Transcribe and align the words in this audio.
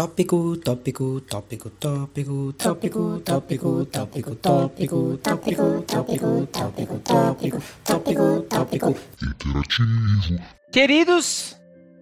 Tópico, 0.00 0.56
tópico, 0.56 1.20
tópico, 1.20 1.68
tópico, 1.72 2.54
tópico, 2.54 3.20
tópico, 3.20 3.84
tópico, 3.84 3.84
tópico, 3.84 4.34
tópico, 4.36 5.18
tópico, 5.18 5.82
tópico, 5.84 6.98
tópico, 7.04 7.60
tópico, 7.84 8.42
tópico. 8.48 8.96
Interativo. 9.22 10.42
Queridos 10.72 11.54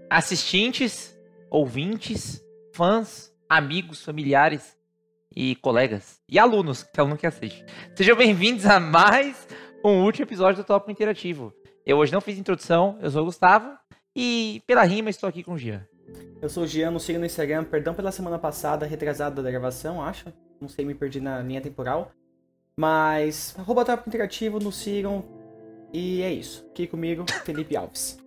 assistentes, 0.09 1.13
ouvintes, 1.51 2.41
fãs, 2.73 3.33
amigos, 3.49 4.05
familiares 4.05 4.77
e 5.35 5.57
colegas 5.57 6.21
e 6.29 6.39
alunos, 6.39 6.85
que 6.85 7.01
aluno 7.01 7.17
que 7.17 7.27
assiste. 7.27 7.65
Sejam 7.97 8.17
bem-vindos 8.17 8.65
a 8.65 8.79
mais 8.79 9.49
um 9.85 10.05
último 10.05 10.25
episódio 10.25 10.63
do 10.63 10.65
Tópico 10.65 10.93
Interativo. 10.93 11.53
Eu 11.85 11.97
hoje 11.97 12.13
não 12.13 12.21
fiz 12.21 12.39
introdução, 12.39 12.97
eu 13.03 13.11
sou 13.11 13.23
o 13.23 13.25
Gustavo 13.25 13.77
e 14.15 14.63
pela 14.69 14.85
rima 14.85 15.11
estou 15.11 15.29
aqui 15.29 15.43
com 15.43 15.55
o 15.55 15.59
Gian. 15.59 15.85
Eu 16.41 16.49
sou 16.49 16.63
o 16.63 16.67
Gian, 16.67 16.91
não 16.91 16.99
siga 16.99 17.19
no 17.19 17.27
Instagram. 17.27 17.65
Perdão 17.65 17.95
pela 17.95 18.13
semana 18.13 18.39
passada, 18.39 18.87
retrasada 18.87 19.43
da 19.43 19.51
gravação, 19.51 20.03
acho. 20.03 20.33
Não 20.61 20.69
sei, 20.69 20.85
me 20.85 20.95
perdi 20.95 21.21
na 21.21 21.43
linha 21.43 21.61
temporal. 21.61 22.13
Mas, 22.79 23.55
arroba 23.59 23.85
Tópico 23.85 24.09
Interativo, 24.09 24.61
nos 24.61 24.77
sigam. 24.77 25.25
E 25.93 26.23
é 26.23 26.33
isso. 26.33 26.67
Aqui 26.71 26.87
comigo, 26.87 27.25
Felipe 27.45 27.77
Alves. 27.77 28.19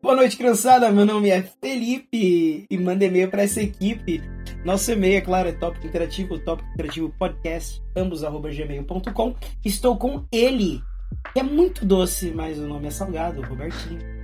Boa 0.00 0.14
noite, 0.14 0.36
criançada. 0.36 0.90
Meu 0.92 1.04
nome 1.04 1.30
é 1.30 1.42
Felipe 1.42 2.64
e 2.70 2.78
manda 2.78 3.04
e-mail 3.04 3.28
para 3.28 3.42
essa 3.42 3.60
equipe. 3.60 4.22
Nosso 4.64 4.92
e-mail, 4.92 5.16
é 5.16 5.20
claro, 5.20 5.48
é 5.48 5.52
Tópico 5.52 5.86
Interativo, 5.86 6.38
Tópico 6.38 6.68
Interativo 6.74 7.12
Podcast, 7.18 7.82
ambos 7.96 8.22
arroba 8.22 8.50
gmail.com. 8.50 9.34
Estou 9.64 9.96
com 9.96 10.24
ele, 10.30 10.80
que 11.32 11.40
é 11.40 11.42
muito 11.42 11.84
doce, 11.84 12.30
mas 12.30 12.58
o 12.58 12.68
nome 12.68 12.86
é 12.86 12.90
salgado, 12.90 13.42
Robertinho. 13.42 14.15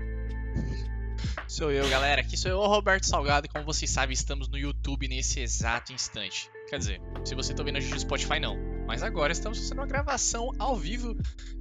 Sou 1.53 1.71
eu, 1.71 1.87
galera. 1.87 2.23
Aqui 2.23 2.35
sou 2.35 2.51
eu, 2.51 2.59
Roberto 2.61 3.05
Salgado, 3.05 3.45
e 3.45 3.49
como 3.51 3.63
vocês 3.63 3.91
sabem, 3.91 4.15
estamos 4.15 4.49
no 4.49 4.57
YouTube 4.57 5.07
nesse 5.07 5.39
exato 5.39 5.93
instante. 5.93 6.49
Quer 6.71 6.79
dizer, 6.79 7.03
se 7.27 7.35
você 7.35 7.53
está 7.53 7.63
vendo 7.63 7.77
a 7.77 7.81
gente 7.81 7.93
no 7.93 8.01
Spotify, 8.01 8.41
não. 8.41 8.57
Mas 8.87 9.03
agora 9.03 9.35
estamos 9.35 9.59
fazendo 9.59 9.77
uma 9.81 9.87
gravação 9.87 10.51
ao 10.59 10.75
vivo. 10.75 11.15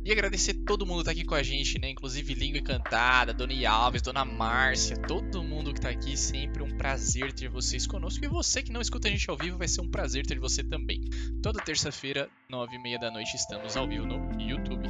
E 0.06 0.09
agradecer 0.09 0.53
todo 0.66 0.86
mundo 0.86 1.00
que 1.00 1.03
tá 1.03 1.11
aqui 1.11 1.25
com 1.25 1.36
a 1.36 1.44
gente, 1.44 1.78
né? 1.78 1.89
Inclusive 1.89 2.33
Língua 2.33 2.59
Encantada, 2.59 3.33
Dona 3.33 3.70
Alves, 3.70 4.02
Dona 4.02 4.23
Márcia, 4.23 4.95
todo 4.95 5.44
mundo 5.44 5.73
que 5.73 5.81
tá 5.81 5.89
aqui. 5.89 6.16
Sempre 6.16 6.64
um 6.64 6.78
prazer 6.78 7.33
ter 7.33 7.50
vocês 7.50 7.86
conosco. 7.86 8.23
E 8.23 8.30
você 8.30 8.64
que 8.64 8.72
não 8.72 8.80
escuta 8.80 9.09
a 9.09 9.11
gente 9.11 9.30
ao 9.30 9.36
vivo, 9.36 9.58
vai 9.58 9.67
ser 9.67 9.81
um 9.81 9.92
prazer 9.92 10.26
ter 10.26 10.39
você 10.39 10.64
também. 10.64 11.02
Toda 11.44 11.61
terça-feira, 11.61 12.30
nove 12.50 12.78
e 12.78 12.80
meia 12.81 12.98
da 12.98 13.11
noite, 13.11 13.36
estamos 13.36 13.76
ao 13.76 13.86
vivo 13.89 14.05
no 14.05 14.42
YouTube. 14.42 14.88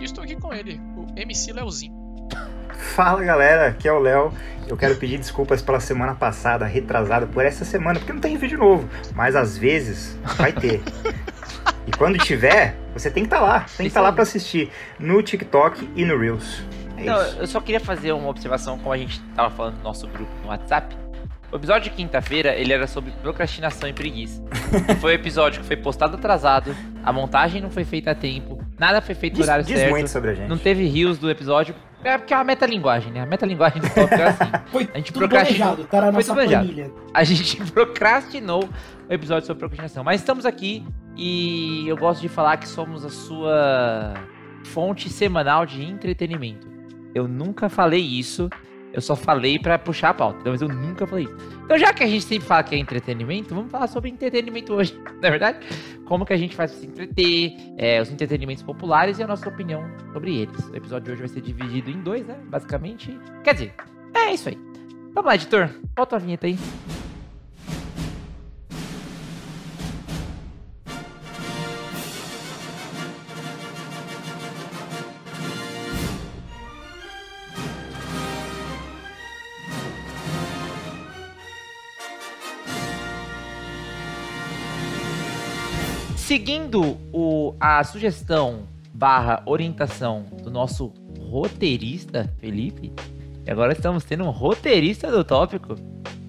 E 0.00 0.04
estou 0.04 0.24
aqui 0.24 0.36
com 0.36 0.54
ele, 0.54 0.80
o 0.96 1.20
MC 1.20 1.52
Leozinho. 1.52 1.98
Fala 2.78 3.24
galera, 3.24 3.68
aqui 3.68 3.88
é 3.88 3.92
o 3.92 3.98
Léo. 3.98 4.32
Eu 4.68 4.76
quero 4.76 4.94
pedir 4.96 5.18
desculpas 5.18 5.60
pela 5.60 5.80
semana 5.80 6.14
passada, 6.14 6.64
retrasada, 6.64 7.26
por 7.26 7.44
essa 7.44 7.64
semana, 7.64 7.98
porque 7.98 8.12
não 8.12 8.20
tem 8.20 8.36
vídeo 8.36 8.58
novo. 8.58 8.88
Mas 9.14 9.34
às 9.34 9.58
vezes 9.58 10.16
vai 10.36 10.52
ter. 10.52 10.80
E 11.86 11.90
quando 11.90 12.18
tiver, 12.18 12.76
você 12.92 13.10
tem 13.10 13.24
que 13.24 13.26
estar 13.28 13.40
tá 13.40 13.42
lá. 13.42 13.60
Tem 13.60 13.84
que 13.84 13.86
estar 13.86 14.00
tá 14.00 14.06
lá 14.06 14.12
para 14.12 14.22
assistir 14.22 14.70
no 14.98 15.22
TikTok 15.22 15.90
e 15.96 16.04
no 16.04 16.18
Reels. 16.18 16.62
É 16.96 17.04
Não, 17.04 17.20
isso. 17.22 17.38
eu 17.38 17.46
só 17.46 17.60
queria 17.60 17.80
fazer 17.80 18.12
uma 18.12 18.28
observação, 18.28 18.78
como 18.78 18.92
a 18.92 18.98
gente 18.98 19.20
tava 19.34 19.50
falando 19.50 19.78
no 19.78 19.82
nosso 19.82 20.06
grupo 20.06 20.30
no 20.42 20.48
WhatsApp. 20.48 20.96
O 21.50 21.56
episódio 21.56 21.90
de 21.90 21.96
quinta-feira, 21.96 22.54
ele 22.54 22.72
era 22.72 22.86
sobre 22.86 23.10
procrastinação 23.22 23.88
e 23.88 23.92
preguiça. 23.92 24.44
foi 25.00 25.12
um 25.12 25.14
episódio 25.14 25.62
que 25.62 25.66
foi 25.66 25.76
postado 25.76 26.16
atrasado, 26.16 26.76
a 27.02 27.12
montagem 27.12 27.62
não 27.62 27.70
foi 27.70 27.84
feita 27.84 28.10
a 28.10 28.14
tempo, 28.14 28.57
nada 28.78 29.00
foi 29.00 29.14
feito 29.14 29.36
no 29.36 29.42
horário 29.42 29.64
diz 29.64 29.78
certo. 29.78 29.90
muito 29.90 30.08
sobre 30.08 30.30
a 30.30 30.34
gente. 30.34 30.48
Não 30.48 30.58
teve 30.58 30.86
rios 30.86 31.18
do 31.18 31.30
episódio. 31.30 31.74
É 32.04 32.16
porque 32.16 32.32
é 32.32 32.36
uma 32.36 32.44
metalinguagem, 32.44 33.12
né? 33.12 33.20
A 33.22 33.26
metalinguagem 33.26 33.82
do 33.82 33.88
tópico 33.90 34.14
é 34.22 34.28
assim. 34.28 34.44
Foi 34.70 34.88
A 34.94 34.98
gente 34.98 35.12
tudo 35.12 35.28
procrastinou. 35.28 35.58
planejado, 35.74 35.88
tá 35.88 35.96
na 36.00 36.06
Foi 36.06 36.12
nossa 36.12 36.32
planejado. 36.34 36.66
planilha. 36.66 36.92
A 37.12 37.24
gente 37.24 37.56
procrastinou 37.72 38.68
o 39.08 39.12
episódio 39.12 39.46
sobre 39.46 39.58
procrastinação. 39.58 40.04
Mas 40.04 40.20
estamos 40.20 40.46
aqui 40.46 40.86
e 41.16 41.88
eu 41.88 41.96
gosto 41.96 42.20
de 42.20 42.28
falar 42.28 42.56
que 42.58 42.68
somos 42.68 43.04
a 43.04 43.10
sua 43.10 44.14
fonte 44.64 45.08
semanal 45.10 45.66
de 45.66 45.82
entretenimento. 45.84 46.68
Eu 47.12 47.26
nunca 47.26 47.68
falei 47.68 48.00
isso, 48.00 48.48
eu 48.92 49.00
só 49.00 49.14
falei 49.14 49.58
pra 49.58 49.78
puxar 49.78 50.10
a 50.10 50.14
pauta, 50.14 50.50
mas 50.50 50.62
eu 50.62 50.68
nunca 50.68 51.06
falei 51.06 51.24
isso. 51.24 51.36
Então, 51.64 51.78
já 51.78 51.92
que 51.92 52.02
a 52.02 52.06
gente 52.06 52.24
sempre 52.24 52.46
fala 52.46 52.62
que 52.62 52.74
é 52.74 52.78
entretenimento, 52.78 53.54
vamos 53.54 53.70
falar 53.70 53.86
sobre 53.86 54.10
entretenimento 54.10 54.72
hoje, 54.74 54.98
não 55.20 55.28
é 55.28 55.30
verdade? 55.30 55.58
Como 56.06 56.24
que 56.24 56.32
a 56.32 56.36
gente 56.36 56.56
faz 56.56 56.72
pra 56.72 56.80
se 56.80 56.86
entreter, 56.86 57.56
é, 57.76 58.00
os 58.00 58.10
entretenimentos 58.10 58.62
populares 58.62 59.18
e 59.18 59.22
a 59.22 59.26
nossa 59.26 59.48
opinião 59.48 59.84
sobre 60.12 60.38
eles. 60.38 60.68
O 60.68 60.76
episódio 60.76 61.04
de 61.04 61.10
hoje 61.12 61.20
vai 61.20 61.28
ser 61.28 61.40
dividido 61.42 61.90
em 61.90 62.00
dois, 62.00 62.26
né? 62.26 62.36
Basicamente. 62.48 63.18
Quer 63.44 63.54
dizer, 63.54 63.74
é 64.14 64.32
isso 64.32 64.48
aí. 64.48 64.58
Vamos 65.14 65.26
lá, 65.26 65.34
editor. 65.34 65.68
Bota 65.94 66.16
a 66.16 66.18
vinheta 66.18 66.46
aí. 66.46 66.58
Seguindo 86.38 86.96
o, 87.12 87.56
a 87.58 87.82
sugestão 87.82 88.60
barra 88.94 89.42
orientação 89.44 90.24
do 90.40 90.48
nosso 90.52 90.94
roteirista, 91.20 92.32
Felipe, 92.38 92.92
e 93.44 93.50
agora 93.50 93.72
estamos 93.72 94.04
tendo 94.04 94.22
um 94.22 94.30
roteirista 94.30 95.10
do 95.10 95.24
tópico. 95.24 95.74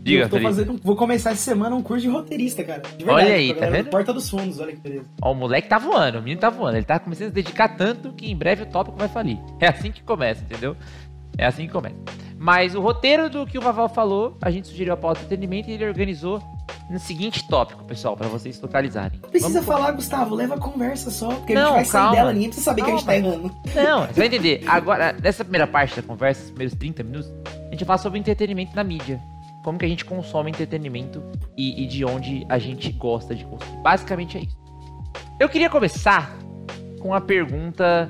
Diga, 0.02 0.24
eu 0.24 0.30
tô 0.30 0.38
Felipe. 0.38 0.52
fazendo, 0.52 0.80
vou 0.84 0.96
começar 0.96 1.30
essa 1.30 1.44
semana 1.44 1.76
um 1.76 1.84
curso 1.84 2.02
de 2.02 2.10
roteirista, 2.10 2.64
cara. 2.64 2.82
De 2.98 3.06
verdade, 3.06 3.28
Olha 3.28 3.36
aí, 3.36 3.54
tá 3.54 3.70
vendo? 3.70 3.86
do 3.86 3.90
Porta 3.92 4.12
dos 4.12 4.28
Fundos, 4.28 4.60
olha 4.60 4.74
que 4.74 4.82
beleza. 4.82 5.06
Ó, 5.22 5.32
o 5.32 5.36
moleque 5.36 5.70
tá 5.70 5.78
voando, 5.78 6.18
o 6.18 6.24
menino 6.24 6.42
tá 6.42 6.50
voando. 6.50 6.78
Ele 6.78 6.86
tá 6.88 6.98
começando 6.98 7.28
a 7.28 7.30
se 7.30 7.36
dedicar 7.36 7.78
tanto 7.78 8.12
que 8.14 8.32
em 8.32 8.36
breve 8.36 8.64
o 8.64 8.66
tópico 8.66 8.98
vai 8.98 9.08
falir. 9.08 9.38
É 9.60 9.68
assim 9.68 9.92
que 9.92 10.02
começa, 10.02 10.42
entendeu? 10.42 10.76
É 11.38 11.46
assim 11.46 11.68
que 11.68 11.72
começa. 11.72 11.98
Mas 12.36 12.74
o 12.74 12.82
roteiro 12.82 13.30
do 13.30 13.46
que 13.46 13.60
o 13.60 13.62
Vaval 13.62 13.88
falou, 13.90 14.36
a 14.42 14.50
gente 14.50 14.70
sugeriu 14.70 14.92
a 14.92 14.98
pauta 14.98 15.20
de 15.20 15.26
entretenimento 15.28 15.70
e 15.70 15.74
ele 15.74 15.86
organizou 15.86 16.42
no 16.90 17.00
seguinte 17.00 17.48
tópico, 17.48 17.84
pessoal, 17.84 18.18
pra 18.18 18.28
vocês 18.28 18.60
localizarem. 18.62 19.20
Não 19.22 19.30
precisa 19.30 19.62
Vamos- 19.62 19.68
falar, 19.68 19.92
Gustavo, 19.92 20.34
leva 20.36 20.56
a 20.56 20.58
conversa 20.60 21.12
só, 21.12 21.30
porque 21.36 21.54
a 21.54 21.56
Não, 21.56 21.66
gente 21.68 21.76
vai 21.76 21.86
sair 21.86 22.02
calma. 22.02 22.16
dela, 22.16 22.34
ninguém 22.34 22.50
precisa 22.50 22.66
saber 22.66 22.82
que 22.84 22.90
a 22.90 22.92
gente 22.96 23.06
tá 23.06 23.14
Calma. 23.14 23.28
errando. 23.28 23.56
Não, 23.76 24.08
você 24.08 24.14
vai 24.14 24.26
entender. 24.28 24.64
Agora, 24.68 25.14
nessa 25.22 25.44
primeira 25.44 25.68
parte 25.68 25.96
da 25.96 26.02
conversa, 26.02 26.40
esses 26.42 26.52
primeiros 26.52 26.76
30 26.78 27.04
minutos, 27.04 27.32
a 27.46 27.70
gente 27.72 27.80
vai 27.80 27.86
falar 27.86 27.98
sobre 28.00 28.18
entretenimento 28.20 28.76
na 28.76 28.84
mídia. 28.84 29.22
Como 29.64 29.78
que 29.78 29.86
a 29.86 29.90
gente 29.90 30.04
consome 30.06 30.50
entretenimento 30.50 31.22
e, 31.58 31.84
e 31.84 31.88
de 31.88 32.04
onde 32.06 32.46
a 32.50 32.58
gente 32.58 32.92
gosta 32.94 33.36
de 33.36 33.44
consumir. 33.46 33.78
Basicamente 33.84 34.38
é 34.38 34.42
isso. 34.42 34.58
Eu 35.40 35.48
queria 35.50 35.70
começar 35.70 36.36
com 37.02 37.10
uma 37.10 37.22
pergunta, 37.22 38.10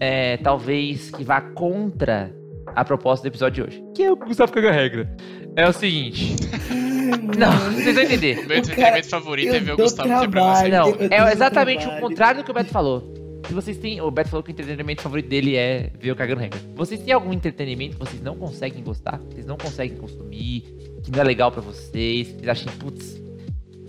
é, 0.00 0.36
talvez, 0.38 1.10
que 1.10 1.22
vá 1.22 1.40
contra 1.40 2.34
a 2.74 2.84
proposta 2.84 3.22
do 3.22 3.30
episódio 3.30 3.64
de 3.66 3.70
hoje. 3.70 3.84
Que 3.94 4.02
é 4.04 4.10
o 4.10 4.16
Gustavo 4.16 4.50
caga 4.52 4.72
regra. 4.72 5.14
É 5.54 5.68
o 5.68 5.72
seguinte. 5.72 6.34
Não, 7.06 7.72
vocês 7.72 7.94
vão 7.94 8.04
entender. 8.04 8.46
Meu 8.46 8.56
O 8.56 8.60
entretenimento 8.60 8.76
cara- 8.76 9.04
favorito 9.04 9.54
é 9.54 9.60
ver 9.60 9.70
eu 9.70 9.74
o 9.74 9.76
Gustavo 9.78 10.08
trabalho. 10.08 10.70
Não, 10.70 10.88
é 11.10 11.32
exatamente 11.32 11.80
o 11.80 11.82
trabalho. 11.88 12.00
contrário 12.08 12.40
do 12.40 12.44
que 12.44 12.50
o 12.50 12.54
Beto 12.54 12.70
falou. 12.70 13.14
Se 13.46 13.54
vocês 13.54 13.76
têm. 13.78 14.00
O 14.00 14.10
Beto 14.10 14.28
falou 14.30 14.42
que 14.42 14.50
o 14.50 14.52
entretenimento 14.52 15.02
favorito 15.02 15.28
dele 15.28 15.54
é 15.56 15.90
ver 16.00 16.10
o 16.10 16.16
cagando 16.16 16.40
regra. 16.40 16.58
Vocês 16.74 17.00
têm 17.00 17.12
algum 17.12 17.32
entretenimento 17.32 17.96
que 17.96 18.04
vocês 18.04 18.20
não 18.22 18.34
conseguem 18.36 18.82
gostar? 18.82 19.18
Vocês 19.30 19.46
não 19.46 19.56
conseguem 19.56 19.96
consumir? 19.96 20.62
Que 21.04 21.10
não 21.12 21.20
é 21.20 21.24
legal 21.24 21.52
pra 21.52 21.60
vocês? 21.60 22.26
Que 22.28 22.34
vocês 22.38 22.48
acham, 22.48 22.72
putz, 22.78 23.16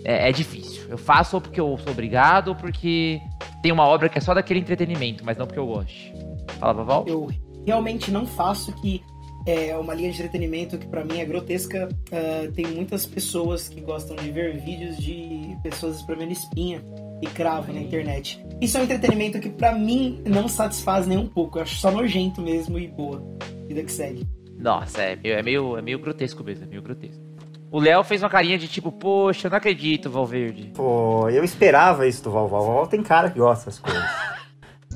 é, 0.04 0.28
é 0.28 0.32
difícil. 0.32 0.82
Eu 0.88 0.96
faço 0.96 1.36
ou 1.36 1.40
porque 1.42 1.60
eu 1.60 1.76
sou 1.82 1.92
obrigado 1.92 2.48
ou 2.48 2.54
porque 2.54 3.20
tem 3.62 3.72
uma 3.72 3.84
obra 3.84 4.08
que 4.08 4.16
é 4.18 4.20
só 4.20 4.32
daquele 4.32 4.60
entretenimento, 4.60 5.24
mas 5.24 5.36
não 5.36 5.44
porque 5.46 5.58
eu 5.58 5.66
goste. 5.66 6.12
Fala, 6.60 6.72
Vaval? 6.74 7.04
Eu 7.08 7.28
realmente 7.66 8.12
não 8.12 8.24
faço 8.26 8.72
que 8.80 9.02
é 9.48 9.76
uma 9.76 9.94
linha 9.94 10.10
de 10.10 10.18
entretenimento 10.18 10.76
que 10.76 10.86
pra 10.86 11.04
mim 11.04 11.20
é 11.20 11.24
grotesca. 11.24 11.88
Ah, 12.12 12.50
tem 12.54 12.66
muitas 12.66 13.06
pessoas 13.06 13.68
que 13.68 13.80
gostam 13.80 14.14
de 14.16 14.30
ver 14.30 14.58
vídeos 14.58 14.96
de 14.98 15.56
pessoas 15.62 15.96
espremendo 15.96 16.32
espinha 16.32 16.82
e 17.22 17.26
cravo 17.26 17.72
na 17.72 17.80
internet. 17.80 18.44
Isso 18.60 18.76
é 18.76 18.80
um 18.80 18.84
entretenimento 18.84 19.40
que 19.40 19.48
pra 19.48 19.72
mim 19.72 20.22
não 20.26 20.48
satisfaz 20.48 21.06
nem 21.06 21.16
um 21.16 21.26
pouco. 21.26 21.58
Eu 21.58 21.62
acho 21.62 21.76
só 21.76 21.90
nojento 21.90 22.42
mesmo 22.42 22.78
e 22.78 22.86
boa. 22.86 23.22
Vida 23.66 23.82
que 23.82 23.92
segue. 23.92 24.26
Nossa, 24.58 25.02
é 25.02 25.16
meio, 25.16 25.34
é 25.34 25.42
meio, 25.42 25.76
é 25.78 25.82
meio 25.82 25.98
grotesco 25.98 26.44
mesmo, 26.44 26.64
é 26.64 26.66
meio 26.66 26.82
grotesco. 26.82 27.22
O 27.70 27.78
Léo 27.78 28.02
fez 28.02 28.22
uma 28.22 28.30
carinha 28.30 28.58
de 28.58 28.66
tipo, 28.66 28.90
poxa, 28.90 29.46
eu 29.46 29.50
não 29.50 29.58
acredito, 29.58 30.10
Valverde. 30.10 30.72
Pô, 30.74 31.28
eu 31.28 31.44
esperava 31.44 32.06
isso 32.06 32.22
do 32.22 32.30
Val. 32.30 32.48
Val 32.48 32.64
Val 32.64 32.86
tem 32.86 33.02
cara 33.02 33.30
que 33.30 33.38
gosta 33.38 33.66
dessas 33.66 33.78
coisas. 33.78 34.04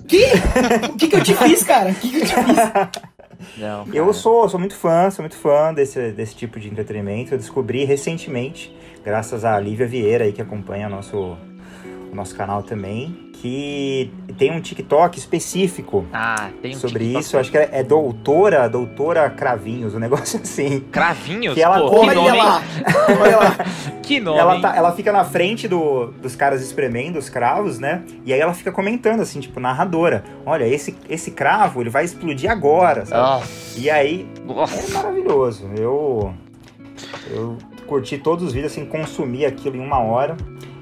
Que? 0.08 0.24
o 0.92 0.96
que, 0.96 1.08
que 1.08 1.16
eu 1.16 1.22
te 1.22 1.34
fiz, 1.34 1.62
cara? 1.62 1.90
O 1.90 1.94
que, 1.94 2.10
que 2.10 2.16
eu 2.16 2.26
te 2.26 2.34
fiz? 2.34 3.02
Não. 3.56 3.86
Eu 3.92 4.12
sou, 4.12 4.48
sou 4.48 4.58
muito 4.58 4.74
fã, 4.74 5.10
sou 5.10 5.22
muito 5.22 5.36
fã 5.36 5.72
desse, 5.72 6.12
desse 6.12 6.34
tipo 6.34 6.60
de 6.60 6.68
entretenimento. 6.68 7.34
Eu 7.34 7.38
descobri 7.38 7.84
recentemente, 7.84 8.74
graças 9.04 9.44
a 9.44 9.58
Lívia 9.58 9.86
Vieira 9.86 10.24
aí 10.24 10.32
que 10.32 10.42
acompanha 10.42 10.88
nosso, 10.88 11.36
no 11.84 12.14
nosso 12.14 12.34
canal 12.34 12.62
também, 12.62 13.31
que 13.42 14.08
tem 14.38 14.52
um 14.52 14.60
TikTok 14.60 15.18
específico 15.18 16.06
Ah, 16.12 16.50
tem 16.62 16.76
um 16.76 16.78
sobre 16.78 17.00
TikTok. 17.00 17.20
isso. 17.24 17.36
Acho 17.38 17.50
que 17.50 17.58
é, 17.58 17.82
doutora, 17.82 18.68
doutora 18.68 19.28
Cravinhos, 19.30 19.96
um 19.96 19.98
negócio 19.98 20.38
assim. 20.42 20.78
Cravinhos? 20.92 21.52
Que 21.54 21.60
ela 21.60 21.80
Pô, 21.80 21.90
come- 21.90 22.10
que 22.10 22.14
nome, 22.14 22.38
lá. 22.38 22.62
hein? 22.62 23.92
Que 24.02 24.20
nome, 24.20 24.38
Ela, 24.38 24.60
tá, 24.60 24.76
ela 24.76 24.92
fica 24.92 25.10
na 25.12 25.24
frente 25.24 25.66
do- 25.66 26.08
dos 26.20 26.36
caras 26.36 26.60
espremendo 26.62 27.18
os 27.18 27.28
cravos, 27.28 27.78
né? 27.78 28.02
E 28.24 28.32
aí 28.32 28.40
ela 28.40 28.52
fica 28.54 28.70
comentando, 28.70 29.20
assim, 29.20 29.40
tipo, 29.40 29.58
narradora. 29.60 30.22
Olha, 30.46 30.64
esse, 30.66 30.94
esse 31.08 31.30
cravo, 31.30 31.80
ele 31.80 31.88
vai 31.90 32.04
explodir 32.04 32.50
agora, 32.50 33.06
sabe? 33.06 33.22
Nossa, 33.22 33.78
E 33.80 33.88
aí, 33.90 34.26
é 34.88 34.92
maravilhoso. 34.92 35.68
Eu, 35.76 36.34
eu 37.30 37.56
curti 37.86 38.18
todos 38.18 38.44
os 38.44 38.52
vídeos, 38.52 38.72
assim, 38.72 38.84
consumi 38.84 39.44
aquilo 39.46 39.76
em 39.76 39.80
uma 39.80 39.98
hora. 40.00 40.36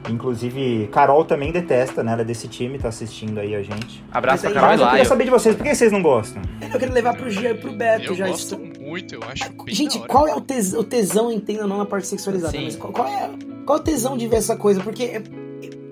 Inclusive, 0.08 0.88
Carol 0.90 1.24
também 1.24 1.52
detesta, 1.52 2.02
né? 2.02 2.12
Ela 2.12 2.22
é 2.22 2.24
desse 2.24 2.48
time, 2.48 2.78
tá 2.78 2.88
assistindo 2.88 3.38
aí 3.38 3.54
a 3.54 3.62
gente. 3.62 4.02
Abraço 4.10 4.42
pra 4.44 4.52
Carol 4.52 4.68
Mas 4.70 4.80
e 4.80 4.82
eu 4.82 4.88
queria 4.90 5.04
saber 5.04 5.24
de 5.24 5.30
vocês, 5.30 5.54
por 5.54 5.62
que 5.64 5.74
vocês 5.74 5.92
não 5.92 6.02
gostam? 6.02 6.42
Eu 6.72 6.78
quero 6.78 6.92
levar 6.92 7.14
pro 7.16 7.30
Gia 7.30 7.50
e 7.50 7.54
pro 7.54 7.72
Beto 7.72 8.06
Eu 8.06 8.14
já. 8.14 8.26
gosto 8.28 8.54
Isso- 8.62 8.80
muito, 8.82 9.14
eu 9.14 9.22
acho 9.24 9.52
bem 9.64 9.74
Gente, 9.74 9.94
da 9.94 10.00
hora. 10.00 10.08
qual 10.08 10.28
é 10.28 10.34
o, 10.34 10.40
tes- 10.40 10.72
o 10.74 10.82
tesão, 10.82 11.30
entenda 11.30 11.66
não 11.66 11.78
na 11.78 11.84
parte 11.84 12.06
sexualizada, 12.06 12.52
Sim. 12.56 12.64
mas 12.64 12.76
qual, 12.76 12.92
qual 12.92 13.06
é, 13.08 13.30
qual 13.66 13.78
é 13.78 13.80
o 13.80 13.84
tesão 13.84 14.16
de 14.16 14.26
ver 14.26 14.36
essa 14.36 14.56
coisa? 14.56 14.80
Porque 14.80 15.04
é, 15.04 15.22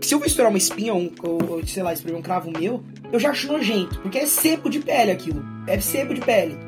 se 0.01 0.15
eu 0.15 0.19
vou 0.19 0.27
estourar 0.27 0.51
uma 0.51 0.59
espinha 0.59 0.95
ou, 0.95 1.11
ou, 1.23 1.67
sei 1.67 1.83
lá, 1.83 1.93
espremer 1.93 2.19
um 2.19 2.23
cravo 2.23 2.51
meu, 2.51 2.83
eu 3.13 3.21
já 3.21 3.31
acho 3.31 3.47
nojento, 3.47 3.99
porque 4.01 4.19
é 4.19 4.27
sebo 4.27 4.69
de 4.71 4.79
pele 4.81 5.11
aquilo. 5.11 5.43
É 5.67 5.79
sebo 5.79 6.15
de 6.15 6.21
pele. 6.21 6.59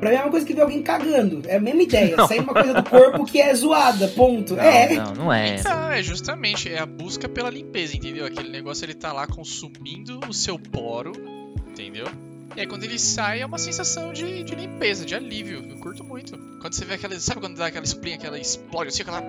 Pra 0.00 0.10
mim 0.10 0.16
é 0.16 0.20
uma 0.22 0.30
coisa 0.30 0.46
que 0.46 0.54
ver 0.54 0.62
alguém 0.62 0.82
cagando. 0.82 1.42
É 1.46 1.56
a 1.56 1.60
mesma 1.60 1.82
ideia. 1.82 2.16
Não. 2.16 2.26
Sai 2.26 2.38
uma 2.38 2.54
coisa 2.54 2.74
do 2.74 2.82
corpo 2.82 3.24
que 3.26 3.40
é 3.40 3.54
zoada, 3.54 4.08
ponto. 4.08 4.56
Não, 4.56 4.62
é. 4.62 4.94
não, 4.94 5.14
não 5.14 5.32
é. 5.32 5.56
Então, 5.56 5.90
é 5.92 6.02
justamente, 6.02 6.72
é 6.72 6.78
a 6.78 6.86
busca 6.86 7.28
pela 7.28 7.50
limpeza, 7.50 7.94
entendeu? 7.94 8.24
Aquele 8.26 8.48
negócio 8.48 8.84
ele 8.84 8.94
tá 8.94 9.12
lá 9.12 9.26
consumindo 9.26 10.20
o 10.26 10.32
seu 10.32 10.58
poro, 10.58 11.12
entendeu? 11.68 12.06
E 12.56 12.60
aí 12.60 12.66
quando 12.66 12.82
ele 12.82 12.98
sai 12.98 13.42
é 13.42 13.46
uma 13.46 13.58
sensação 13.58 14.12
de, 14.12 14.42
de 14.42 14.54
limpeza, 14.54 15.04
de 15.04 15.14
alívio. 15.14 15.64
Eu 15.68 15.76
curto 15.76 16.02
muito. 16.02 16.36
Quando 16.60 16.72
você 16.72 16.84
vê 16.84 16.94
aquela. 16.94 17.18
Sabe 17.20 17.40
quando 17.40 17.56
dá 17.56 17.66
aquela 17.66 17.84
espinha 17.84 18.18
que 18.18 18.26
ela 18.26 18.38
explode 18.38 18.88
assim, 18.88 19.02
aquela. 19.02 19.22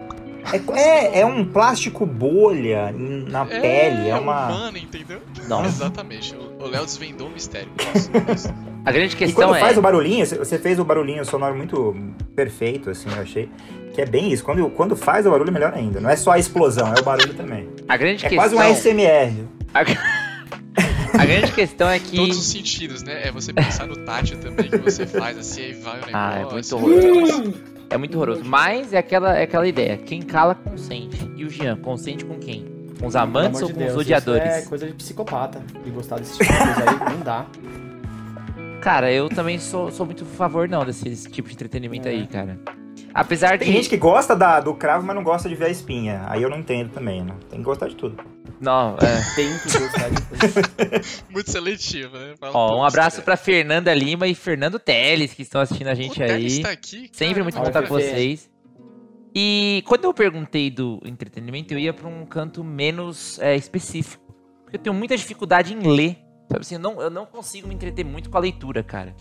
É, 0.74 0.80
é, 0.80 1.20
é 1.20 1.26
um 1.26 1.46
plástico 1.46 2.06
bolha 2.06 2.92
na 2.92 3.46
pele, 3.46 4.10
é 4.10 4.16
uma... 4.16 4.48
humana, 4.48 4.80
entendeu? 4.80 5.22
Não. 5.48 5.64
Exatamente. 5.66 6.36
O 6.36 6.52
o 6.62 6.68
Léo 6.68 6.86
desvendou 6.86 7.28
o 7.28 7.32
mistério. 7.32 7.72
Nossa, 7.78 8.12
isso. 8.34 8.71
A 8.86 8.92
grande 8.92 9.14
E 9.14 9.18
questão 9.18 9.48
quando 9.50 9.56
é. 9.58 9.60
faz 9.60 9.78
o 9.78 9.82
barulhinho, 9.82 10.26
você- 10.26 10.58
fez 10.58 10.80
o 10.80 10.84
barulhinho 10.86 11.24
sonoro 11.26 11.56
muito 11.56 11.96
perfeito, 12.36 12.90
assim, 12.90 13.10
eu 13.16 13.22
achei. 13.22 13.50
Que 13.94 14.02
é 14.02 14.06
bem 14.06 14.32
isso. 14.32 14.44
Quando, 14.44 14.70
quando 14.72 14.96
faz 14.96 15.26
o 15.26 15.30
barulho, 15.32 15.52
melhor 15.52 15.74
ainda. 15.74 16.00
Não 16.00 16.10
é 16.10 16.16
só 16.16 16.32
a 16.32 16.40
explosão, 16.40 16.94
é 16.96 17.00
o 17.00 17.04
barulho 17.04 17.34
também. 17.34 17.70
A 17.88 17.98
grande 17.98 18.26
É 18.26 18.30
questão. 18.30 18.38
quase 18.38 18.56
um 18.56 18.60
ASMR. 18.60 19.34
A 21.14 21.26
grande 21.26 21.52
questão 21.52 21.90
é 21.90 22.00
que. 22.00 22.16
Todos 22.16 22.38
os 22.38 22.46
sentidos, 22.46 23.04
né? 23.04 23.28
É 23.28 23.32
você 23.32 23.52
pensar 23.54 23.86
no 23.86 23.98
tátil 23.98 24.38
também 24.40 24.70
que 24.70 24.78
você 24.78 25.06
faz, 25.06 25.38
assim, 25.38 25.62
aí 25.62 25.74
vai 25.74 25.94
o 26.02 26.06
negócio. 26.06 26.16
Ah, 26.16 26.40
é 26.40 26.46
muito 26.54 26.76
horroroso. 26.76 27.54
É 27.90 27.98
muito 27.98 28.16
horroroso. 28.16 28.46
Mas 28.46 28.94
é 28.94 28.98
aquela, 28.98 29.38
é 29.38 29.44
aquela 29.44 29.68
ideia. 29.68 29.98
Quem 29.98 30.22
cala, 30.22 30.56
consente. 30.56 31.30
E 31.36 31.44
o 31.44 31.50
Jean, 31.50 31.76
consente 31.76 32.24
com 32.24 32.40
quem? 32.40 32.66
Com 32.98 33.08
os 33.08 33.16
amantes 33.18 33.62
ou 33.62 33.68
de 33.68 33.74
com 33.74 33.80
Deus, 33.80 33.90
os 33.92 33.96
isso 33.96 34.02
odiadores? 34.02 34.44
É 34.50 34.62
coisa 34.62 34.88
de 34.88 34.94
psicopata. 34.94 35.62
E 35.86 35.90
gostar 35.90 36.18
desse 36.20 36.38
tipo 36.38 36.46
de 36.52 36.58
coisa 36.58 36.90
aí, 36.90 37.14
não 37.14 37.20
dá. 37.20 37.46
Cara, 38.82 39.12
eu 39.12 39.30
também 39.30 39.60
sou, 39.60 39.92
sou 39.92 40.06
muito 40.06 40.24
a 40.24 40.28
favor, 40.28 40.68
não, 40.68 40.84
desse 40.84 41.30
tipo 41.30 41.48
de 41.48 41.54
entretenimento 41.54 42.08
É. 42.08 42.12
aí, 42.12 42.28
cara. 42.28 42.60
Apesar 43.14 43.60
Tem 43.60 43.68
de. 43.68 43.74
gente 43.74 43.90
que 43.90 43.98
gosta 43.98 44.36
da- 44.36 44.60
do 44.60 44.74
cravo, 44.74 45.06
mas 45.06 45.16
não 45.16 45.24
gosta 45.24 45.48
de 45.50 45.54
ver 45.56 45.66
a 45.66 45.70
espinha. 45.70 46.24
Aí 46.28 46.42
eu 46.42 46.50
não 46.50 46.58
entendo 46.60 46.92
também, 46.92 47.24
né? 47.24 47.34
Tem 47.50 47.60
que 47.60 47.66
gostar 47.66 47.88
de 47.90 47.96
tudo. 47.96 48.18
Não, 48.60 48.96
é. 48.96 49.22
Tem 49.36 49.50
que 49.60 49.78
gostar 49.80 50.10
de 50.10 50.22
coisa. 50.22 51.22
Muito 51.30 51.52
seletivo, 51.52 52.18
né? 52.18 52.36
Fala 52.40 52.54
Ó, 52.58 52.80
um 52.80 52.84
abraço 52.86 53.18
cara. 53.18 53.26
pra 53.26 53.38
Fernanda 53.38 53.94
Lima 53.94 54.28
e 54.28 54.34
Fernando 54.36 54.80
Teles, 54.80 55.34
que 55.34 55.42
estão 55.42 55.60
assistindo 55.62 55.88
a 55.90 55.94
gente 55.94 56.12
O 56.22 56.26
Teles 56.26 56.58
aí. 56.58 56.62
tá 56.64 56.72
aqui, 56.72 57.10
Sempre 57.12 57.44
muito 57.44 57.56
bom 57.56 57.62
caramba, 57.64 57.80
estar 57.82 57.88
com 57.90 57.94
vocês. 58.00 58.50
E 59.36 59.84
quando 59.88 60.06
eu 60.06 60.14
perguntei 60.14 60.70
do 60.72 61.00
entretenimento, 61.06 61.74
eu 61.74 61.80
ia 61.80 61.94
pra 61.94 62.08
um 62.08 62.26
canto 62.26 62.64
menos 62.64 63.40
é, 63.40 63.56
específico. 63.56 64.24
Porque 64.64 64.78
eu 64.78 64.82
tenho 64.82 64.94
muita 64.96 65.16
dificuldade 65.18 65.74
em 65.74 65.80
ler. 65.96 66.18
Sabe 66.52 66.62
assim, 66.62 66.76
eu 66.76 66.82
não, 66.82 67.02
eu 67.02 67.10
não 67.10 67.26
consigo 67.26 67.66
me 67.68 67.74
entreter 67.74 68.04
muito 68.04 68.30
com 68.30 68.38
a 68.38 68.42
leitura, 68.42 68.84
cara. 68.84 69.16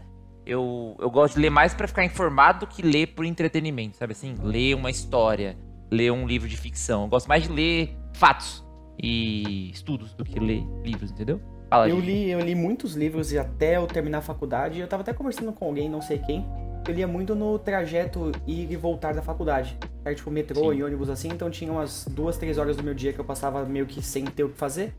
Eu, 0.44 0.96
eu 0.98 1.08
gosto 1.08 1.34
de 1.34 1.40
ler 1.40 1.50
mais 1.50 1.72
pra 1.72 1.86
ficar 1.86 2.04
informado 2.04 2.60
do 2.60 2.66
que 2.66 2.82
ler 2.82 3.08
por 3.08 3.24
entretenimento, 3.24 3.96
sabe 3.96 4.12
assim? 4.12 4.34
Ler 4.42 4.74
uma 4.74 4.90
história, 4.90 5.56
ler 5.90 6.10
um 6.10 6.26
livro 6.26 6.48
de 6.48 6.56
ficção. 6.56 7.04
Eu 7.04 7.08
gosto 7.08 7.28
mais 7.28 7.44
de 7.44 7.52
ler 7.52 7.96
fatos 8.14 8.64
e 9.00 9.70
estudos 9.70 10.12
do 10.12 10.24
que 10.24 10.40
ler 10.40 10.64
livros, 10.82 11.12
entendeu? 11.12 11.40
Fala, 11.68 11.88
Eu 11.88 11.96
gente. 11.96 12.06
li, 12.06 12.30
eu 12.30 12.40
li 12.40 12.54
muitos 12.56 12.96
livros 12.96 13.32
e 13.32 13.38
até 13.38 13.76
eu 13.76 13.86
terminar 13.86 14.18
a 14.18 14.22
faculdade. 14.22 14.80
Eu 14.80 14.88
tava 14.88 15.02
até 15.02 15.12
conversando 15.12 15.52
com 15.52 15.66
alguém, 15.66 15.88
não 15.88 16.02
sei 16.02 16.18
quem. 16.18 16.44
Eu 16.88 16.94
lia 16.94 17.06
muito 17.06 17.36
no 17.36 17.56
trajeto 17.58 18.32
ir 18.44 18.72
e 18.72 18.74
voltar 18.76 19.14
da 19.14 19.22
faculdade. 19.22 19.78
Era 20.04 20.14
tipo 20.14 20.32
metrô 20.32 20.72
Sim. 20.72 20.78
e 20.78 20.82
ônibus 20.82 21.08
assim, 21.08 21.28
então 21.28 21.48
tinha 21.48 21.70
umas 21.70 22.06
duas, 22.10 22.36
três 22.38 22.58
horas 22.58 22.76
do 22.76 22.82
meu 22.82 22.94
dia 22.94 23.12
que 23.12 23.20
eu 23.20 23.24
passava 23.24 23.64
meio 23.64 23.86
que 23.86 24.02
sem 24.02 24.24
ter 24.24 24.42
o 24.42 24.48
que 24.48 24.58
fazer. 24.58 24.96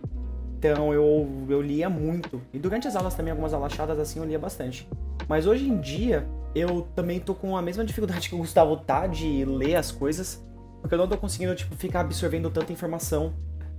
Então 0.62 0.94
eu, 0.94 1.28
eu 1.50 1.60
lia 1.60 1.90
muito. 1.90 2.40
E 2.54 2.60
durante 2.60 2.88
as 2.88 2.96
aulas 2.96 3.16
também, 3.16 3.32
algumas 3.32 3.52
aulas 3.52 3.74
chatas 3.74 3.98
assim, 3.98 4.20
eu 4.20 4.26
lia 4.26 4.38
bastante. 4.38 4.88
Mas 5.28 5.48
hoje 5.48 5.68
em 5.68 5.80
dia, 5.82 6.24
eu 6.54 6.88
também 6.96 7.20
tô 7.20 7.34
com 7.34 7.58
a 7.58 7.64
mesma 7.64 7.84
dificuldade 7.84 8.30
que 8.30 8.36
o 8.36 8.38
Gustavo 8.38 8.78
tá 8.78 9.08
de 9.08 9.44
ler 9.44 9.76
as 9.76 9.92
coisas. 9.92 10.40
Porque 10.80 10.94
eu 10.94 11.00
não 11.00 11.08
tô 11.08 11.18
conseguindo, 11.18 11.56
tipo, 11.56 11.76
ficar 11.76 12.02
absorvendo 12.02 12.48
tanta 12.52 12.72
informação. 12.72 13.34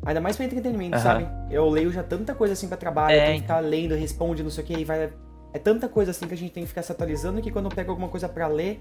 Ainda 0.05 0.21
mais 0.21 0.35
pra 0.35 0.45
entretenimento, 0.45 0.97
Aham. 0.97 1.03
sabe? 1.03 1.29
Eu 1.53 1.69
leio 1.69 1.93
já 1.93 2.03
tanta 2.03 2.35
coisa 2.35 2.55
assim 2.55 2.67
pra 2.67 2.77
trabalho, 2.77 3.15
É, 3.15 3.19
eu 3.19 3.25
tenho 3.27 3.37
que 3.37 3.43
ficar 3.43 3.61
lendo, 3.61 3.95
responde, 3.95 4.43
não 4.43 4.51
sei 4.51 4.65
o 4.65 4.67
que, 4.67 4.75
e 4.75 4.85
vai. 4.85 5.13
É 5.55 5.59
tanta 5.61 5.89
coisa 5.89 6.11
assim 6.11 6.27
que 6.27 6.35
a 6.35 6.37
gente 6.37 6.51
tem 6.53 6.65
que 6.65 6.69
ficar 6.69 6.83
se 6.83 6.91
atualizando 6.91 7.41
que 7.41 7.53
quando 7.53 7.67
eu 7.67 7.71
pego 7.71 7.91
alguma 7.91 8.09
coisa 8.09 8.29
pra 8.29 8.49
ler, 8.49 8.81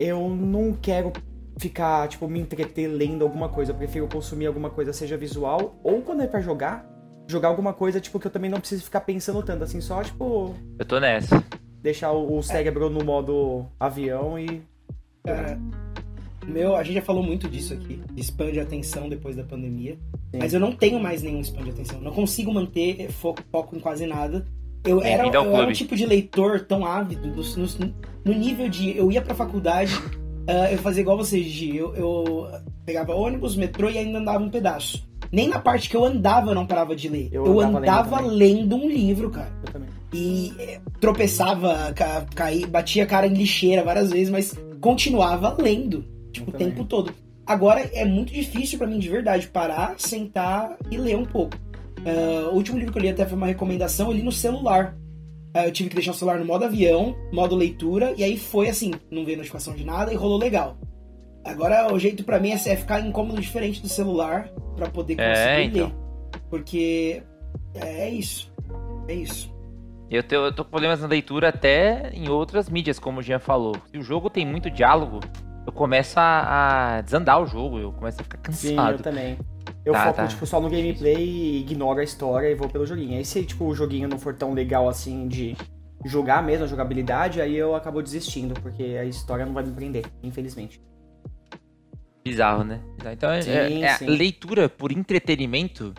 eu 0.00 0.28
não 0.28 0.72
quero 0.72 1.12
ficar, 1.58 2.08
tipo, 2.08 2.26
me 2.26 2.40
entreter 2.40 2.88
lendo 2.88 3.22
alguma 3.22 3.48
coisa. 3.48 3.70
Eu 3.70 3.76
prefiro 3.76 4.08
consumir 4.08 4.46
alguma 4.46 4.70
coisa, 4.70 4.92
seja 4.92 5.16
visual, 5.16 5.78
ou 5.84 6.02
quando 6.02 6.22
é 6.22 6.26
pra 6.26 6.40
jogar, 6.40 6.89
jogar 7.30 7.48
alguma 7.48 7.72
coisa, 7.72 8.00
tipo, 8.00 8.18
que 8.18 8.26
eu 8.26 8.30
também 8.30 8.50
não 8.50 8.58
preciso 8.60 8.82
ficar 8.84 9.00
pensando 9.00 9.42
tanto, 9.42 9.64
assim, 9.64 9.80
só, 9.80 10.02
tipo, 10.02 10.54
Eu 10.78 10.84
tô 10.84 10.98
nessa. 11.00 11.42
deixar 11.82 12.12
o, 12.12 12.36
o 12.38 12.42
cérebro 12.42 12.90
no 12.90 13.04
modo 13.04 13.66
avião 13.78 14.38
e. 14.38 14.62
Cara, 15.24 15.58
meu, 16.46 16.74
a 16.76 16.82
gente 16.82 16.94
já 16.94 17.02
falou 17.02 17.22
muito 17.22 17.48
disso 17.48 17.72
aqui, 17.74 18.00
de 18.12 18.20
spam 18.22 18.50
de 18.50 18.60
atenção 18.60 19.08
depois 19.08 19.36
da 19.36 19.44
pandemia. 19.44 19.98
Mas 20.36 20.54
eu 20.54 20.60
não 20.60 20.72
tenho 20.72 20.98
mais 21.00 21.22
nenhum 21.22 21.40
spam 21.40 21.62
de 21.64 21.70
atenção. 21.70 22.00
Não 22.00 22.12
consigo 22.12 22.52
manter 22.52 23.10
foco, 23.12 23.42
foco 23.50 23.76
em 23.76 23.80
quase 23.80 24.06
nada. 24.06 24.44
Eu 24.84 25.02
era, 25.02 25.24
Bem-vindo 25.24 25.36
ao 25.38 25.44
eu 25.46 25.56
era 25.56 25.68
um 25.68 25.72
tipo 25.72 25.94
de 25.94 26.06
leitor 26.06 26.60
tão 26.60 26.86
ávido, 26.86 27.28
no, 27.28 27.42
no- 27.42 27.94
no 28.24 28.32
nível 28.32 28.68
de. 28.68 28.96
Eu 28.96 29.12
ia 29.12 29.20
pra 29.20 29.34
faculdade, 29.34 29.92
ah, 30.48 30.72
eu 30.72 30.78
fazia 30.78 31.02
igual 31.02 31.18
vocês, 31.18 31.44
Gi. 31.46 31.76
Eu, 31.76 31.94
eu 31.94 32.48
pegava 32.86 33.14
ônibus, 33.14 33.54
metrô 33.56 33.90
e 33.90 33.98
ainda 33.98 34.18
andava 34.18 34.42
um 34.42 34.48
pedaço. 34.48 35.06
Nem 35.32 35.48
na 35.48 35.58
parte 35.58 35.88
que 35.88 35.96
eu 35.96 36.04
andava 36.04 36.50
eu 36.50 36.54
não 36.54 36.66
parava 36.66 36.94
de 36.96 37.08
ler. 37.08 37.28
Eu 37.32 37.46
Eu, 37.46 37.60
andava 37.60 37.78
lendo 37.78 37.88
andava 37.90 38.16
também. 38.18 38.30
lendo 38.36 38.76
um 38.76 38.88
livro, 38.88 39.30
cara 39.30 39.52
Eu 39.66 39.72
também. 39.72 39.88
e 40.12 40.52
eh, 40.58 40.80
tropeçava, 41.00 41.92
ca, 41.94 42.26
caí, 42.34 42.66
batia 42.66 43.04
a 43.04 43.06
cara 43.06 43.26
em 43.26 43.34
lixeira 43.34 43.84
várias 43.84 44.10
vezes, 44.10 44.30
mas 44.30 44.54
continuava 44.80 45.56
lendo, 45.60 46.04
tipo, 46.32 46.50
o 46.50 46.54
Eu 46.54 46.58
também. 46.58 46.70
tempo 46.70 46.84
todo. 46.84 47.12
Agora 47.46 47.80
é 47.92 48.04
muito 48.04 48.32
difícil 48.32 48.78
pra 48.78 48.86
mim 48.86 48.98
de 48.98 49.08
verdade 49.08 49.48
parar, 49.48 49.94
sentar 49.98 50.76
e 50.90 50.96
ler 50.96 51.16
um 51.16 51.24
pouco. 51.24 51.56
Ah, 52.04 52.48
o 52.50 52.54
último 52.54 52.78
livro 52.78 52.92
que 52.92 52.98
eu 52.98 53.02
li 53.02 53.08
até 53.08 53.26
foi 53.26 53.36
uma 53.36 53.46
recomendação, 53.46 54.08
eu 54.08 54.12
li 54.16 54.22
no 54.22 54.32
celular. 54.32 54.96
Ah, 55.52 55.66
eu 55.66 55.72
tive 55.72 55.88
que 55.88 55.96
deixar 55.96 56.12
o 56.12 56.14
celular 56.14 56.38
no 56.38 56.44
modo 56.44 56.64
avião, 56.64 57.14
modo 57.32 57.56
leitura, 57.56 58.14
e 58.16 58.22
aí 58.22 58.36
foi 58.36 58.68
assim, 58.68 58.92
não 59.10 59.24
veio 59.24 59.36
notificação 59.36 59.74
de 59.74 59.84
nada 59.84 60.12
e 60.12 60.16
rolou 60.16 60.38
legal. 60.38 60.76
Agora 61.44 61.92
o 61.92 61.98
jeito 61.98 62.22
pra 62.24 62.38
mim 62.38 62.50
é 62.50 62.54
é 62.54 62.76
ficar 62.76 63.00
em 63.00 63.10
cômodo 63.10 63.40
diferente 63.40 63.80
do 63.80 63.88
celular 63.88 64.48
pra 64.76 64.88
poder 64.88 65.16
conseguir 65.16 65.38
É, 65.38 65.62
então. 65.64 65.86
ler. 65.86 66.40
Porque 66.48 67.22
é 67.74 68.08
isso. 68.08 68.52
É 69.08 69.14
isso. 69.14 69.50
Eu, 70.10 70.22
tenho, 70.22 70.42
eu 70.42 70.52
tô 70.52 70.64
com 70.64 70.70
problemas 70.70 71.00
na 71.00 71.06
leitura 71.06 71.48
até 71.48 72.10
em 72.12 72.28
outras 72.28 72.68
mídias, 72.68 72.98
como 72.98 73.20
o 73.20 73.22
Jean 73.22 73.38
falou. 73.38 73.76
Se 73.90 73.96
o 73.98 74.02
jogo 74.02 74.28
tem 74.28 74.44
muito 74.44 74.68
diálogo, 74.68 75.20
eu 75.66 75.72
começo 75.72 76.18
a, 76.18 76.96
a 76.96 77.00
desandar 77.00 77.40
o 77.40 77.46
jogo, 77.46 77.78
eu 77.78 77.92
começo 77.92 78.20
a 78.20 78.24
ficar 78.24 78.52
Sim, 78.52 78.70
eu 78.70 78.76
cansado. 78.76 79.02
também. 79.02 79.38
Eu 79.84 79.92
Tá, 79.92 80.06
foco, 80.06 80.16
tá. 80.16 80.26
tipo, 80.26 80.44
só 80.46 80.60
no 80.60 80.68
gameplay 80.68 81.16
e 81.16 81.60
ignoro 81.60 82.00
a 82.00 82.04
história 82.04 82.50
e 82.50 82.54
vou 82.54 82.68
pelo 82.68 82.84
joguinho. 82.84 83.16
Aí 83.16 83.24
se, 83.24 83.44
tipo, 83.44 83.64
o 83.64 83.74
joguinho 83.74 84.08
não 84.08 84.18
for 84.18 84.34
tão 84.34 84.52
legal 84.52 84.88
assim 84.88 85.28
de 85.28 85.56
jogar 86.04 86.42
mesmo, 86.42 86.64
a 86.64 86.68
jogabilidade, 86.68 87.40
aí 87.40 87.56
eu 87.56 87.74
acabo 87.74 88.02
desistindo, 88.02 88.54
porque 88.60 88.82
a 88.82 89.04
história 89.04 89.46
não 89.46 89.52
vai 89.52 89.62
me 89.64 89.72
prender, 89.72 90.04
infelizmente. 90.22 90.80
Bizarro, 92.30 92.64
né? 92.64 92.80
Então, 93.12 93.30
é- 93.30 93.42
Sim, 93.42 93.50
é, 93.50 93.80
é 93.82 93.94
sim. 93.96 94.06
leitura 94.06 94.68
por 94.68 94.92
entretenimento 94.92 95.92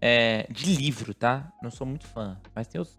é, 0.00 0.46
de 0.50 0.74
livro, 0.74 1.14
tá? 1.14 1.50
Não 1.62 1.70
sou 1.70 1.86
muito 1.86 2.06
fã, 2.06 2.36
mas 2.54 2.66
tem 2.66 2.80
os 2.80 2.98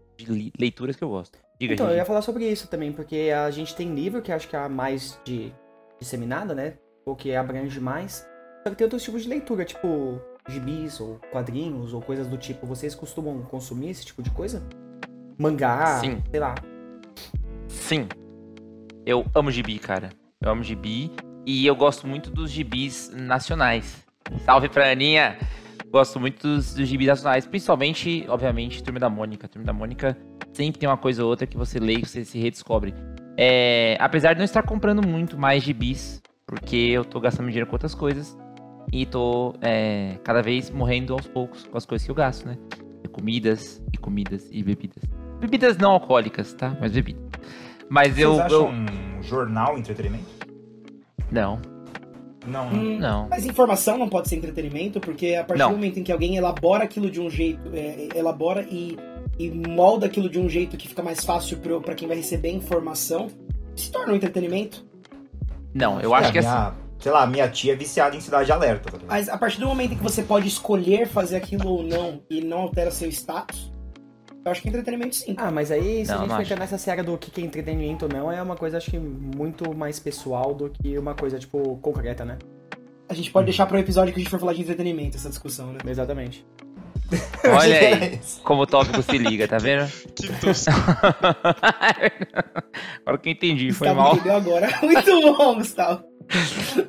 leituras 0.60 0.96
que 0.96 1.04
eu 1.04 1.10
gosto. 1.10 1.38
Diga, 1.60 1.74
Então, 1.74 1.86
eu 1.86 1.92
Gigi. 1.92 2.00
ia 2.02 2.06
falar 2.06 2.22
sobre 2.22 2.50
isso 2.50 2.68
também, 2.68 2.92
porque 2.92 3.32
a 3.36 3.50
gente 3.52 3.76
tem 3.76 3.94
livro 3.94 4.22
que 4.22 4.32
acho 4.32 4.48
que 4.48 4.56
é 4.56 4.60
a 4.60 4.70
mais 4.70 5.20
de 5.26 5.52
disseminada, 6.00 6.54
né? 6.56 6.74
Ou 7.06 7.16
que 7.16 7.36
abrange 7.36 7.80
mais. 7.80 8.26
Só 8.64 8.70
que 8.70 8.76
tem 8.78 8.86
outros 8.86 9.04
tipos 9.04 9.24
de 9.24 9.30
leitura, 9.30 9.64
tipo 9.66 10.20
gibis 10.50 11.00
ou 11.00 11.20
quadrinhos 11.32 11.94
ou 11.94 12.02
coisas 12.02 12.28
do 12.28 12.38
tipo, 12.38 12.66
vocês 12.66 12.94
costumam 12.96 13.42
consumir 13.44 13.90
esse 13.90 14.06
tipo 14.06 14.22
de 14.22 14.30
coisa? 14.30 14.62
Mangá, 15.38 16.00
Sim. 16.00 16.22
sei 16.32 16.40
lá. 16.40 16.56
Sim. 17.68 18.08
Eu 19.06 19.26
amo 19.36 19.52
gibi, 19.52 19.80
cara. 19.80 20.10
Eu 20.42 20.50
amo 20.52 20.64
gibi. 20.64 21.12
E 21.46 21.66
eu 21.66 21.76
gosto 21.76 22.08
muito 22.08 22.30
dos 22.30 22.50
gibis 22.50 23.12
nacionais. 23.14 24.06
Salve 24.46 24.70
pra 24.70 24.92
Aninha! 24.92 25.38
Gosto 25.92 26.20
muito 26.20 26.42
dos, 26.48 26.74
dos 26.74 26.88
gibis 26.88 27.08
nacionais. 27.08 27.46
Principalmente, 27.46 28.26
obviamente, 28.28 28.82
Turma 28.82 29.00
da 29.00 29.10
Mônica. 29.10 29.48
Turma 29.48 29.66
da 29.66 29.74
Mônica 29.74 30.18
sempre 30.52 30.80
tem 30.80 30.90
uma 30.90 30.98
coisa 30.98 31.24
ou 31.24 31.30
outra 31.30 31.46
que 31.46 31.58
você 31.58 31.80
lê 31.80 31.96
e 31.96 32.06
você 32.06 32.24
se 32.26 32.40
redescobre. 32.40 32.94
É, 33.38 33.98
apesar 34.00 34.34
de 34.34 34.40
não 34.40 34.46
estar 34.46 34.64
comprando 34.64 35.06
muito 35.06 35.38
mais 35.38 35.64
gibis, 35.64 36.22
porque 36.48 36.78
eu 36.78 37.04
tô 37.04 37.20
gastando 37.20 37.48
dinheiro 37.48 37.68
com 37.68 37.76
outras 37.76 37.94
coisas. 37.94 38.38
E 38.92 39.06
tô 39.06 39.56
é, 39.62 40.18
cada 40.24 40.42
vez 40.42 40.70
morrendo 40.70 41.14
aos 41.14 41.28
poucos 41.28 41.66
com 41.66 41.78
as 41.78 41.86
coisas 41.86 42.06
que 42.06 42.12
eu 42.12 42.16
gasto, 42.16 42.46
né? 42.46 42.58
E 43.04 43.08
comidas, 43.08 43.82
e 43.92 43.98
comidas, 43.98 44.48
e 44.52 44.62
bebidas. 44.64 45.04
Bebidas 45.40 45.78
não 45.78 45.92
alcoólicas, 45.92 46.54
tá? 46.54 46.76
Mas 46.80 46.92
bebidas. 46.92 47.24
Mas 47.90 48.14
Vocês 48.16 48.20
eu, 48.20 48.42
acham 48.42 48.58
eu. 48.58 48.68
um 48.68 49.24
jornal 49.24 49.78
entretenimento? 49.78 50.26
Não, 51.34 51.60
Não. 52.46 52.68
Hum, 52.68 53.00
não. 53.00 53.28
Mas 53.30 53.46
informação 53.46 53.98
não 53.98 54.08
pode 54.10 54.30
ser 54.30 54.36
entretenimento, 54.36 55.00
porque 55.00 55.36
a 55.36 55.44
partir 55.44 55.60
Não. 55.64 55.70
do 55.72 55.76
momento 55.76 56.00
em 56.00 56.04
que 56.04 56.12
alguém 56.12 56.36
elabora 56.38 56.84
aquilo 56.84 57.10
de 57.10 57.20
um 57.20 57.30
jeito, 57.30 57.60
é, 57.74 58.10
elabora 58.16 58.66
e, 58.70 58.98
e 59.40 59.50
molda 59.50 60.06
aquilo 60.06 60.30
de 60.30 60.40
um 60.40 60.48
jeito 60.50 60.78
que 60.78 60.88
fica 60.88 61.02
mais 61.02 61.24
fácil 61.24 61.58
pra 61.84 61.96
quem 61.96 62.08
vai 62.08 62.18
receber 62.18 62.50
a 62.50 62.54
informação, 62.54 63.28
se 63.76 63.92
torna 63.92 64.14
um 64.14 64.16
entretenimento. 64.16 64.86
Não, 65.74 66.00
eu 66.02 66.14
acho 66.14 66.30
É, 66.30 66.32
que 66.34 66.38
assim. 66.40 66.48
minha, 66.50 66.84
Sei 67.00 67.12
lá, 67.12 67.28
minha 67.28 67.50
tia 67.50 67.74
é 67.74 67.76
viciada 67.76 68.16
em 68.16 68.22
Cidade 68.22 68.50
Alerta. 68.50 68.92
Tá? 68.92 69.00
Mas 69.08 69.28
a 69.28 69.38
partir 69.38 69.60
do 69.60 69.68
momento 69.68 69.92
em 69.94 69.98
que 69.98 70.04
você 70.04 70.24
pode 70.24 70.48
escolher 70.48 71.06
fazer 71.06 71.36
aquilo 71.36 71.68
ou 71.68 71.84
não 71.84 72.22
e 72.30 72.40
não 72.40 72.60
altera 72.60 72.92
seu 72.92 73.10
status, 73.10 73.73
eu 74.46 74.52
acho 74.52 74.62
que 74.62 74.68
entretenimento 74.68 75.16
sim. 75.16 75.34
Ah, 75.38 75.50
mas 75.50 75.72
aí, 75.72 76.06
se 76.06 76.12
Não, 76.12 76.20
a 76.20 76.28
gente 76.28 76.42
entrar 76.42 76.60
nessa 76.60 76.78
seara 76.78 77.04
do 77.04 77.18
que 77.18 77.42
é 77.42 77.44
entretenimento 77.44 78.06
ou 78.06 78.12
não, 78.12 78.32
é 78.32 78.42
uma 78.42 78.56
coisa, 78.56 78.78
acho 78.78 78.92
que, 78.92 79.00
muito 79.00 79.76
mais 79.76 80.00
pessoal 80.00 80.54
do 80.54 80.70
que 80.70 80.98
uma 80.98 81.16
coisa, 81.16 81.40
tipo, 81.40 81.78
concreta, 81.78 82.26
né? 82.26 82.38
A 83.08 83.14
gente 83.14 83.32
pode 83.32 83.46
deixar 83.46 83.66
para 83.66 83.78
o 83.78 83.80
episódio 83.80 84.14
que 84.14 84.20
a 84.20 84.24
gente 84.24 84.30
for 84.30 84.40
falar 84.40 84.54
de 84.54 84.62
entretenimento 84.62 85.18
essa 85.18 85.30
discussão, 85.30 85.72
né? 85.72 85.80
Exatamente. 85.88 86.46
Olha 87.46 87.78
aí 87.78 88.20
como 88.44 88.64
o 88.64 88.68
tópico 88.68 89.02
se 89.02 89.18
liga, 89.18 89.48
tá 89.48 89.58
vendo? 89.58 89.90
Que 90.16 90.28
tosco. 90.40 90.72
Agora 93.06 93.18
que 93.18 93.30
eu 93.30 93.34
entendi, 93.34 93.72
foi 93.72 93.90
Gustavo 93.90 94.26
mal. 94.26 94.36
agora. 94.36 94.70
Muito 94.82 95.38
bom, 95.38 95.56
Gustavo. 95.56 96.04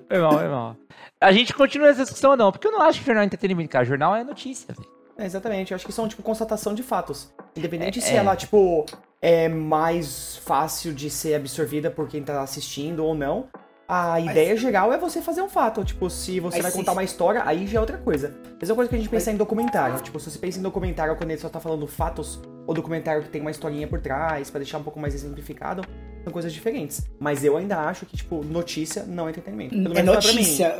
Foi 0.09 0.19
mal, 0.19 0.39
foi 0.39 0.49
mal. 0.49 0.77
A 1.21 1.33
gente 1.33 1.53
continua 1.53 1.89
essa 1.89 2.03
discussão, 2.03 2.37
não, 2.37 2.53
porque 2.53 2.67
eu 2.67 2.73
não 2.73 2.83
acho 2.83 3.01
que 3.01 3.07
jornal 3.07 3.23
é 3.23 3.27
entretenimento, 3.27 3.71
cara. 3.71 3.85
Jornal 3.85 4.15
é 4.15 4.25
notícia, 4.25 4.75
velho. 4.75 4.89
É, 5.17 5.27
exatamente, 5.27 5.73
eu 5.73 5.77
acho 5.77 5.87
que 5.87 5.93
são, 5.93 6.09
tipo, 6.09 6.23
constatação 6.23 6.75
de 6.75 6.83
fatos. 6.83 7.33
Independente 7.57 7.99
É, 7.99 8.03
se 8.03 8.13
é. 8.13 8.17
ela, 8.17 8.35
tipo, 8.37 8.85
é 9.23 9.49
mais 9.49 10.37
fácil 10.45 10.93
de 10.93 11.09
ser 11.11 11.35
absorvida 11.35 11.91
por 11.91 12.09
quem 12.09 12.23
tá 12.23 12.43
assistindo 12.43 13.05
ou 13.05 13.15
não. 13.15 13.47
A 13.87 14.19
ideia 14.19 14.57
geral 14.57 14.93
é 14.95 14.99
você 14.99 15.21
fazer 15.21 15.43
um 15.43 15.49
fato. 15.49 15.85
Tipo, 15.85 16.09
se 16.09 16.41
você 16.41 16.57
Mas 16.57 16.63
vai 16.63 16.71
se- 16.71 16.77
contar 16.79 16.93
uma 16.93 17.05
história, 17.05 17.43
aí 17.45 17.67
já 17.67 17.77
é 17.77 17.81
outra 17.81 17.99
coisa. 17.99 18.35
Mesma 18.59 18.75
coisa 18.75 18.89
que 18.89 18.95
a 18.95 18.99
gente 18.99 19.11
pensa 19.11 19.31
em 19.31 19.37
documentário. 19.37 20.01
Tipo, 20.01 20.19
se 20.19 20.31
você 20.31 20.39
pensa 20.39 20.59
em 20.59 20.63
documentário 20.63 21.15
quando 21.17 21.31
ele 21.31 21.41
só 21.41 21.51
tá 21.51 21.61
falando 21.61 21.87
fatos, 21.87 22.41
ou 22.67 22.75
documentário 22.75 23.23
que 23.23 23.29
tem 23.29 23.43
uma 23.43 23.51
historinha 23.51 23.87
por 23.87 24.01
trás, 24.01 24.49
pra 24.49 24.59
deixar 24.59 24.79
um 24.79 24.83
pouco 24.83 24.99
mais 24.99 25.15
exemplificado, 25.15 25.85
são 26.25 26.33
coisas 26.33 26.51
diferentes. 26.51 27.03
Mas 27.21 27.45
eu 27.45 27.59
ainda 27.59 27.77
acho 27.81 28.07
que, 28.07 28.17
tipo, 28.17 28.43
notícia 28.43 29.03
não 29.05 29.27
é 29.27 29.31
entretenimento. 29.33 29.75
Pelo 29.75 29.99
É 29.99 30.03
não 30.03 30.15
mim. 30.15 30.19
notícia. 30.19 30.77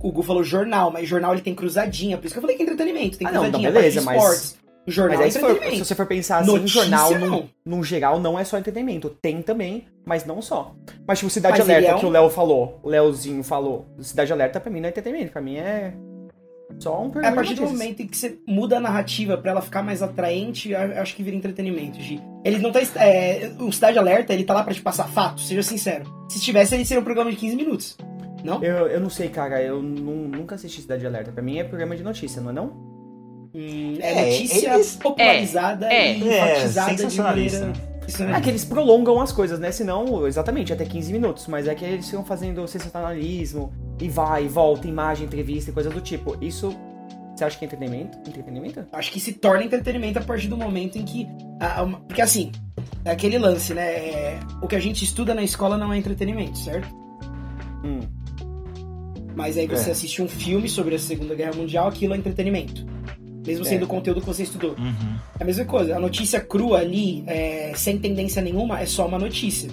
O 0.00 0.10
Gu 0.10 0.22
falou 0.24 0.42
jornal, 0.42 0.90
mas 0.90 1.06
jornal 1.08 1.34
ele 1.34 1.42
tem 1.42 1.54
cruzadinha. 1.54 2.18
Por 2.18 2.26
isso 2.26 2.34
que 2.34 2.38
eu 2.38 2.42
falei 2.42 2.56
que 2.56 2.62
é 2.62 2.66
entretenimento. 2.66 3.18
Tem 3.18 3.26
Ah, 3.28 3.30
não, 3.30 3.42
cruzadinha. 3.42 3.68
então 3.70 3.80
beleza, 3.80 4.02
mas- 4.02 4.58
jornal 4.90 5.18
Mas 5.18 5.36
aí, 5.36 5.42
é 5.42 5.46
se, 5.48 5.54
for- 5.60 5.70
se 5.70 5.78
você 5.84 5.94
for 5.94 6.06
pensar 6.06 6.38
assim, 6.38 6.52
Notícia, 6.52 6.82
jornal, 6.82 7.18
num, 7.18 7.48
num 7.64 7.82
geral, 7.84 8.18
não 8.20 8.38
é 8.38 8.44
só 8.44 8.58
entretenimento. 8.58 9.10
Tem 9.22 9.40
também, 9.42 9.86
mas 10.04 10.24
não 10.24 10.40
só. 10.42 10.74
Mas, 11.06 11.18
tipo, 11.18 11.30
Cidade 11.30 11.58
Mas 11.58 11.68
Alerta, 11.68 11.90
é 11.90 11.94
um- 11.94 11.98
que 11.98 12.06
o 12.06 12.10
Léo 12.10 12.30
falou, 12.30 12.78
o 12.82 12.88
Léozinho 12.88 13.42
falou. 13.42 13.86
Cidade 14.00 14.32
Alerta, 14.32 14.58
pra 14.60 14.70
mim, 14.70 14.80
não 14.80 14.86
é 14.86 14.90
entretenimento. 14.90 15.32
Pra 15.32 15.40
mim, 15.42 15.56
é 15.56 15.92
só 16.78 17.02
um 17.02 17.10
É 17.20 17.28
a 17.28 17.32
partir 17.32 17.54
do 17.54 17.62
momento 17.62 18.00
em 18.02 18.06
que 18.06 18.16
você 18.16 18.36
muda 18.46 18.76
a 18.76 18.80
narrativa 18.80 19.36
pra 19.38 19.50
ela 19.52 19.62
ficar 19.62 19.82
mais 19.82 20.02
atraente, 20.02 20.74
acho 20.74 21.16
que 21.16 21.22
vira 21.22 21.34
entretenimento, 21.36 22.00
Gi. 22.00 22.20
Ele 22.44 22.58
não 22.58 22.70
tá. 22.70 22.80
é, 22.96 23.50
o 23.58 23.72
Cidade 23.72 23.98
Alerta, 23.98 24.32
ele 24.32 24.44
tá 24.44 24.54
lá 24.54 24.62
pra 24.62 24.74
te 24.74 24.82
passar 24.82 25.08
fatos, 25.08 25.48
seja 25.48 25.62
sincero. 25.62 26.04
Se 26.28 26.40
tivesse, 26.40 26.74
ele 26.74 26.84
seria 26.84 27.00
um 27.00 27.04
programa 27.04 27.30
de 27.30 27.36
15 27.36 27.56
minutos. 27.56 27.96
Não? 28.44 28.62
Eu, 28.62 28.86
eu 28.86 29.00
não 29.00 29.10
sei, 29.10 29.28
cara. 29.28 29.60
Eu 29.60 29.82
nu- 29.82 30.28
nunca 30.28 30.54
assisti 30.54 30.80
Cidade 30.80 31.04
Alerta. 31.04 31.32
Pra 31.32 31.42
mim, 31.42 31.58
é 31.58 31.64
programa 31.64 31.96
de 31.96 32.04
notícia, 32.04 32.40
não 32.40 32.50
é 32.50 32.52
não? 32.52 32.87
Hum, 33.60 33.96
é, 33.98 34.12
É, 34.12 34.24
notícia 34.30 34.74
eles- 34.74 34.94
popularizada 34.96 35.92
é, 35.92 36.16
e 36.16 36.28
é, 36.28 36.52
enfatizada 36.54 37.06
de 37.06 37.20
maneira. 37.20 37.72
É 38.36 38.40
que 38.40 38.48
eles 38.48 38.64
prolongam 38.64 39.20
as 39.20 39.32
coisas, 39.32 39.58
né? 39.58 39.70
Senão, 39.72 40.26
exatamente, 40.26 40.72
até 40.72 40.84
15 40.84 41.12
minutos. 41.12 41.46
Mas 41.48 41.66
é 41.66 41.74
que 41.74 41.84
eles 41.84 42.06
ficam 42.08 42.24
fazendo 42.24 42.66
sensacionalismo, 42.68 43.70
e 44.00 44.08
vai, 44.08 44.44
e 44.44 44.48
volta, 44.48 44.86
imagem, 44.88 45.26
entrevista 45.26 45.70
e 45.70 45.74
coisas 45.74 45.92
do 45.92 46.00
tipo. 46.00 46.34
Isso, 46.42 46.74
você 47.36 47.44
acha 47.44 47.58
que 47.58 47.64
é 47.64 47.66
entretenimento? 47.66 48.16
Entretenimento? 48.26 48.86
Acho 48.92 49.10
que 49.12 49.18
se 49.20 49.32
torna 49.32 49.64
entretenimento 49.64 50.18
a 50.20 50.22
partir 50.22 50.46
do 50.48 50.56
momento 50.56 50.96
em 50.96 51.04
que. 51.04 51.28
a- 51.60 51.80
a- 51.80 51.82
uma- 51.82 51.98
porque 52.00 52.22
assim, 52.22 52.52
é 53.04 53.10
aquele 53.10 53.36
lance, 53.38 53.74
né? 53.74 53.82
é, 53.92 54.40
o 54.62 54.68
que 54.68 54.76
a 54.76 54.80
gente 54.80 55.04
estuda 55.04 55.34
na 55.34 55.42
escola 55.42 55.76
não 55.76 55.92
é 55.92 55.98
entretenimento, 55.98 56.56
certo? 56.56 56.88
Hum. 57.84 58.00
Mas 59.34 59.56
aí 59.58 59.66
você 59.66 59.90
É. 59.90 59.92
assiste 59.92 60.22
um 60.22 60.28
filme 60.28 60.68
sobre 60.68 60.94
a 60.94 60.98
Segunda 60.98 61.34
Guerra 61.34 61.52
Mundial, 61.54 61.88
aquilo 61.88 62.14
é 62.14 62.16
entretenimento. 62.16 62.86
Mesmo 63.48 63.64
É. 63.66 63.68
sendo 63.68 63.84
o 63.84 63.88
conteúdo 63.88 64.20
que 64.20 64.26
você 64.26 64.42
estudou. 64.42 64.70
Uhum. 64.78 65.16
É 65.38 65.42
a 65.42 65.46
mesma 65.46 65.64
coisa. 65.64 65.96
A 65.96 66.00
notícia 66.00 66.40
crua 66.40 66.78
ali, 66.78 67.24
é, 67.26 67.72
sem 67.76 67.98
tendência 67.98 68.40
nenhuma, 68.42 68.80
é 68.80 68.86
só 68.86 69.06
uma 69.06 69.18
notícia. 69.18 69.70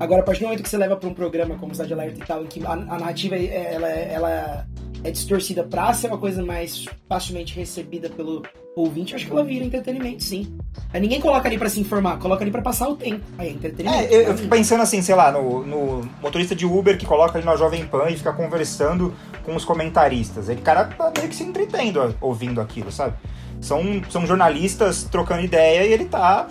Agora, 0.00 0.22
a 0.22 0.24
partir 0.24 0.40
do 0.40 0.44
momento 0.46 0.62
que 0.62 0.68
você 0.68 0.76
leva 0.78 0.96
para 0.96 1.08
um 1.08 1.14
programa 1.14 1.56
como 1.58 1.74
Cidade 1.74 1.92
Alerta 1.92 2.18
e 2.22 2.26
tal, 2.26 2.44
em 2.44 2.46
que 2.46 2.64
a, 2.64 2.70
a 2.72 2.76
narrativa 2.76 3.34
é- 3.36 3.74
ela, 3.74 3.88
é- 3.88 4.10
ela 4.12 4.66
é 5.04 5.10
distorcida 5.10 5.62
pra 5.62 5.92
ser 5.92 6.08
uma 6.08 6.18
coisa 6.18 6.44
mais 6.44 6.86
facilmente 7.08 7.54
recebida 7.54 8.08
pelo 8.08 8.42
ouvinte, 8.76 9.14
acho 9.14 9.26
que 9.26 9.32
ela 9.32 9.44
vira 9.44 9.64
entretenimento, 9.64 10.22
sim. 10.22 10.56
Aí 10.92 11.00
ninguém 11.00 11.20
coloca 11.20 11.48
ali 11.48 11.58
pra 11.58 11.68
se 11.68 11.80
informar, 11.80 12.18
coloca 12.18 12.44
ali 12.44 12.50
pra 12.50 12.62
passar 12.62 12.88
o 12.88 12.96
tempo. 12.96 13.24
Aí 13.36 13.48
é 13.48 13.50
entretenimento. 13.50 14.04
É, 14.04 14.14
eu, 14.14 14.20
eu 14.22 14.36
fico 14.36 14.48
pensando 14.48 14.82
assim, 14.82 15.02
sei 15.02 15.14
lá, 15.14 15.32
no, 15.32 15.66
no 15.66 16.08
motorista 16.22 16.54
de 16.54 16.64
Uber 16.64 16.96
que 16.96 17.06
coloca 17.06 17.38
ali 17.38 17.44
na 17.44 17.56
Jovem 17.56 17.84
Pan 17.86 18.08
e 18.08 18.16
fica 18.16 18.32
conversando 18.32 19.12
com 19.44 19.56
os 19.56 19.64
comentaristas. 19.64 20.48
Ele, 20.48 20.60
cara, 20.60 20.84
tá 20.84 21.12
meio 21.16 21.28
que 21.28 21.34
se 21.34 21.42
entretendo 21.42 22.14
ouvindo 22.20 22.60
aquilo, 22.60 22.92
sabe? 22.92 23.14
São, 23.60 23.82
são 24.08 24.24
jornalistas 24.26 25.04
trocando 25.04 25.42
ideia 25.42 25.84
e 25.84 25.92
ele 25.92 26.04
tá. 26.04 26.46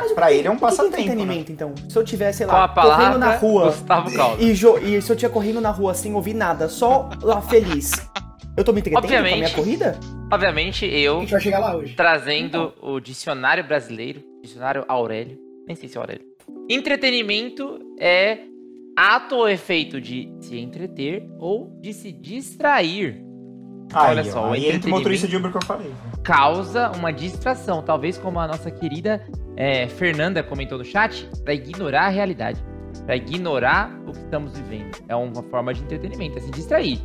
Pra, 0.00 0.14
pra 0.14 0.32
ele 0.32 0.46
é 0.48 0.50
um 0.50 0.54
O 0.54 0.56
que 0.56 0.60
que 0.60 0.64
é 0.64 0.68
passatempo. 0.68 0.96
né? 0.96 1.02
entretenimento, 1.02 1.52
então? 1.52 1.74
Se 1.88 1.96
eu 1.98 2.04
tiver, 2.04 2.32
sei 2.32 2.46
a 2.46 2.52
lá, 2.52 2.68
palavra, 2.68 3.04
correndo 3.04 3.18
na 3.18 3.36
rua 3.36 3.64
Gustavo 3.66 4.12
Caldas. 4.14 4.44
e, 4.44 4.54
jo- 4.54 4.78
e 4.78 5.00
se 5.02 5.10
eu 5.12 5.16
tiver 5.16 5.32
correndo 5.32 5.60
na 5.60 5.70
rua 5.70 5.94
sem 5.94 6.14
ouvir 6.14 6.34
nada, 6.34 6.68
só 6.68 7.10
lá 7.22 7.40
feliz, 7.40 7.92
eu 8.56 8.64
tô 8.64 8.72
me 8.72 8.80
entretendo 8.80 9.06
com 9.06 9.14
a 9.14 9.22
minha 9.22 9.50
corrida? 9.50 9.98
Obviamente, 10.32 10.84
A 10.84 10.88
eu 10.88 11.20
gente 11.20 11.30
vai 11.32 11.40
chegar 11.40 11.58
lá 11.58 11.76
hoje. 11.76 11.94
trazendo 11.94 12.72
o 12.80 13.00
dicionário 13.00 13.62
brasileiro, 13.64 14.22
dicionário 14.42 14.84
Aurélio, 14.88 15.38
nem 15.66 15.76
sei 15.76 15.88
se 15.88 15.96
é 15.96 16.00
Aurélio. 16.00 16.24
Entretenimento 16.68 17.78
é 17.98 18.38
ato 18.96 19.36
ou 19.36 19.48
efeito 19.48 20.00
de 20.00 20.28
se 20.40 20.58
entreter 20.58 21.26
ou 21.38 21.70
de 21.80 21.92
se 21.94 22.10
distrair. 22.12 23.22
Aí, 23.94 24.10
Olha 24.10 24.24
só, 24.24 24.40
ó, 24.44 24.50
o 24.50 24.52
aí 24.52 24.60
entra 24.60 24.66
o 24.66 24.68
entretenimento- 24.68 24.88
motorista 24.90 25.28
de 25.28 25.36
Uber 25.36 25.50
que 25.50 25.56
eu 25.58 25.64
falei. 25.64 25.92
Causa 26.22 26.90
uma 26.90 27.12
distração, 27.12 27.82
talvez 27.82 28.16
como 28.18 28.40
a 28.40 28.46
nossa 28.46 28.70
querida 28.70 29.22
é, 29.56 29.88
Fernanda 29.88 30.42
comentou 30.42 30.78
no 30.78 30.84
chat, 30.84 31.28
para 31.44 31.54
ignorar 31.54 32.06
a 32.06 32.08
realidade, 32.08 32.62
para 33.04 33.16
ignorar 33.16 33.90
o 34.06 34.12
que 34.12 34.18
estamos 34.18 34.56
vivendo. 34.58 34.96
É 35.08 35.16
uma 35.16 35.42
forma 35.44 35.74
de 35.74 35.82
entretenimento, 35.82 36.38
é 36.38 36.40
se 36.40 36.50
distrair, 36.50 37.00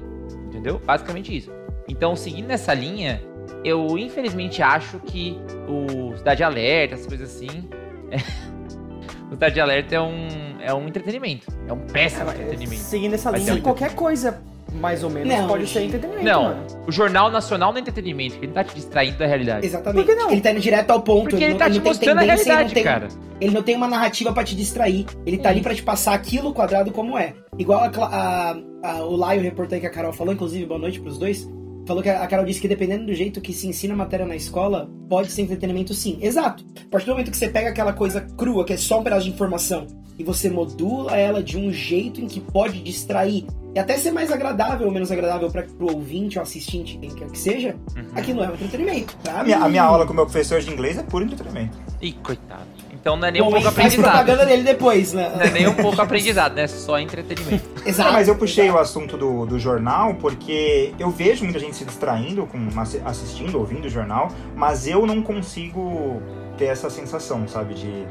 entendeu? 0.45 0.79
Basicamente 0.85 1.35
isso. 1.35 1.51
Então, 1.87 2.15
seguindo 2.15 2.47
nessa 2.47 2.73
linha, 2.73 3.21
eu 3.63 3.97
infelizmente 3.97 4.61
acho 4.61 4.99
que 4.99 5.37
o 5.67 6.15
Cidade 6.17 6.43
Alerta, 6.43 6.95
essas 6.95 7.07
coisas 7.07 7.35
assim, 7.35 7.69
o 9.29 9.33
Cidade 9.33 9.59
Alerta 9.59 9.95
é 9.95 10.01
um, 10.01 10.27
é 10.61 10.73
um 10.73 10.87
entretenimento, 10.87 11.47
é 11.67 11.73
um 11.73 11.79
péssimo 11.79 12.29
entretenimento. 12.29 12.81
Seguindo 12.81 13.13
essa 13.13 13.31
linha, 13.31 13.53
é 13.53 13.61
qualquer 13.61 13.95
coisa, 13.95 14.41
mais 14.73 15.03
ou 15.03 15.09
menos, 15.09 15.27
Não, 15.33 15.47
pode 15.47 15.65
ser 15.67 15.79
gente. 15.81 15.89
entretenimento, 15.95 16.23
Não, 16.25 16.43
mano. 16.43 16.65
o 16.87 16.91
Jornal 16.91 17.31
Nacional 17.31 17.71
não 17.71 17.77
é 17.77 17.81
entretenimento, 17.81 18.33
porque 18.33 18.45
ele 18.45 18.53
tá 18.53 18.63
te 18.63 18.75
distraindo 18.75 19.17
da 19.17 19.25
realidade. 19.25 19.65
Exatamente. 19.65 20.05
Por 20.05 20.13
que 20.15 20.21
não? 20.21 20.31
Ele 20.31 20.41
tá 20.41 20.51
indo 20.51 20.59
direto 20.59 20.91
ao 20.91 21.01
ponto. 21.01 21.29
Porque 21.29 21.43
ele 21.43 21.53
não- 21.53 21.59
tá 21.59 21.65
te 21.69 21.75
não 21.75 21.81
tem 21.81 21.91
mostrando 21.91 22.17
a 22.19 22.23
ele 22.23 22.31
realidade, 22.31 22.73
tem- 22.73 22.83
cara. 22.83 23.07
Ele 23.39 23.53
não 23.53 23.63
tem 23.63 23.75
uma 23.75 23.87
narrativa 23.87 24.31
pra 24.33 24.43
te 24.43 24.55
distrair. 24.55 25.05
Ele 25.25 25.37
tá 25.37 25.49
ali 25.49 25.61
pra 25.61 25.73
te 25.73 25.83
passar 25.83 26.13
aquilo 26.13 26.53
quadrado 26.53 26.91
como 26.91 27.17
é. 27.17 27.33
Igual 27.57 27.79
a, 27.79 27.87
a- 28.05 28.57
a- 28.83 29.03
o 29.05 29.15
Laio, 29.15 29.41
reporter 29.41 29.79
que 29.79 29.85
a 29.87 29.89
Carol 29.91 30.11
falou, 30.13 30.33
inclusive, 30.33 30.65
boa 30.65 30.79
noite 30.79 30.99
pros 30.99 31.17
dois. 31.17 31.47
Falou 31.85 32.03
que 32.03 32.09
a 32.09 32.21
a 32.23 32.27
Carol 32.27 32.43
disse 32.45 32.59
que 32.59 32.67
dependendo 32.67 33.05
do 33.05 33.13
jeito 33.13 33.39
que 33.39 33.53
se 33.53 33.65
ensina 33.67 33.93
a 33.93 33.97
matéria 33.97 34.25
na 34.25 34.35
escola, 34.35 34.89
pode 35.07 35.31
ser 35.31 35.43
entretenimento 35.43 35.93
sim. 35.93 36.17
Exato. 36.21 36.65
A 36.85 36.89
partir 36.89 37.05
do 37.05 37.11
momento 37.13 37.31
que 37.31 37.37
você 37.37 37.47
pega 37.47 37.69
aquela 37.69 37.93
coisa 37.93 38.19
crua, 38.37 38.65
que 38.65 38.73
é 38.73 38.77
só 38.77 38.99
um 38.99 39.03
pedaço 39.03 39.23
de 39.25 39.31
informação, 39.31 39.87
e 40.19 40.23
você 40.23 40.49
modula 40.49 41.15
ela 41.15 41.41
de 41.41 41.57
um 41.57 41.71
jeito 41.71 42.19
em 42.19 42.27
que 42.27 42.41
pode 42.41 42.81
distrair, 42.83 43.45
e 43.77 43.79
até 43.79 43.95
ser 43.95 44.11
mais 44.11 44.31
agradável 44.31 44.87
ou 44.87 44.91
menos 44.91 45.11
agradável 45.11 45.51
para 45.51 45.61
pro 45.61 45.93
ouvinte 45.93 46.39
ou 46.39 46.41
assistente, 46.41 46.97
quem 46.97 47.11
quer 47.11 47.27
que 47.29 47.37
seja, 47.37 47.75
Uhum. 47.95 48.05
aquilo 48.15 48.43
é 48.43 48.49
um 48.49 48.53
entretenimento. 48.55 49.15
Pra 49.21 49.41
A 49.41 49.43
minha, 49.43 49.57
a 49.59 49.69
minha 49.69 49.83
aula 49.83 50.03
com 50.03 50.13
o 50.13 50.15
meu 50.15 50.25
professor 50.25 50.59
de 50.59 50.71
inglês 50.71 50.97
é 50.97 51.03
puro 51.03 51.23
entretenimento. 51.25 51.77
Ih, 52.01 52.13
coitado. 52.13 52.63
Então 52.91 53.15
não 53.15 53.27
é 53.27 53.31
nem 53.31 53.41
um 53.41 53.45
Bom, 53.45 53.51
pouco 53.51 53.67
ele 53.67 53.75
faz 53.75 53.85
aprendizado. 53.93 54.11
propaganda 54.25 54.45
dele 54.47 54.63
depois, 54.63 55.13
né? 55.13 55.31
Não 55.33 55.41
é 55.41 55.51
nem 55.51 55.67
um 55.67 55.75
pouco 55.75 56.01
aprendizado, 56.01 56.55
né? 56.55 56.65
Só 56.67 56.97
entretenimento. 56.99 57.63
Exato. 57.85 58.09
Ah, 58.09 58.13
mas 58.13 58.27
eu 58.27 58.35
puxei 58.35 58.67
o 58.71 58.79
assunto 58.79 59.15
do, 59.15 59.45
do 59.45 59.59
jornal 59.59 60.15
porque 60.15 60.91
eu 60.97 61.11
vejo 61.11 61.43
muita 61.43 61.59
gente 61.59 61.75
se 61.75 61.85
distraindo 61.85 62.47
com 62.47 62.57
assi- 62.79 63.01
assistindo, 63.05 63.59
ouvindo 63.59 63.85
o 63.85 63.89
jornal, 63.89 64.29
mas 64.55 64.87
eu 64.87 65.05
não 65.05 65.21
consigo 65.21 66.19
ter 66.57 66.65
essa 66.65 66.89
sensação, 66.89 67.47
sabe? 67.47 67.75
De. 67.75 68.07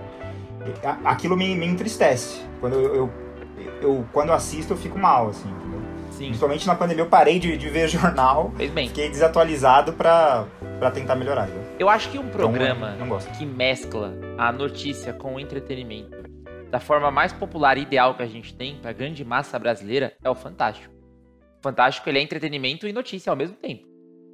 Aquilo 1.04 1.36
me, 1.36 1.54
me 1.56 1.66
entristece. 1.66 2.40
Quando 2.60 2.74
eu, 2.74 2.94
eu, 2.94 3.10
eu- 3.82 4.06
quando 4.12 4.28
eu 4.28 4.34
assisto, 4.34 4.72
eu 4.72 4.76
fico 4.76 4.98
mal, 4.98 5.28
assim, 5.28 5.48
entendeu? 5.48 5.80
Sim, 6.10 6.26
Principalmente 6.26 6.66
na 6.66 6.74
pandemia, 6.74 7.04
eu 7.04 7.08
parei 7.08 7.38
de, 7.38 7.56
de 7.58 7.68
ver 7.68 7.88
jornal, 7.88 8.50
fez 8.56 8.70
bem. 8.70 8.88
fiquei 8.88 9.08
desatualizado 9.10 9.92
pra, 9.92 10.46
pra 10.78 10.90
tentar 10.90 11.14
melhorar. 11.14 11.48
Eu 11.78 11.88
acho 11.90 12.10
que 12.10 12.18
um 12.18 12.22
Então, 12.22 12.32
programa 12.32 12.92
não 12.96 13.08
gosto. 13.08 13.30
que 13.36 13.44
mescla 13.44 14.14
a 14.38 14.50
notícia 14.50 15.12
com 15.12 15.34
o 15.34 15.40
entretenimento 15.40 16.16
da 16.70 16.80
forma 16.80 17.10
mais 17.10 17.32
popular 17.32 17.76
e 17.78 17.82
ideal 17.82 18.14
que 18.14 18.22
a 18.22 18.26
gente 18.26 18.54
tem 18.54 18.76
para 18.80 18.90
a 18.90 18.94
grande 18.94 19.24
massa 19.24 19.58
brasileira 19.58 20.14
é 20.24 20.28
o 20.30 20.34
Fantástico. 20.34 20.92
O 21.58 21.62
Fantástico 21.62 22.08
ele 22.08 22.18
é 22.18 22.22
entretenimento 22.22 22.86
e 22.88 22.92
notícia 22.92 23.30
ao 23.30 23.36
mesmo 23.36 23.56
tempo. 23.56 23.84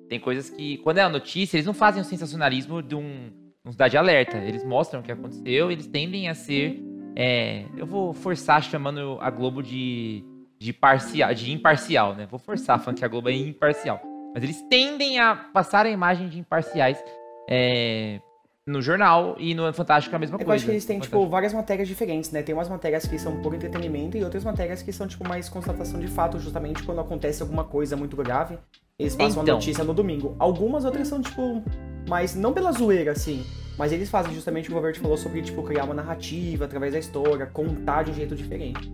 Tem 0.08 0.20
coisas 0.20 0.50
que, 0.50 0.78
quando 0.78 0.98
é 0.98 1.02
a 1.02 1.08
notícia, 1.08 1.56
eles 1.56 1.66
não 1.66 1.74
fazem 1.74 2.00
o 2.00 2.04
sensacionalismo 2.04 2.82
de 2.82 2.94
um, 2.94 3.30
um 3.64 3.72
cidade 3.72 3.96
alerta. 3.96 4.36
Eles 4.38 4.62
mostram 4.64 5.00
o 5.00 5.02
que 5.02 5.10
aconteceu, 5.12 5.70
eles 5.70 5.86
tendem 5.86 6.28
a 6.28 6.34
ser. 6.34 6.80
É, 7.16 7.64
eu 7.76 7.86
vou 7.86 8.12
forçar 8.12 8.62
chamando 8.62 9.18
a 9.20 9.30
Globo 9.30 9.62
de, 9.62 10.24
de, 10.58 10.72
parcial, 10.72 11.34
de 11.34 11.52
imparcial, 11.52 12.14
né? 12.14 12.26
Vou 12.30 12.38
forçar 12.38 12.78
falando 12.80 12.98
que 12.98 13.04
a 13.04 13.08
Globo 13.08 13.28
é 13.28 13.32
imparcial. 13.34 14.00
Mas 14.34 14.42
eles 14.44 14.62
tendem 14.70 15.18
a 15.18 15.34
passar 15.34 15.84
a 15.86 15.90
imagem 15.90 16.28
de 16.28 16.38
imparciais 16.38 17.02
é, 17.50 18.18
no 18.66 18.80
jornal 18.80 19.36
e 19.38 19.54
no 19.54 19.70
Fantástico 19.74 20.14
é 20.14 20.16
a 20.16 20.18
mesma 20.18 20.36
É 20.38 20.42
eu 20.42 20.46
coisa. 20.46 20.54
acho 20.56 20.64
que 20.64 20.70
eles 20.70 20.84
têm, 20.86 20.98
tipo, 20.98 21.10
Fantástico. 21.10 21.30
várias 21.30 21.52
matérias 21.52 21.88
diferentes, 21.88 22.30
né? 22.30 22.42
Tem 22.42 22.54
umas 22.54 22.68
matérias 22.68 23.06
que 23.06 23.18
são 23.18 23.42
por 23.42 23.52
entretenimento 23.54 24.16
e 24.16 24.24
outras 24.24 24.44
matérias 24.44 24.82
que 24.82 24.92
são, 24.92 25.06
tipo, 25.06 25.28
mais 25.28 25.48
constatação 25.48 26.00
de 26.00 26.08
fato, 26.08 26.38
justamente 26.38 26.82
quando 26.82 27.00
acontece 27.00 27.42
alguma 27.42 27.64
coisa 27.64 27.94
muito 27.96 28.16
grave. 28.16 28.58
Eles 28.98 29.14
passam 29.16 29.42
Então. 29.42 29.54
a 29.54 29.58
notícia 29.58 29.82
no 29.84 29.92
domingo. 29.92 30.36
Algumas 30.38 30.84
outras 30.84 31.08
são, 31.08 31.20
tipo, 31.20 31.62
mais, 32.08 32.34
não 32.34 32.52
pela 32.52 32.72
zoeira, 32.72 33.12
assim, 33.12 33.44
mas 33.78 33.92
eles 33.92 34.10
fazem 34.10 34.34
justamente 34.34 34.66
o 34.66 34.68
que 34.68 34.72
o 34.72 34.76
Robert 34.76 34.98
falou 35.00 35.16
sobre, 35.16 35.42
tipo, 35.42 35.62
criar 35.62 35.84
uma 35.84 35.94
narrativa 35.94 36.64
através 36.64 36.92
da 36.92 36.98
história, 36.98 37.46
contar 37.46 38.04
de 38.04 38.10
um 38.10 38.14
jeito 38.14 38.34
diferente. 38.34 38.92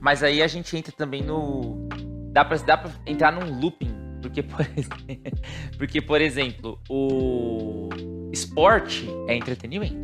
Mas 0.00 0.22
aí 0.22 0.42
a 0.42 0.46
gente 0.46 0.76
entra 0.76 0.92
também 0.92 1.22
no. 1.22 1.88
Dá 2.32 2.44
pra, 2.44 2.56
dá 2.58 2.76
pra 2.76 2.90
entrar 3.06 3.32
num 3.32 3.60
looping. 3.60 3.94
Porque, 4.20 4.42
por 4.42 4.60
exemplo, 4.60 4.98
porque, 5.78 6.02
por 6.02 6.20
exemplo, 6.20 6.78
o 6.88 7.88
esporte 8.32 9.08
é 9.26 9.34
entretenimento. 9.34 9.96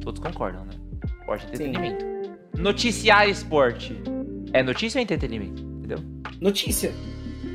Todos 0.00 0.20
concordam, 0.20 0.64
né? 0.64 0.72
Esporte 1.20 1.46
é 1.52 1.56
Sim. 1.56 1.64
entretenimento. 1.68 2.04
Noticiar 2.58 3.28
esporte 3.28 3.96
é 4.52 4.62
notícia 4.62 4.98
ou 4.98 5.02
entretenimento? 5.02 5.62
Entendeu? 5.62 5.98
Notícia. 6.40 6.92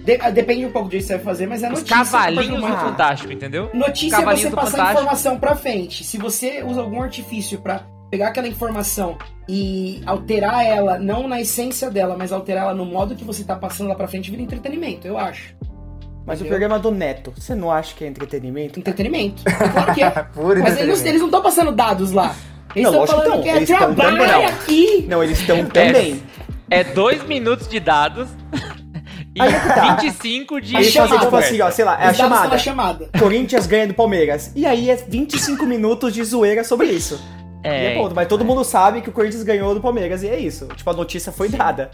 De- 0.07 0.17
ah, 0.21 0.29
depende 0.29 0.65
um 0.65 0.71
pouco 0.71 0.87
que 0.89 1.01
você 1.01 1.15
vai 1.15 1.23
fazer, 1.25 1.47
mas 1.47 1.61
é 1.63 1.67
Os 1.67 1.79
notícia. 1.79 1.97
cavalinhos 1.97 2.61
Por 2.61 2.71
do 2.71 2.77
Fantástico, 2.77 3.33
entendeu? 3.33 3.69
Notícia 3.73 4.15
é 4.15 4.19
Cavalinho 4.19 4.49
você 4.49 4.55
passar 4.55 4.71
Fantástico. 4.71 4.99
informação 5.01 5.37
pra 5.39 5.53
frente. 5.55 6.03
Se 6.05 6.17
você 6.17 6.63
usa 6.63 6.79
algum 6.79 7.01
artifício 7.01 7.59
pra 7.59 7.81
pegar 8.09 8.29
aquela 8.29 8.47
informação 8.47 9.17
e 9.49 10.01
alterar 10.05 10.65
ela, 10.65 10.97
não 10.97 11.27
na 11.27 11.41
essência 11.41 11.91
dela, 11.91 12.15
mas 12.17 12.31
alterar 12.31 12.63
ela 12.63 12.73
no 12.73 12.85
modo 12.85 13.15
que 13.15 13.25
você 13.25 13.43
tá 13.43 13.55
passando 13.57 13.89
lá 13.89 13.95
pra 13.95 14.07
frente, 14.07 14.31
vira 14.31 14.41
entretenimento, 14.41 15.05
eu 15.05 15.17
acho. 15.17 15.53
Mas 16.25 16.39
o 16.39 16.43
Entendeu? 16.43 16.47
programa 16.59 16.79
do 16.79 16.89
Neto, 16.91 17.33
você 17.35 17.53
não 17.53 17.69
acha 17.69 17.93
que 17.93 18.05
é 18.05 18.07
entretenimento? 18.07 18.79
Entretenimento. 18.79 19.43
É 19.45 19.51
Claro 19.51 19.93
que 19.93 20.03
é. 20.03 20.09
Puro 20.33 20.61
Mas 20.61 20.77
eles, 20.77 21.05
eles 21.05 21.19
não 21.19 21.27
estão 21.27 21.41
passando 21.41 21.71
dados 21.73 22.13
lá. 22.13 22.33
Eles 22.73 22.89
Não, 22.91 23.03
estão 23.03 23.17
que 23.17 23.23
falando 23.23 23.35
não. 23.37 23.43
que 23.43 23.49
é 23.49 23.65
trabalho 23.65 24.47
aqui. 24.47 25.05
Não, 25.09 25.21
eles 25.23 25.39
estão 25.39 25.65
também. 25.65 26.21
É 26.69 26.83
dois 26.83 27.23
minutos 27.25 27.67
de 27.67 27.79
dados 27.79 28.29
e 29.37 29.41
Aí 29.41 29.53
é 29.53 29.59
que 29.59 29.67
tá. 29.67 29.95
25 29.95 30.61
de 30.61 30.75
Aí 30.75 30.91
fazem, 30.91 31.19
tipo 31.19 31.35
assim, 31.35 31.61
ó, 31.61 31.69
sei 31.69 31.85
lá, 31.85 32.01
é 32.01 32.07
a 32.07 32.13
chamada. 32.13 32.57
chamada. 32.57 33.09
Corinthians 33.19 33.67
ganha 33.67 33.87
do 33.87 33.93
Palmeiras. 33.93 34.51
E 34.55 34.65
aí 34.65 34.89
é 34.89 34.95
25 34.95 35.65
minutos 35.65 36.13
de 36.13 36.23
zoeira 36.23 36.63
sobre 36.63 36.87
isso. 36.87 37.19
E 37.63 37.67
É, 37.67 37.93
é 37.93 37.95
ponto. 37.95 38.15
Mas 38.15 38.27
todo 38.27 38.43
mundo 38.43 38.63
sabe 38.63 39.01
que 39.01 39.09
o 39.09 39.11
Corinthians 39.11 39.43
ganhou 39.43 39.73
do 39.75 39.81
Palmeiras 39.81 40.23
e 40.23 40.27
é 40.27 40.39
isso. 40.39 40.67
Tipo, 40.75 40.89
a 40.89 40.93
notícia 40.93 41.31
foi 41.31 41.49
dada. 41.49 41.91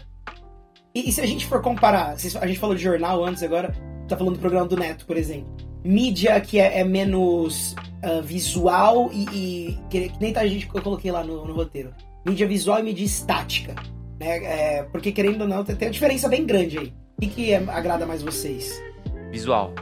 E, 0.94 1.08
e 1.08 1.12
se 1.12 1.20
a 1.20 1.26
gente 1.26 1.46
for 1.46 1.60
comparar, 1.60 2.14
a 2.40 2.46
gente 2.46 2.58
falou 2.58 2.74
de 2.74 2.82
jornal 2.82 3.24
antes, 3.24 3.42
agora 3.42 3.74
tá 4.08 4.16
falando 4.16 4.34
do 4.34 4.40
programa 4.40 4.66
do 4.66 4.76
Neto, 4.76 5.04
por 5.04 5.16
exemplo. 5.16 5.52
Mídia 5.84 6.40
que 6.40 6.58
é, 6.58 6.80
é 6.80 6.84
menos 6.84 7.74
ah, 8.02 8.20
visual 8.22 9.10
e, 9.12 9.24
e- 9.32 9.78
que, 9.90 10.08
que 10.08 10.20
nem 10.20 10.32
tá 10.32 10.40
a 10.40 10.46
gente 10.46 10.66
que 10.68 10.76
eu 10.76 10.82
coloquei 10.82 11.10
lá 11.10 11.22
no, 11.22 11.44
no 11.46 11.52
roteiro. 11.54 11.92
Mídia 12.26 12.46
visual 12.46 12.78
e 12.80 12.82
mídia 12.82 13.04
estática. 13.04 13.74
Né? 14.18 14.36
É, 14.44 14.82
porque 14.84 15.10
querendo 15.12 15.42
ou 15.42 15.48
não, 15.48 15.64
tem, 15.64 15.74
tem 15.76 15.88
uma 15.88 15.92
diferença 15.92 16.28
bem 16.28 16.46
grande 16.46 16.78
aí. 16.78 16.92
O 17.24 17.26
que, 17.26 17.34
que 17.34 17.52
é- 17.52 17.64
agrada 17.68 18.04
mais 18.04 18.22
vocês? 18.22 18.82
Visual. 19.30 19.72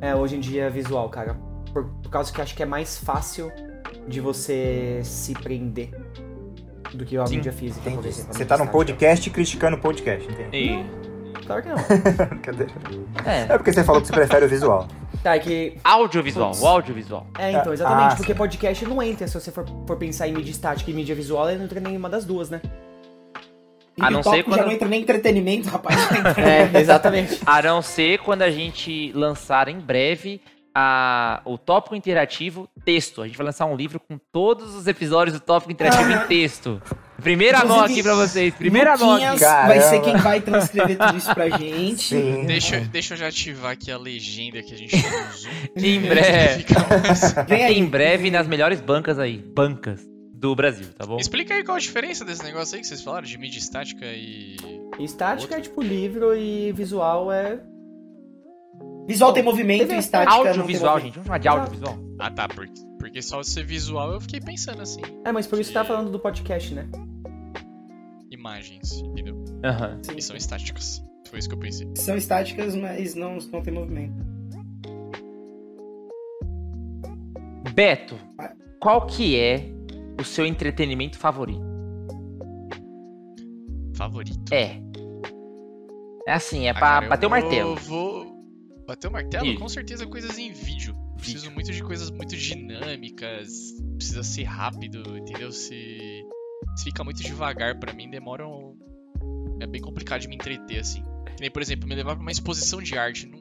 É, 0.00 0.16
hoje 0.16 0.34
em 0.34 0.40
dia 0.40 0.64
é 0.64 0.70
visual, 0.70 1.08
cara. 1.08 1.36
Por, 1.72 1.84
por 1.84 2.10
causa 2.10 2.32
que 2.32 2.40
eu 2.40 2.42
acho 2.42 2.56
que 2.56 2.62
é 2.62 2.66
mais 2.66 2.98
fácil 2.98 3.52
de 4.08 4.20
você 4.20 5.00
se 5.04 5.32
prender 5.32 5.90
do 6.92 7.04
que 7.04 7.16
a 7.16 7.24
Sim, 7.24 7.36
mídia 7.36 7.52
física, 7.52 7.88
Entendi. 7.88 8.10
Você 8.10 8.44
tá 8.44 8.58
num 8.58 8.66
podcast 8.66 9.30
criticando 9.30 9.76
o 9.76 9.80
podcast, 9.80 10.28
entende? 10.28 10.56
E... 10.56 10.84
Claro 11.46 11.62
que 11.62 11.68
não. 11.68 11.76
Brincadeira. 12.28 12.72
É. 13.24 13.40
É 13.42 13.56
porque 13.56 13.72
você 13.72 13.84
falou 13.84 14.00
que 14.00 14.08
você 14.08 14.12
prefere 14.12 14.44
o 14.44 14.48
visual. 14.48 14.88
Tá, 15.22 15.36
é 15.36 15.38
que. 15.38 15.78
Audiovisual, 15.84 16.50
Putz. 16.50 16.62
o 16.62 16.66
audiovisual. 16.66 17.26
É, 17.38 17.52
então, 17.52 17.72
exatamente. 17.72 18.12
Ah, 18.12 18.16
porque 18.16 18.34
podcast 18.34 18.84
não 18.86 19.00
entra 19.00 19.28
se 19.28 19.34
você 19.34 19.52
for, 19.52 19.64
for 19.86 19.96
pensar 19.96 20.26
em 20.26 20.32
mídia 20.32 20.50
estática 20.50 20.90
e 20.90 20.94
mídia 20.94 21.14
visual, 21.14 21.48
ele 21.48 21.58
não 21.58 21.64
entra 21.64 21.78
nenhuma 21.78 22.08
das 22.08 22.24
duas, 22.24 22.50
né? 22.50 22.60
A 24.02 24.10
não 24.10 24.22
ser 24.22 24.36
já 24.38 24.42
quando- 24.44 24.60
não 24.64 24.70
entra 24.72 24.88
nem 24.88 25.00
entretenimento, 25.02 25.68
rapaz. 25.68 25.96
É, 26.38 26.80
exatamente. 26.80 27.40
A 27.46 27.62
não 27.62 27.80
ser 27.82 28.18
quando 28.18 28.42
a 28.42 28.50
gente 28.50 29.12
lançar 29.14 29.68
em 29.68 29.78
breve 29.78 30.40
a, 30.74 31.42
o 31.44 31.58
tópico 31.58 31.94
interativo 31.94 32.68
texto. 32.84 33.20
A 33.22 33.26
gente 33.26 33.36
vai 33.36 33.44
lançar 33.46 33.66
um 33.66 33.76
livro 33.76 34.00
com 34.00 34.18
todos 34.32 34.74
os 34.74 34.86
episódios 34.86 35.38
do 35.38 35.44
tópico 35.44 35.70
interativo 35.70 36.10
em 36.10 36.18
texto. 36.26 36.80
Primeira 37.22 37.58
mão 37.64 37.76
Inclusive, 37.76 38.00
aqui 38.00 38.02
pra 38.02 38.14
vocês. 38.14 38.54
Primeira 38.54 38.96
mão 38.96 39.12
aqui. 39.12 39.24
Luquinhas 39.24 39.40
Caramba. 39.40 39.68
vai 39.68 39.80
ser 39.80 40.00
quem 40.00 40.16
vai 40.16 40.40
transcrever 40.40 40.98
tudo 40.98 41.16
isso 41.18 41.34
pra 41.34 41.50
gente. 41.50 42.02
Sim. 42.02 42.44
Deixa, 42.46 42.80
deixa 42.80 43.14
eu 43.14 43.18
já 43.18 43.28
ativar 43.28 43.72
aqui 43.72 43.92
a 43.92 43.98
legenda 43.98 44.62
que 44.62 44.74
a 44.74 44.76
gente 44.76 44.96
Zoom. 44.96 45.50
Em 45.76 46.00
breve. 46.00 46.64
Vem 47.46 47.64
aí. 47.64 47.78
Em 47.78 47.84
breve 47.84 48.30
nas 48.30 48.46
melhores 48.48 48.80
bancas 48.80 49.18
aí. 49.18 49.38
Bancas 49.38 50.11
do 50.42 50.56
Brasil, 50.56 50.88
tá 50.98 51.06
bom? 51.06 51.18
Explica 51.18 51.54
aí 51.54 51.62
qual 51.62 51.76
a 51.76 51.80
diferença 51.80 52.24
desse 52.24 52.42
negócio 52.42 52.74
aí 52.74 52.80
que 52.80 52.88
vocês 52.88 53.00
falaram, 53.00 53.24
de 53.24 53.38
mídia 53.38 53.60
estática 53.60 54.04
e. 54.06 54.56
Estática 54.98 55.54
é 55.54 55.60
tipo 55.60 55.80
livro 55.80 56.36
e 56.36 56.72
visual 56.72 57.30
é. 57.30 57.60
Visual 59.06 59.32
tem 59.32 59.42
movimento 59.44 59.82
Teve 59.82 59.94
e 59.94 59.98
estática 59.98 60.34
não 60.34 60.42
tem 60.42 60.50
Audiovisual, 60.50 60.94
movimento. 60.94 61.04
gente. 61.04 61.14
Vamos 61.14 61.26
chamar 61.26 61.38
de 61.38 61.48
audiovisual. 61.48 61.98
Ah 62.18 62.30
tá, 62.30 62.48
porque, 62.48 62.72
porque 62.98 63.22
só 63.22 63.40
ser 63.44 63.64
visual 63.64 64.12
eu 64.12 64.20
fiquei 64.20 64.40
pensando 64.40 64.82
assim. 64.82 65.00
É, 65.24 65.30
mas 65.30 65.46
por 65.46 65.60
isso 65.60 65.70
que 65.70 65.74
tá 65.74 65.84
falando 65.84 66.10
do 66.10 66.18
podcast, 66.18 66.74
né? 66.74 66.88
Imagens, 68.28 68.98
entendeu? 68.98 69.44
Aham. 69.64 70.00
Sim. 70.02 70.16
E 70.16 70.22
são 70.22 70.34
estáticas. 70.34 71.04
Foi 71.28 71.38
isso 71.38 71.48
que 71.48 71.54
eu 71.54 71.58
pensei. 71.60 71.88
São 71.94 72.16
estáticas, 72.16 72.74
mas 72.74 73.14
não, 73.14 73.38
não 73.38 73.62
tem 73.62 73.72
movimento. 73.72 74.14
Beto, 77.72 78.18
qual 78.80 79.06
que 79.06 79.38
é 79.38 79.70
o 80.20 80.24
seu 80.24 80.46
entretenimento 80.46 81.18
favorito? 81.18 81.62
Favorito. 83.94 84.52
É. 84.52 84.80
É 86.26 86.32
assim, 86.32 86.66
é 86.66 86.70
Ah, 86.70 86.74
pra 86.74 87.00
bater 87.08 87.26
o 87.26 87.30
martelo. 87.30 87.76
Vou 87.76 88.32
bater 88.86 89.08
o 89.08 89.12
martelo? 89.12 89.58
Com 89.58 89.68
certeza 89.68 90.06
coisas 90.06 90.38
em 90.38 90.52
vídeo. 90.52 90.94
Preciso 91.16 91.42
Vídeo. 91.44 91.54
muito 91.54 91.72
de 91.72 91.82
coisas 91.82 92.10
muito 92.10 92.36
dinâmicas. 92.36 93.74
Precisa 93.96 94.22
ser 94.22 94.44
rápido, 94.44 95.16
entendeu? 95.16 95.52
Se, 95.52 96.24
se 96.76 96.84
fica 96.84 97.04
muito 97.04 97.22
devagar 97.22 97.78
pra 97.78 97.92
mim, 97.92 98.10
demora 98.10 98.46
um... 98.46 98.76
É 99.60 99.66
bem 99.66 99.80
complicado 99.80 100.20
de 100.20 100.28
me 100.28 100.34
entreter, 100.34 100.80
assim. 100.80 101.02
Que 101.36 101.42
nem, 101.42 101.50
por 101.50 101.62
exemplo, 101.62 101.88
me 101.88 101.94
levar 101.94 102.14
pra 102.14 102.22
uma 102.22 102.32
exposição 102.32 102.82
de 102.82 102.98
arte. 102.98 103.26
Não, 103.28 103.38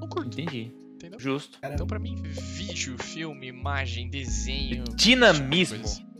não 0.00 0.08
curto, 0.08 0.40
Entendi. 0.40 0.72
Entendeu? 1.14 1.32
Justo. 1.34 1.58
Então 1.62 1.86
pra 1.86 1.98
mim, 1.98 2.16
vídeo, 2.22 2.96
filme, 3.02 3.48
imagem, 3.48 4.08
desenho... 4.08 4.84
Dinamismo. 4.94 5.78
coisa 5.78 5.84
assim. 5.84 6.14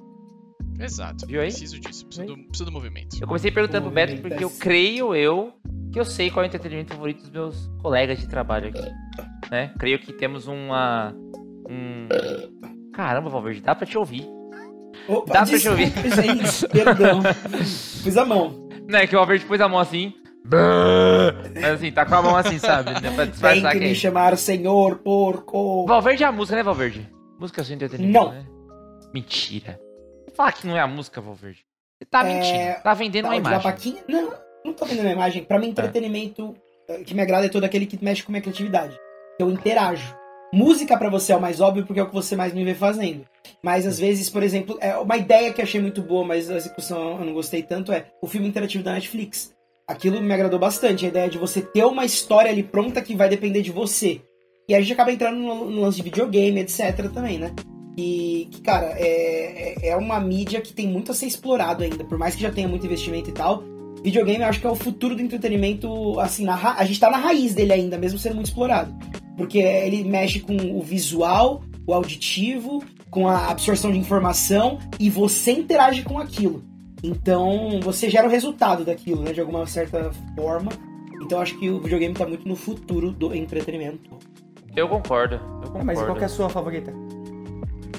Exato. 0.81 1.27
Viu 1.27 1.41
aí? 1.41 1.49
Preciso 1.49 1.79
disso. 1.79 2.07
Preciso 2.07 2.27
do, 2.27 2.37
preciso 2.45 2.65
do 2.65 2.73
movimento. 2.73 3.17
Eu 3.21 3.27
comecei 3.27 3.51
perguntando 3.51 3.85
pro 3.87 3.95
Beto 3.95 4.21
porque 4.21 4.45
eu 4.45 4.51
creio 4.51 5.15
eu 5.15 5.53
que 5.93 6.01
eu 6.01 6.05
sei 6.05 6.31
qual 6.31 6.43
é 6.43 6.47
o 6.47 6.49
entretenimento 6.49 6.93
favorito 6.93 7.23
dos 7.23 7.31
meus 7.31 7.71
colegas 7.81 8.19
de 8.19 8.29
trabalho 8.29 8.69
aqui. 8.69 8.91
Né? 9.51 9.73
Creio 9.79 9.99
que 9.99 10.13
temos 10.13 10.49
uma. 10.49 11.15
Um... 11.69 12.09
Caramba, 12.93 13.31
Valverde, 13.31 13.61
dá 13.61 13.75
pra 13.75 13.87
te 13.87 13.97
ouvir. 13.97 14.27
Opa, 15.07 15.33
Dá 15.33 15.47
pra 15.47 15.59
te 15.59 15.69
ouvir. 15.69 15.93
gente. 15.93 16.69
Perdão. 16.69 17.23
Fiz 18.03 18.17
a 18.17 18.25
mão. 18.25 18.69
Né, 18.89 19.07
que 19.07 19.15
o 19.15 19.19
Valverde 19.19 19.45
pôs 19.45 19.61
a 19.61 19.69
mão 19.69 19.79
assim. 19.79 20.13
Mas 20.45 21.65
assim, 21.65 21.91
tá 21.91 22.05
com 22.05 22.15
a 22.15 22.23
mão 22.23 22.37
assim, 22.37 22.59
sabe? 22.59 22.91
Né, 22.93 23.01
pra 23.01 23.25
Tem 23.25 23.31
disfarçar 23.31 23.73
que 23.73 23.79
que 23.79 23.85
me 23.85 23.91
é. 23.93 23.95
chamar 23.95 24.37
senhor 24.37 24.99
porco. 24.99 25.87
Valverde 25.87 26.23
é 26.23 26.27
a 26.27 26.33
música, 26.33 26.57
né, 26.57 26.63
Valverde? 26.63 27.09
Música 27.39 27.63
é 27.63 27.65
seu 27.65 27.75
entretenimento, 27.75 28.13
Não. 28.25 28.33
né? 28.33 28.47
Mentira. 29.13 29.81
Fala 30.37 30.53
que 30.53 30.67
não 30.67 30.77
é 30.77 30.81
a 30.81 30.87
música, 30.87 31.21
Valverde. 31.21 31.65
Você 31.99 32.05
tá 32.11 32.29
É, 32.29 32.35
mentindo. 32.35 32.83
Tá 32.83 32.95
vendendo 32.95 33.25
Tá, 33.25 33.29
uma 33.31 33.37
imagem. 33.37 33.97
Não, 34.09 34.33
não 34.65 34.73
tô 34.73 34.85
vendo 34.85 35.01
uma 35.01 35.11
imagem. 35.13 35.45
Pra 35.45 35.59
mim, 35.59 35.69
entretenimento 35.69 36.55
eh, 36.89 37.03
que 37.05 37.15
me 37.15 37.23
agrada 37.23 37.47
é 37.47 37.49
todo 37.49 37.65
aquele 37.65 37.87
que 37.87 38.03
mexe 38.05 38.23
com 38.23 38.33
minha 38.33 38.43
criatividade. 38.43 38.99
Eu 39.39 39.51
interajo. 39.51 40.15
Música 40.53 40.97
pra 40.97 41.09
você 41.09 41.33
é 41.33 41.37
o 41.37 41.41
mais 41.41 41.61
óbvio 41.61 41.85
porque 41.87 41.99
é 41.99 42.03
o 42.03 42.07
que 42.09 42.15
você 42.15 42.37
mais 42.37 42.53
me 42.53 42.65
vê 42.65 42.75
fazendo. 42.75 43.25
Mas 43.63 43.87
às 43.87 43.99
vezes, 43.99 44.29
por 44.31 44.43
exemplo, 44.43 44.77
é 44.81 44.97
uma 44.97 45.17
ideia 45.17 45.53
que 45.53 45.61
eu 45.61 45.65
achei 45.65 45.81
muito 45.81 46.03
boa, 46.03 46.25
mas 46.25 46.51
a 46.51 46.55
execução 46.57 47.19
eu 47.19 47.25
não 47.25 47.33
gostei 47.33 47.63
tanto 47.63 47.91
é 47.93 48.07
o 48.23 48.27
filme 48.27 48.47
interativo 48.49 48.85
da 48.85 48.93
Netflix. 48.93 49.53
Aquilo 49.87 50.21
me 50.23 50.33
agradou 50.33 50.59
bastante, 50.59 51.05
a 51.05 51.09
ideia 51.09 51.29
de 51.29 51.37
você 51.37 51.61
ter 51.61 51.85
uma 51.85 52.07
história 52.07 52.51
ali 52.51 52.63
pronta 52.63 53.03
que 53.03 53.15
vai 53.15 53.29
depender 53.29 53.61
de 53.61 53.71
você. 53.71 54.23
E 54.67 54.75
a 54.75 54.81
gente 54.81 54.95
acaba 54.95 55.13
entrando 55.13 55.37
no, 55.39 55.71
no 55.71 55.81
lance 55.83 55.99
de 55.99 56.03
videogame, 56.03 56.61
etc. 56.61 57.11
também, 57.13 57.39
né? 57.39 57.53
E, 57.99 58.49
que, 58.51 58.63
cara, 58.63 58.95
é, 58.97 59.75
é- 59.85 59.89
é 59.89 59.97
uma 59.97 60.19
mídia 60.19 60.61
que 60.63 60.73
tem 60.73 60.89
muito 60.89 61.13
a 61.13 61.15
ser 61.15 61.27
explorado 61.27 61.85
ainda, 61.85 62.03
por 62.03 62.17
mais 62.17 62.35
que 62.35 62.41
já 62.43 62.51
tenha 62.51 62.67
muito 62.67 62.87
investimento 62.87 63.29
e 63.29 63.33
tal. 63.35 63.63
Videogame 64.03 64.41
eu 64.43 64.49
acho 64.49 64.59
que 64.61 64.67
é 64.67 64.71
o 64.71 64.75
futuro 64.75 65.15
do 65.15 65.21
entretenimento, 65.23 66.19
assim, 66.19 66.47
a 66.49 66.85
gente 66.85 66.99
tá 66.99 67.11
na 67.11 67.19
raiz 67.19 67.55
dele 67.55 67.75
ainda, 67.75 67.99
mesmo 67.99 68.19
sendo 68.19 68.37
muito 68.37 68.47
explorado. 68.47 68.95
Porque 69.37 69.59
ele 69.59 70.03
mexe 70.03 70.41
com 70.41 70.57
o 70.57 70.81
visual, 70.81 71.63
o 71.87 71.93
auditivo, 71.93 72.83
com 73.11 73.29
a 73.29 73.51
absorção 73.51 73.93
de 73.93 73.99
informação 73.99 74.79
e 74.99 75.11
você 75.11 75.53
interage 75.53 76.03
com 76.03 76.19
aquilo. 76.19 76.65
Então 77.05 77.81
você 77.83 78.09
gera 78.09 78.27
o 78.27 78.31
resultado 78.31 78.83
daquilo, 78.83 79.23
né? 79.23 79.35
De 79.35 79.41
alguma 79.41 79.67
certa 79.67 80.11
forma. 80.35 80.73
Então 81.21 81.37
eu 81.37 81.43
acho 81.43 81.59
que 81.59 81.69
o 81.69 81.79
videogame 81.79 82.15
tá 82.15 82.27
muito 82.27 82.49
no 82.49 82.57
futuro 82.57 83.11
do 83.11 83.35
entretenimento. 83.35 84.11
Eu 84.75 84.89
concordo. 84.89 85.35
Eu 85.35 85.71
concordo. 85.71 85.79
Ah, 85.81 85.85
mas 85.85 86.03
qual 86.03 86.17
que 86.17 86.23
é 86.23 86.27
a 86.27 86.31
sua 86.31 86.49
favorita? 86.49 86.95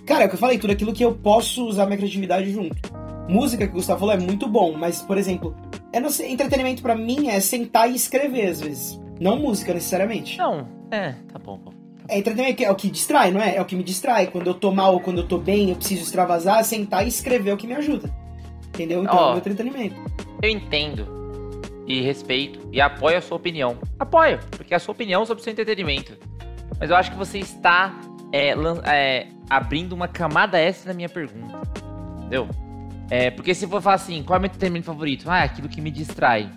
Cara, 0.08 0.24
é 0.24 0.26
o 0.26 0.30
que 0.30 0.36
eu 0.36 0.40
falei, 0.40 0.58
tudo 0.58 0.74
aquilo 0.74 0.92
que 0.92 1.06
eu 1.06 1.14
posso 1.14 1.66
usar 1.68 1.86
minha 1.86 1.98
criatividade 1.98 2.52
junto. 2.52 2.76
Música 3.30 3.66
que 3.66 3.72
o 3.72 3.76
Gustavo 3.76 4.00
falou 4.00 4.14
é 4.14 4.18
muito 4.18 4.48
bom, 4.48 4.74
mas, 4.74 5.02
por 5.02 5.18
exemplo, 5.18 5.56
não 6.00 6.10
sei, 6.10 6.32
entretenimento 6.32 6.82
pra 6.82 6.96
mim 6.96 7.30
é 7.30 7.40
sentar 7.40 7.90
e 7.90 7.96
escrever 7.96 8.48
às 8.48 8.60
vezes. 8.60 9.00
Não 9.20 9.38
música 9.38 9.74
necessariamente. 9.74 10.38
Não, 10.38 10.68
é, 10.92 11.14
tá 11.32 11.40
bom. 11.40 11.58
bom. 11.58 11.72
É 12.08 12.18
entretenimento 12.18 12.58
que 12.58 12.66
é 12.66 12.72
o 12.72 12.76
que 12.76 12.90
distrai, 12.90 13.32
não 13.32 13.42
é? 13.42 13.56
É 13.56 13.62
o 13.62 13.66
que 13.66 13.76
me 13.76 13.84
distrai. 13.84 14.28
Quando 14.28 14.48
eu 14.48 14.54
tô 14.54 14.72
mal 14.72 14.94
ou 14.94 15.00
quando 15.00 15.20
eu 15.20 15.28
tô 15.28 15.38
bem, 15.38 15.70
eu 15.70 15.76
preciso 15.76 16.04
extravasar, 16.04 16.64
sentar 16.64 17.06
e 17.06 17.08
escrever 17.08 17.52
é 17.52 17.54
o 17.54 17.58
que 17.58 17.68
me 17.68 17.74
ajuda. 17.74 18.12
Entendeu? 18.76 19.04
Então 19.04 19.16
Ó. 19.16 19.28
o 19.28 19.30
meu 19.30 19.38
entretenimento. 19.38 19.96
Eu 20.42 20.50
entendo 20.50 21.08
e 21.88 22.02
respeito 22.02 22.60
e 22.72 22.82
apoio 22.82 23.18
a 23.18 23.22
sua 23.22 23.38
opinião. 23.38 23.78
Apoio, 23.98 24.40
porque 24.52 24.74
é 24.74 24.78
a 24.78 24.80
sua 24.80 24.92
opinião 24.92 25.26
sobre 25.26 25.42
o 25.42 25.44
seu 25.44 25.52
entretenimento. 25.52 26.18
Mas 26.80 26.90
eu 26.90 26.96
acho 26.96 27.12
que 27.12 27.18
você 27.18 27.40
está 27.40 27.98
é, 28.32 28.54
é, 28.86 29.28
abrindo 29.50 29.94
uma 29.94 30.08
camada 30.08 30.60
extra 30.60 30.92
na 30.92 30.96
minha 30.96 31.10
pergunta. 31.10 31.62
Entendeu? 32.20 32.48
É, 33.10 33.32
porque 33.32 33.54
se 33.54 33.66
for 33.68 33.82
falar 33.82 33.96
assim, 33.96 34.24
qual 34.24 34.36
é 34.36 34.40
o 34.40 34.42
meu 34.42 34.48
entretenimento 34.48 34.86
favorito? 34.86 35.30
Ah, 35.30 35.40
é 35.40 35.44
aquilo 35.44 35.70
que 35.70 35.80
me 35.80 35.92
distrai. 35.92 36.52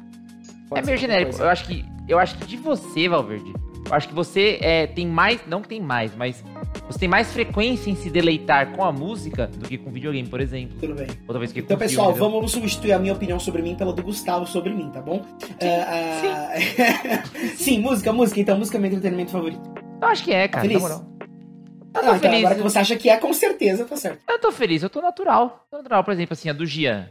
Pode 0.69 0.83
é 0.83 0.85
meio 0.85 0.99
genérico. 0.99 1.31
coisa. 1.31 1.45
Eu 1.45 1.51
acho 1.51 1.65
que 1.67 1.85
eu 2.09 2.19
acho 2.19 2.39
que 2.39 2.47
de 2.47 2.57
você, 2.57 3.07
Valverde, 3.07 3.53
eu 3.89 3.95
acho 3.95 4.09
que 4.09 4.15
você 4.15 4.59
é, 4.61 4.87
tem 4.87 5.07
mais, 5.07 5.41
não 5.47 5.63
que 5.63 5.69
tem 5.69 5.81
mais, 5.81 6.15
mas 6.15 6.45
você 6.87 6.99
tem 6.99 7.09
mais 7.09 7.33
frequência 7.33 7.91
em 7.91 7.95
se 7.97 8.11
deleitar 8.11 8.73
com 8.73 8.85
a 8.85 8.93
música 8.93 9.47
do 9.47 9.67
que 9.69 9.79
com 9.79 9.91
videogame, 9.91 10.29
por 10.29 10.41
exemplo. 10.41 10.77
Tudo 10.81 10.95
bem. 10.95 11.07
Ou 11.27 11.33
talvez 11.33 11.53
que 11.53 11.61
Então, 11.61 11.77
pessoal, 11.79 12.11
entendeu? 12.11 12.31
vamos 12.31 12.51
substituir 12.53 12.93
a 12.93 12.99
minha 12.99 13.13
opinião 13.15 13.41
sobre 13.41 13.63
mim 13.63 13.75
pela 13.75 13.93
do 13.93 14.03
Gustavo 14.03 14.47
sobre 14.47 14.73
mim, 14.75 14.91
tá 14.91 15.01
bom? 15.01 15.25
Ah, 15.63 16.55
ah, 16.55 17.23
sim, 17.57 17.79
música, 17.81 18.13
música. 18.13 18.41
Então, 18.41 18.59
música 18.59 18.77
é 18.77 18.81
meu 18.81 18.89
entretenimento 18.91 19.31
favorito. 19.31 19.61
Eu 20.01 20.09
acho 20.09 20.23
que 20.25 20.33
é, 20.33 20.47
cara, 20.49 20.63
Feliz? 20.69 20.83
Ah, 20.85 20.91
Eu 20.91 21.93
tô 21.93 22.01
então, 22.01 22.19
feliz. 22.31 22.39
agora 22.45 22.55
que 22.55 22.63
você 22.63 22.79
acha 22.79 22.97
que 22.97 23.09
é, 23.09 23.17
com 23.17 23.33
certeza, 23.33 23.85
tá 23.85 23.97
certo. 23.97 24.21
Eu 24.29 24.39
tô 24.39 24.53
feliz, 24.53 24.83
eu 24.83 24.91
tô 24.91 25.01
natural. 25.01 25.67
Tô 25.71 25.79
natural, 25.79 26.05
por 26.05 26.13
exemplo, 26.13 26.35
assim, 26.35 26.49
a 26.49 26.53
do 26.53 26.67
Gian. 26.67 27.11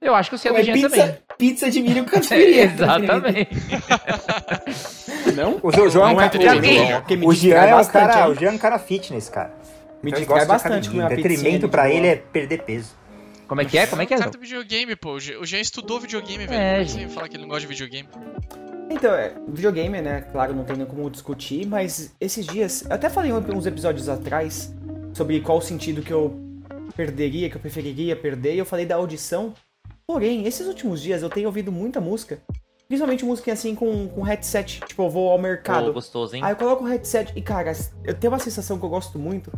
Eu 0.00 0.14
acho 0.14 0.30
que 0.30 0.34
eu 0.34 0.38
sei 0.38 0.50
a 0.50 0.54
do 0.54 0.60
É 0.60 0.64
Gian 0.64 0.72
pizza, 0.72 0.88
também. 0.88 1.14
Pizza 1.40 1.70
de 1.70 1.80
milho 1.82 2.04
com 2.04 2.10
catupiry. 2.12 2.58
Exatamente. 2.60 3.48
Não? 5.34 5.58
O 5.62 5.70
Jo- 5.72 5.88
João 5.88 6.12
não 6.12 6.20
é 6.20 6.26
é 6.26 6.28
porque 7.00 7.16
me 7.16 7.26
O 7.26 7.32
Jean 7.32 7.54
é 7.56 7.74
um 7.74 7.78
bastante, 7.78 8.12
cara, 8.12 8.30
o 8.30 8.34
Jean 8.34 8.48
é 8.48 8.52
um 8.52 8.58
cara 8.58 8.78
fitness, 8.78 9.28
cara. 9.28 9.52
Me 10.02 10.10
Então 10.10 10.20
distrai 10.20 10.46
bastante 10.46 10.88
comer 10.88 11.02
uma 11.02 11.12
Entretenimento 11.12 11.42
pizzinha 11.42 11.68
pra 11.68 11.90
ele 11.90 12.06
é 12.06 12.16
perder 12.16 12.62
peso. 12.62 12.94
Como 13.46 13.60
é 13.60 13.64
que 13.64 13.76
é? 13.78 13.86
Como 13.86 14.00
é 14.02 14.06
que 14.06 14.14
é? 14.14 14.16
O 14.16 14.20
cara 14.20 14.30
do 14.30 14.38
videogame, 14.38 14.96
pô. 14.96 15.14
O 15.14 15.20
Jean 15.46 15.60
estudou 15.60 16.00
videogame, 16.00 16.46
velho. 16.46 16.60
É, 16.60 16.84
Como 16.84 17.00
é 17.00 17.04
que 17.04 17.12
fala 17.12 17.28
que 17.28 17.36
ele 17.36 17.42
não 17.42 17.48
gosta 17.48 17.62
de 17.62 17.66
videogame? 17.66 18.08
Então, 18.90 19.14
é, 19.14 19.32
videogame, 19.48 20.00
né? 20.00 20.24
Claro, 20.32 20.54
não 20.54 20.64
tem 20.64 20.76
nem 20.76 20.86
como 20.86 21.08
discutir, 21.10 21.66
mas 21.66 22.14
esses 22.20 22.46
dias. 22.46 22.82
Eu 22.88 22.94
até 22.94 23.08
falei 23.08 23.32
uns 23.32 23.66
episódios 23.66 24.08
atrás 24.08 24.72
sobre 25.12 25.40
qual 25.40 25.58
o 25.58 25.62
sentido 25.62 26.02
que 26.02 26.12
eu 26.12 26.38
perderia, 26.96 27.48
que 27.48 27.56
eu 27.56 27.60
preferiria 27.60 28.16
perder, 28.16 28.54
e 28.54 28.58
eu 28.58 28.64
falei 28.66 28.84
da 28.86 28.96
audição. 28.96 29.52
Porém, 30.10 30.44
esses 30.44 30.66
últimos 30.66 31.00
dias 31.00 31.22
eu 31.22 31.30
tenho 31.30 31.46
ouvido 31.46 31.70
muita 31.70 32.00
música. 32.00 32.40
Principalmente 32.88 33.24
música 33.24 33.52
assim 33.52 33.76
com, 33.76 34.08
com 34.08 34.22
headset. 34.22 34.80
Tipo, 34.84 35.04
eu 35.04 35.08
vou 35.08 35.30
ao 35.30 35.38
mercado. 35.38 35.86
Pô, 35.86 35.92
gostoso, 35.92 36.34
hein? 36.34 36.42
Aí 36.44 36.50
eu 36.50 36.56
coloco 36.56 36.82
o 36.82 36.86
headset 36.88 37.32
e, 37.36 37.40
cara, 37.40 37.72
eu 38.02 38.12
tenho 38.12 38.32
uma 38.32 38.40
sensação 38.40 38.76
que 38.76 38.84
eu 38.84 38.88
gosto 38.88 39.20
muito 39.20 39.52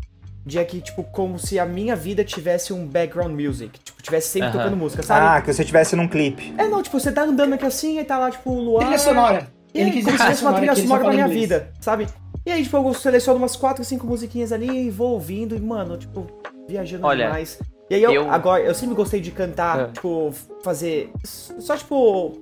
de 0.45 0.59
é 0.59 0.65
que, 0.67 0.83
tipo, 0.83 1.05
como 1.05 1.39
se 1.39 1.59
a 1.59 1.65
minha 1.65 1.97
vida 1.97 2.23
tivesse 2.23 2.71
um 2.71 2.87
background 2.87 3.33
music. 3.33 3.81
Tipo, 3.83 4.03
tivesse 4.03 4.29
sempre 4.29 4.53
tocando 4.53 4.77
música, 4.77 5.03
sabe? 5.03 5.25
Ah, 5.25 5.41
que 5.41 5.51
você 5.51 5.63
estivesse 5.63 5.97
num 5.97 6.07
clipe. 6.07 6.55
É, 6.59 6.69
não, 6.69 6.83
tipo, 6.83 7.01
você 7.01 7.11
tá 7.11 7.23
andando 7.23 7.55
aqui 7.55 7.65
assim 7.65 7.99
e 7.99 8.05
tá 8.05 8.19
lá, 8.19 8.31
tipo, 8.31 8.51
o 8.51 8.61
luar. 8.61 8.83
Trilha 8.83 8.99
sonora. 8.99 9.49
E 9.73 9.81
Ele 9.81 9.91
quis 9.91 10.05
como 10.05 10.19
se 10.19 10.23
dizer 10.23 10.35
fosse 10.35 10.45
uma 10.45 10.53
trilha 10.53 10.77
sonora 10.77 11.01
pra 11.01 11.13
minha 11.15 11.25
inglês. 11.25 11.41
vida, 11.41 11.73
sabe? 11.81 12.07
E 12.45 12.53
aí, 12.53 12.63
tipo, 12.63 12.77
eu 12.77 12.93
seleciono 12.93 13.39
umas 13.39 13.57
4, 13.57 13.83
5 13.83 14.07
musiquinhas 14.07 14.53
ali 14.53 14.69
e 14.69 14.91
vou 14.91 15.13
ouvindo 15.13 15.57
e, 15.57 15.61
mano, 15.61 15.97
tipo, 15.97 16.27
viajando 16.69 17.07
Olha, 17.07 17.25
demais. 17.25 17.59
E 17.93 17.95
aí, 17.97 18.03
eu, 18.03 18.11
eu- 18.13 18.31
agora, 18.31 18.63
eu 18.63 18.75
sempre 18.75 18.95
gostei 18.95 19.21
de 19.21 19.31
cantar, 19.31 19.79
É. 19.81 19.85
tipo, 19.89 20.33
fazer. 20.63 21.11
Só, 21.25 21.77
tipo. 21.77 22.33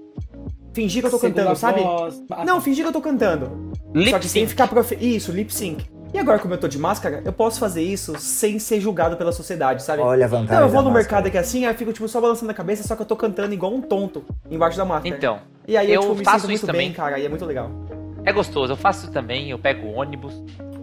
Fingir 0.73 1.03
que 1.03 1.07
eu 1.09 1.11
tô 1.11 1.19
Segunda 1.19 1.41
cantando, 1.41 1.59
sabe? 1.59 1.81
voz. 1.83 2.23
Ah, 2.31 2.45
Não, 2.45 2.61
fingir 2.61 2.85
que 2.85 2.89
eu 2.89 2.93
tô 2.93 3.01
cantando. 3.01 3.73
Lip 3.93 4.11
Só 4.11 4.19
que 4.21 4.29
sem 4.29 4.43
sync. 4.43 4.51
ficar 4.51 4.69
profe... 4.69 4.95
Isso, 5.01 5.33
lip 5.33 5.53
sync. 5.53 5.85
E 6.15 6.19
agora, 6.19 6.39
como 6.39 6.55
eu 6.55 6.59
tô 6.59 6.69
de 6.69 6.79
máscara, 6.79 7.21
eu 7.25 7.33
posso 7.33 7.59
fazer 7.59 7.83
isso 7.83 8.17
sem 8.21 8.61
ser 8.61 8.81
julgado 8.81 9.17
pela 9.17 9.33
sociedade, 9.33 9.83
sabe? 9.83 10.01
Olha 10.01 10.27
a 10.27 10.29
vantagem. 10.29 10.55
Então, 10.55 10.61
eu 10.61 10.69
vou 10.69 10.81
da 10.83 10.89
no 10.89 10.95
máscara. 10.95 11.23
mercado 11.23 11.27
aqui 11.27 11.37
assim, 11.39 11.65
aí 11.67 11.73
eu 11.73 11.77
fico, 11.77 11.93
tipo, 11.93 12.07
só 12.07 12.21
balançando 12.21 12.53
a 12.53 12.55
cabeça, 12.55 12.87
só 12.87 12.95
que 12.95 13.03
eu 13.03 13.07
tô 13.07 13.17
cantando 13.17 13.53
igual 13.53 13.75
um 13.75 13.81
tonto 13.81 14.25
embaixo 14.49 14.77
da 14.79 14.85
máscara. 14.85 15.17
Então, 15.17 15.41
E 15.67 15.77
aí 15.77 15.89
eu, 15.89 15.95
eu 15.95 16.01
tipo, 16.03 16.15
me 16.15 16.25
faço 16.25 16.43
sinto 16.47 16.53
isso 16.53 16.67
muito 16.67 16.77
bem, 16.79 16.93
também. 16.93 16.93
cara, 16.97 17.19
e 17.19 17.27
é 17.27 17.29
muito 17.29 17.45
legal. 17.45 17.69
é 18.25 18.33
gostoso. 18.33 18.73
Eu 18.73 18.77
faço 18.77 19.05
isso 19.07 19.13
também, 19.13 19.51
eu 19.51 19.59
pego 19.59 19.89
o 19.89 19.95
ônibus. 19.95 20.41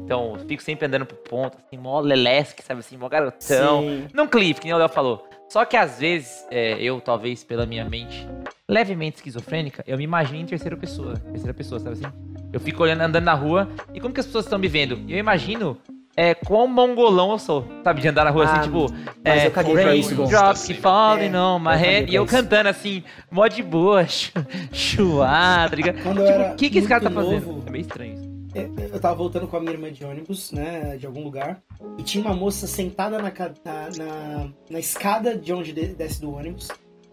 Então, 0.07 0.37
eu 0.39 0.47
fico 0.47 0.63
sempre 0.63 0.85
andando 0.87 1.05
pro 1.05 1.17
ponto, 1.17 1.57
assim, 1.57 1.75
mó 1.77 1.99
lelesque, 1.99 2.63
sabe 2.63 2.79
assim, 2.79 2.95
mó 2.95 3.09
garotão. 3.09 3.81
Sim. 3.81 4.07
Não 4.13 4.25
clipe, 4.25 4.61
que 4.61 4.65
nem 4.65 4.73
o 4.73 4.77
Léo 4.77 4.87
falou. 4.87 5.27
Só 5.49 5.65
que 5.65 5.75
às 5.75 5.99
vezes, 5.99 6.47
é, 6.49 6.77
eu, 6.81 7.01
talvez, 7.01 7.43
pela 7.43 7.65
minha 7.65 7.83
mente 7.83 8.25
levemente 8.69 9.17
esquizofrênica, 9.17 9.83
eu 9.85 9.97
me 9.97 10.05
imagino 10.05 10.39
em 10.39 10.45
terceira 10.45 10.77
pessoa. 10.77 11.15
Terceira 11.29 11.53
pessoa, 11.53 11.77
sabe 11.81 11.95
assim? 11.95 12.13
Eu 12.53 12.59
fico 12.61 12.83
olhando, 12.83 13.01
andando 13.01 13.25
na 13.25 13.33
rua, 13.33 13.67
e 13.93 13.99
como 13.99 14.13
que 14.13 14.21
as 14.21 14.25
pessoas 14.25 14.45
estão 14.45 14.57
me 14.57 14.69
vendo? 14.69 14.97
Eu 15.09 15.17
imagino 15.17 15.77
é, 16.15 16.33
quão 16.33 16.67
mongolão 16.67 17.31
eu 17.31 17.37
sou, 17.39 17.67
sabe? 17.83 17.99
De 17.99 18.07
andar 18.07 18.23
na 18.23 18.29
rua 18.29 18.45
Ah, 18.45 18.53
assim, 18.61 18.61
tipo. 18.69 18.85
mas 19.25 19.43
é, 19.43 19.47
eu 19.47 19.51
caguei 19.51 19.73
pra 19.73 19.93
isso. 19.93 20.15
Drops 20.25 20.71
falling 20.81 21.33
É, 21.35 21.37
on 21.39 21.59
my 21.59 21.75
head. 21.75 22.03
pra 22.05 22.11
E 22.13 22.15
eu 22.15 22.23
isso. 22.23 22.33
cantando 22.33 22.69
assim, 22.69 23.03
mó 23.29 23.45
de 23.47 23.61
boa, 23.61 24.03
chu- 24.07 24.31
chuá, 24.71 25.67
tá 25.69 25.75
ligado? 25.75 26.01
Quando 26.01 26.25
Tipo, 26.25 26.39
o 26.53 26.55
que, 26.55 26.69
que 26.69 26.79
esse 26.79 26.87
cara 26.87 27.03
tá 27.03 27.09
muito 27.09 27.25
fazendo? 27.29 27.45
novo- 27.45 27.63
É 27.67 27.71
meio 27.71 27.81
estranho 27.81 28.13
isso. 28.13 28.26
Eu 28.57 28.89
eu 28.93 28.99
tava 28.99 29.15
voltando 29.15 29.47
com 29.47 29.57
a 29.57 29.59
minha 29.59 29.71
irmã 29.73 29.91
de 29.91 30.03
ônibus, 30.05 30.51
né, 30.51 30.97
de 30.97 31.05
algum 31.05 31.23
lugar, 31.23 31.61
e 31.97 32.03
tinha 32.03 32.23
uma 32.23 32.33
moça 32.33 32.65
sentada 32.67 33.17
na, 33.19 33.31
na, 33.31 33.89
na, 33.97 34.49
na 34.69 34.79
escada 34.79 35.35
de 35.37 35.53
onde 35.53 35.71
de- 35.73 35.87
desce 35.95 36.19
do 36.21 36.33
ônibus, 36.35 36.67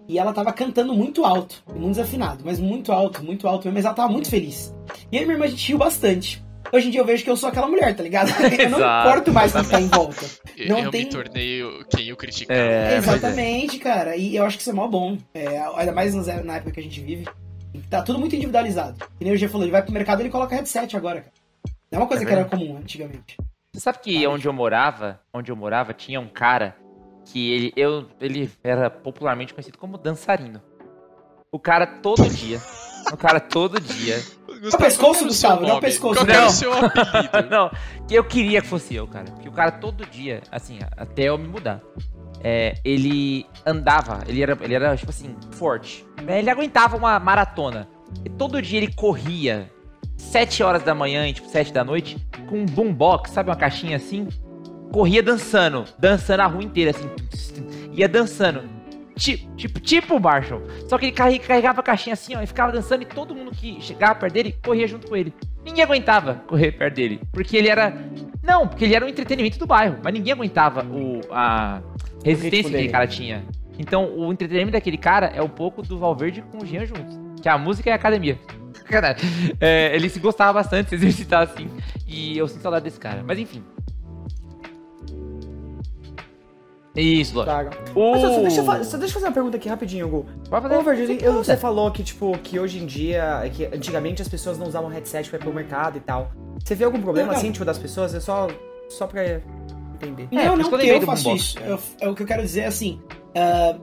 e 0.09 0.19
ela 0.19 0.33
tava 0.33 0.53
cantando 0.53 0.95
muito 0.95 1.25
alto, 1.25 1.63
muito 1.75 1.97
desafinado, 1.97 2.43
mas 2.45 2.59
muito 2.59 2.93
alto, 2.93 3.25
muito 3.25 3.47
alto 3.49 3.65
mesmo, 3.67 3.75
mas 3.75 3.85
ela 3.85 3.95
tava 3.95 4.13
muito 4.13 4.29
feliz. 4.31 4.75
E 5.11 5.19
aí 5.19 5.25
minha 5.25 5.35
irmã 5.35 5.45
a 5.47 5.49
gente 5.49 5.67
riu 5.69 5.79
bastante. 5.79 6.43
Hoje 6.73 6.89
em 6.89 6.91
dia 6.91 7.01
eu 7.01 7.05
vejo 7.05 7.23
que 7.23 7.31
eu 7.31 7.37
sou 7.37 7.49
aquela 7.51 7.69
mulher, 7.69 7.95
tá 7.95 8.03
ligado? 8.03 8.31
Eu 8.59 8.71
não 8.71 8.79
Exato, 8.79 9.09
importo 9.09 9.33
mais 9.33 9.53
com 9.53 9.59
o 9.61 9.65
que 9.65 9.71
tá 9.71 9.81
em 9.81 9.87
volta. 9.87 10.27
Eu, 10.57 10.69
Não 10.71 10.79
eu 10.81 10.91
tem- 10.91 11.05
me 11.05 11.11
tornei 11.11 11.63
o- 11.63 11.85
quem 11.85 12.09
eu 12.09 12.17
criticava. 12.17 12.59
É, 12.59 12.95
pois 13.01 13.07
é. 13.09 13.13
Exatamente, 13.17 13.79
cara. 13.79 14.17
E 14.17 14.35
eu 14.35 14.45
acho 14.45 14.57
que 14.57 14.63
isso 14.63 14.71
é 14.71 14.73
mó 14.73 14.89
bom. 14.89 15.17
É, 15.35 15.59
ainda 15.77 15.93
mais 15.93 16.15
na 16.45 16.57
época 16.57 16.73
que 16.73 16.81
a 16.81 16.83
gente 16.83 17.01
vive. 17.01 17.27
Tá 17.91 18.03
tudo 18.03 18.19
muito 18.19 18.35
individualizado. 18.37 19.05
Que 19.19 19.25
nem 19.25 19.33
o 19.33 19.37
G 19.37 19.49
falou, 19.49 19.65
ele 19.65 19.73
vai 19.73 19.83
pro 19.83 19.93
mercado 19.93 20.21
e 20.21 20.23
ele 20.23 20.31
coloca 20.31 20.55
headset 20.55 20.97
agora, 20.97 21.21
cara. 21.21 21.33
Não 21.91 21.99
é 21.99 22.03
uma 22.03 22.09
coisa 22.09 22.23
É 22.23 22.27
que 22.27 22.33
era 22.33 22.45
comum 22.45 22.77
antigamente. 22.77 23.37
Você 23.73 23.81
sabe 23.81 23.99
que 23.99 24.27
onde 24.27 24.47
eu 24.47 24.53
morava, 24.53 25.21
onde 25.33 25.51
eu 25.51 25.57
morava, 25.57 25.93
tinha 25.93 26.21
um 26.21 26.29
cara 26.29 26.77
que 27.25 27.53
ele, 27.53 27.73
eu, 27.77 28.09
ele 28.21 28.51
era 28.63 28.89
popularmente 28.91 29.53
conhecido 29.55 29.79
como 29.79 29.99
dançarino. 29.99 30.61
O 31.53 31.59
cara 31.59 31.87
todo 31.87 32.29
dia. 32.29 32.61
O 33.13 33.17
cara 33.17 33.41
todo 33.41 33.81
dia. 33.81 34.17
Gustavo, 34.61 34.85
pescoço, 34.85 35.19
que 35.19 35.25
era 35.25 35.31
o 35.31 35.35
seu 35.35 35.51
Gustavo, 35.51 35.61
dá 35.61 35.67
o 35.67 35.69
nome? 35.69 35.81
pescoço. 35.81 36.15
Qual 36.15 36.27
Não. 36.27 36.47
o 36.47 36.51
seu 36.51 36.73
apelido? 36.73 37.51
Não, 37.51 37.71
que 38.09 38.15
eu 38.15 38.25
queria 38.25 38.63
que 38.63 38.67
fosse 38.69 38.95
eu, 38.95 39.07
cara. 39.07 39.31
Que 39.33 39.49
o 39.49 39.53
cara 39.53 39.73
todo 39.73 40.07
dia, 40.07 40.43
assim, 40.51 40.79
até 40.97 41.25
eu 41.25 41.37
me 41.37 41.47
mudar. 41.49 41.81
É, 42.45 42.75
ele 42.85 43.47
andava, 43.65 44.23
ele 44.29 44.43
era, 44.43 44.57
ele 44.61 44.75
era, 44.75 44.95
tipo 44.95 45.11
assim, 45.11 45.35
forte. 45.53 46.05
né? 46.23 46.39
Ele 46.41 46.51
aguentava 46.51 46.95
uma 46.95 47.19
maratona. 47.19 47.89
E 48.23 48.29
todo 48.29 48.61
dia 48.61 48.77
ele 48.79 48.93
corria 48.93 49.71
7 50.19 50.63
horas 50.63 50.83
da 50.83 50.95
manhã 50.95 51.27
e 51.27 51.33
tipo 51.33 51.49
7 51.49 51.73
da 51.73 51.83
noite 51.83 52.19
com 52.49 52.59
um 52.59 52.67
boombox, 52.67 53.31
sabe 53.31 53.49
uma 53.49 53.57
caixinha 53.57 53.97
assim? 53.97 54.29
Corria 54.93 55.23
dançando, 55.23 55.85
dançando 55.99 56.41
a 56.41 56.47
rua 56.47 56.63
inteira 56.63 56.91
assim. 56.91 57.11
Ia 57.93 58.09
dançando. 58.09 58.63
Tipo, 59.17 59.55
tipo, 59.57 59.81
tipo 59.81 60.17
o 60.17 60.21
Marshall. 60.21 60.63
Só 60.89 60.99
que 60.99 61.07
ele 61.07 61.13
carre- 61.13 61.39
carregava 61.39 61.81
a 61.81 61.83
caixinha 61.85 62.15
assim, 62.15 62.35
ó, 62.35 62.43
e 62.43 62.47
ficava 62.47 62.73
dançando 62.73 63.03
e 63.03 63.07
todo 63.07 63.35
mundo 63.35 63.53
que 63.53 63.81
chegava 63.81 64.15
perto 64.17 64.33
dele 64.35 64.57
corria 64.65 64.87
junto 64.89 65.07
com 65.09 65.17
ele. 65.17 65.33
Ninguém 65.65 65.85
aguentava 65.85 66.43
correr 66.47 66.73
perto 66.73 66.95
dele, 66.97 67.21
porque 67.33 67.57
ele 67.57 67.69
era 67.69 67.95
não, 68.43 68.69
porque 68.69 68.85
ele 68.85 68.95
era 68.95 69.05
um 69.05 69.09
entretenimento 69.09 69.59
do 69.59 69.67
bairro, 69.67 69.99
mas 70.03 70.13
ninguém 70.13 70.33
aguentava 70.33 70.85
o 70.85 71.21
a 71.31 71.81
resistência 72.25 72.71
que 72.71 72.77
aquele 72.77 72.89
cara 72.93 73.07
tinha. 73.07 73.45
Então, 73.79 74.15
o 74.17 74.31
entretenimento 74.33 74.73
daquele 74.73 74.99
cara 74.99 75.27
é 75.35 75.43
um 75.43 75.49
pouco 75.49 75.81
do 75.83 75.99
Valverde 75.99 76.43
com 76.43 76.59
o 76.59 76.67
Jean 76.67 76.85
juntos, 76.85 77.19
que 77.41 77.49
a 77.49 77.57
música 77.57 77.89
é 77.91 77.93
a 77.93 77.97
academia. 77.97 78.39
É, 79.61 79.95
ele 79.97 80.11
se 80.11 80.19
gostava 80.21 80.53
bastante 80.53 80.85
de 80.85 80.91
se 80.91 80.95
exercitar 81.07 81.43
assim. 81.43 81.69
E 82.07 82.37
eu 82.37 82.47
sinto 82.47 82.61
saudade 82.61 82.85
desse 82.85 83.01
cara. 83.01 83.25
Mas 83.27 83.39
enfim. 83.39 83.63
Isso, 86.97 87.37
lógico. 87.37 87.75
O... 87.99 88.13
Mas 88.13 88.21
só, 88.21 88.29
só 88.35 88.41
deixa 88.41 88.61
eu, 88.61 88.65
fa- 88.65 88.85
só 88.85 88.97
deixa 88.97 89.11
eu 89.11 89.15
fazer 89.15 89.27
uma 89.27 89.33
pergunta 89.33 89.57
aqui 89.57 89.69
rapidinho, 89.69 90.09
Gu. 90.09 90.27
Pode 90.49 90.63
fazer. 90.63 90.77
Ô, 90.77 90.83
você 90.83 91.31
vontade. 91.31 91.61
falou 91.61 91.91
que, 91.91 92.03
tipo, 92.05 92.39
que 92.39 92.59
hoje 92.59 92.79
em 92.79 92.87
dia, 92.87 93.41
é 93.45 93.49
que 93.51 93.65
antigamente 93.67 94.23
as 94.23 94.29
pessoas 94.29 94.59
não 94.59 94.67
usavam 94.69 94.89
headset 94.91 95.29
pra 95.29 95.39
ir 95.39 95.43
pro 95.43 95.53
mercado 95.53 95.97
e 95.97 96.01
tal. 96.01 96.31
Você 96.65 96.75
vê 96.75 96.85
algum 96.85 97.01
problema, 97.01 97.27
Não, 97.29 97.33
não. 97.35 97.39
assim, 97.41 97.51
tipo, 97.51 97.65
das 97.65 97.79
pessoas? 97.79 98.15
É 98.15 98.21
só, 98.21 98.49
só 98.89 99.07
pra 99.09 99.41
entender. 99.95 100.29
É, 100.31 100.47
não, 100.47 100.61
isso 100.61 100.71
não, 100.71 100.79
que 100.79 100.87
eu 100.89 101.01
faço 101.03 101.35
isso. 101.35 101.59
Eu- 101.59 101.79
é 102.01 102.09
o 102.09 102.15
que 102.15 102.23
eu 102.23 102.27
quero 102.27 102.43
dizer 102.43 102.61
é 102.61 102.67
assim. 102.67 103.01
ah, 103.35 103.77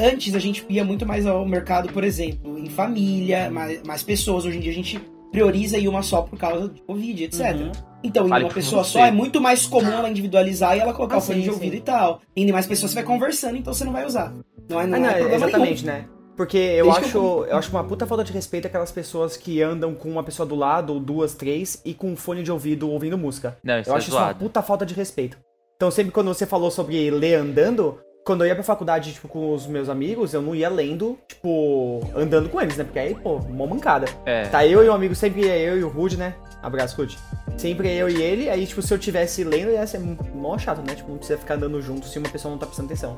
antes 0.00 0.34
a 0.34 0.38
gente 0.38 0.64
ia 0.70 0.84
muito 0.84 1.04
mais 1.06 1.26
ao 1.26 1.46
mercado, 1.46 1.92
por 1.92 2.02
exemplo, 2.02 2.58
em 2.58 2.70
família, 2.70 3.50
mais, 3.50 3.82
mais 3.82 4.02
pessoas. 4.02 4.44
Hoje 4.46 4.56
em 4.56 4.60
dia 4.60 4.72
a 4.72 4.74
gente 4.74 5.00
prioriza 5.34 5.76
ir 5.78 5.88
uma 5.88 6.02
só 6.02 6.22
por 6.22 6.38
causa 6.38 6.68
do 6.68 6.80
Covid, 6.82 7.24
etc. 7.24 7.40
Uhum. 7.56 7.72
Então, 8.02 8.26
em 8.26 8.28
Fale 8.28 8.44
uma 8.44 8.52
pessoa 8.52 8.84
você. 8.84 8.90
só 8.92 9.04
é 9.06 9.10
muito 9.10 9.40
mais 9.40 9.66
comum 9.66 9.90
ela 9.90 10.08
individualizar 10.08 10.76
e 10.76 10.80
ela 10.80 10.92
colocar 10.94 11.16
Ah, 11.16 11.18
o 11.18 11.20
fone 11.20 11.38
sim, 11.38 11.44
de 11.44 11.50
ouvido 11.50 11.72
sim. 11.72 11.78
e 11.78 11.80
tal. 11.80 12.20
Indo 12.36 12.50
em 12.50 12.52
mais 12.52 12.66
pessoas 12.66 12.90
você 12.92 12.94
vai 12.96 13.04
conversando, 13.04 13.56
então 13.56 13.72
você 13.72 13.84
não 13.84 13.92
vai 13.92 14.04
usar. 14.06 14.32
Não 14.68 14.80
é, 14.80 14.86
não 14.86 14.96
Ah, 14.96 15.00
não, 15.00 15.08
é 15.08 15.12
problema 15.18 15.34
exatamente, 15.46 15.84
nenhum. 15.84 15.98
né? 15.98 16.08
Porque 16.36 16.56
eu 16.58 16.86
Desde 16.86 17.04
acho, 17.06 17.16
eu- 17.18 17.46
eu 17.46 17.56
acho 17.56 17.70
uma 17.70 17.84
puta 17.84 18.06
falta 18.06 18.24
de 18.24 18.32
respeito 18.32 18.66
aquelas 18.66 18.90
pessoas 18.92 19.36
que 19.36 19.62
andam 19.62 19.94
com 19.94 20.08
uma 20.10 20.22
pessoa 20.22 20.44
do 20.46 20.54
lado, 20.54 20.92
ou 20.92 21.00
duas, 21.00 21.32
três, 21.34 21.80
e 21.84 21.94
com 21.94 22.10
um 22.10 22.16
fone 22.16 22.42
de 22.42 22.50
ouvido 22.52 22.90
ouvindo 22.90 23.16
música. 23.16 23.56
Não, 23.62 23.78
isso 23.80 23.88
Eu 23.90 23.94
é 23.94 23.96
acho 23.98 24.08
isso 24.08 24.16
uma 24.16 24.24
zoado. 24.24 24.38
puta 24.40 24.60
falta 24.62 24.84
de 24.84 24.94
respeito. 24.94 25.38
Então, 25.76 25.90
sempre 25.90 26.12
quando 26.12 26.28
você 26.28 26.44
falou 26.46 26.70
sobre 26.70 27.10
ler 27.10 27.34
andando, 27.36 27.98
quando 28.24 28.42
eu 28.42 28.48
ia 28.48 28.54
pra 28.54 28.64
faculdade, 28.64 29.12
tipo, 29.12 29.28
com 29.28 29.52
os 29.52 29.66
meus 29.66 29.88
amigos, 29.88 30.32
eu 30.32 30.40
não 30.40 30.54
ia 30.54 30.68
lendo, 30.68 31.18
tipo, 31.28 32.00
andando 32.16 32.48
com 32.48 32.60
eles, 32.60 32.76
né? 32.76 32.84
Porque 32.84 32.98
aí, 32.98 33.14
pô, 33.14 33.38
mó 33.38 33.66
mancada. 33.66 34.06
É. 34.24 34.46
Tá 34.46 34.66
eu 34.66 34.82
e 34.82 34.88
um 34.88 34.94
amigo, 34.94 35.14
sempre 35.14 35.46
é 35.48 35.60
eu 35.60 35.78
e 35.78 35.84
o 35.84 35.88
Rude, 35.88 36.16
né? 36.16 36.34
Abraço, 36.62 36.96
Rude. 36.96 37.18
Sempre 37.58 37.88
é 37.88 37.96
eu 37.96 38.08
e 38.08 38.20
ele, 38.22 38.48
aí, 38.48 38.66
tipo, 38.66 38.80
se 38.80 38.92
eu 38.92 38.98
tivesse 38.98 39.44
lendo, 39.44 39.70
ia 39.70 39.86
ser 39.86 40.00
mó 40.00 40.56
chato, 40.56 40.78
né? 40.78 40.94
Tipo, 40.94 41.10
não 41.10 41.18
precisa 41.18 41.38
ficar 41.38 41.54
andando 41.54 41.80
junto 41.82 42.06
se 42.06 42.18
uma 42.18 42.28
pessoa 42.28 42.50
não 42.50 42.58
tá 42.58 42.64
prestando 42.66 42.86
atenção. 42.86 43.16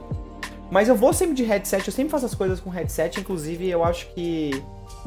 Mas 0.71 0.89
eu 0.89 0.97
vou 0.97 1.13
sempre 1.13 1.37
de 1.37 1.45
headset, 1.45 1.87
eu 1.87 1.93
sempre 1.93 2.11
faço 2.11 2.27
as 2.27 2.35
coisas 2.35 2.59
com 2.59 2.69
headset, 2.69 3.21
inclusive 3.21 3.69
eu 3.71 3.85
acho 3.85 4.09
que 4.09 4.51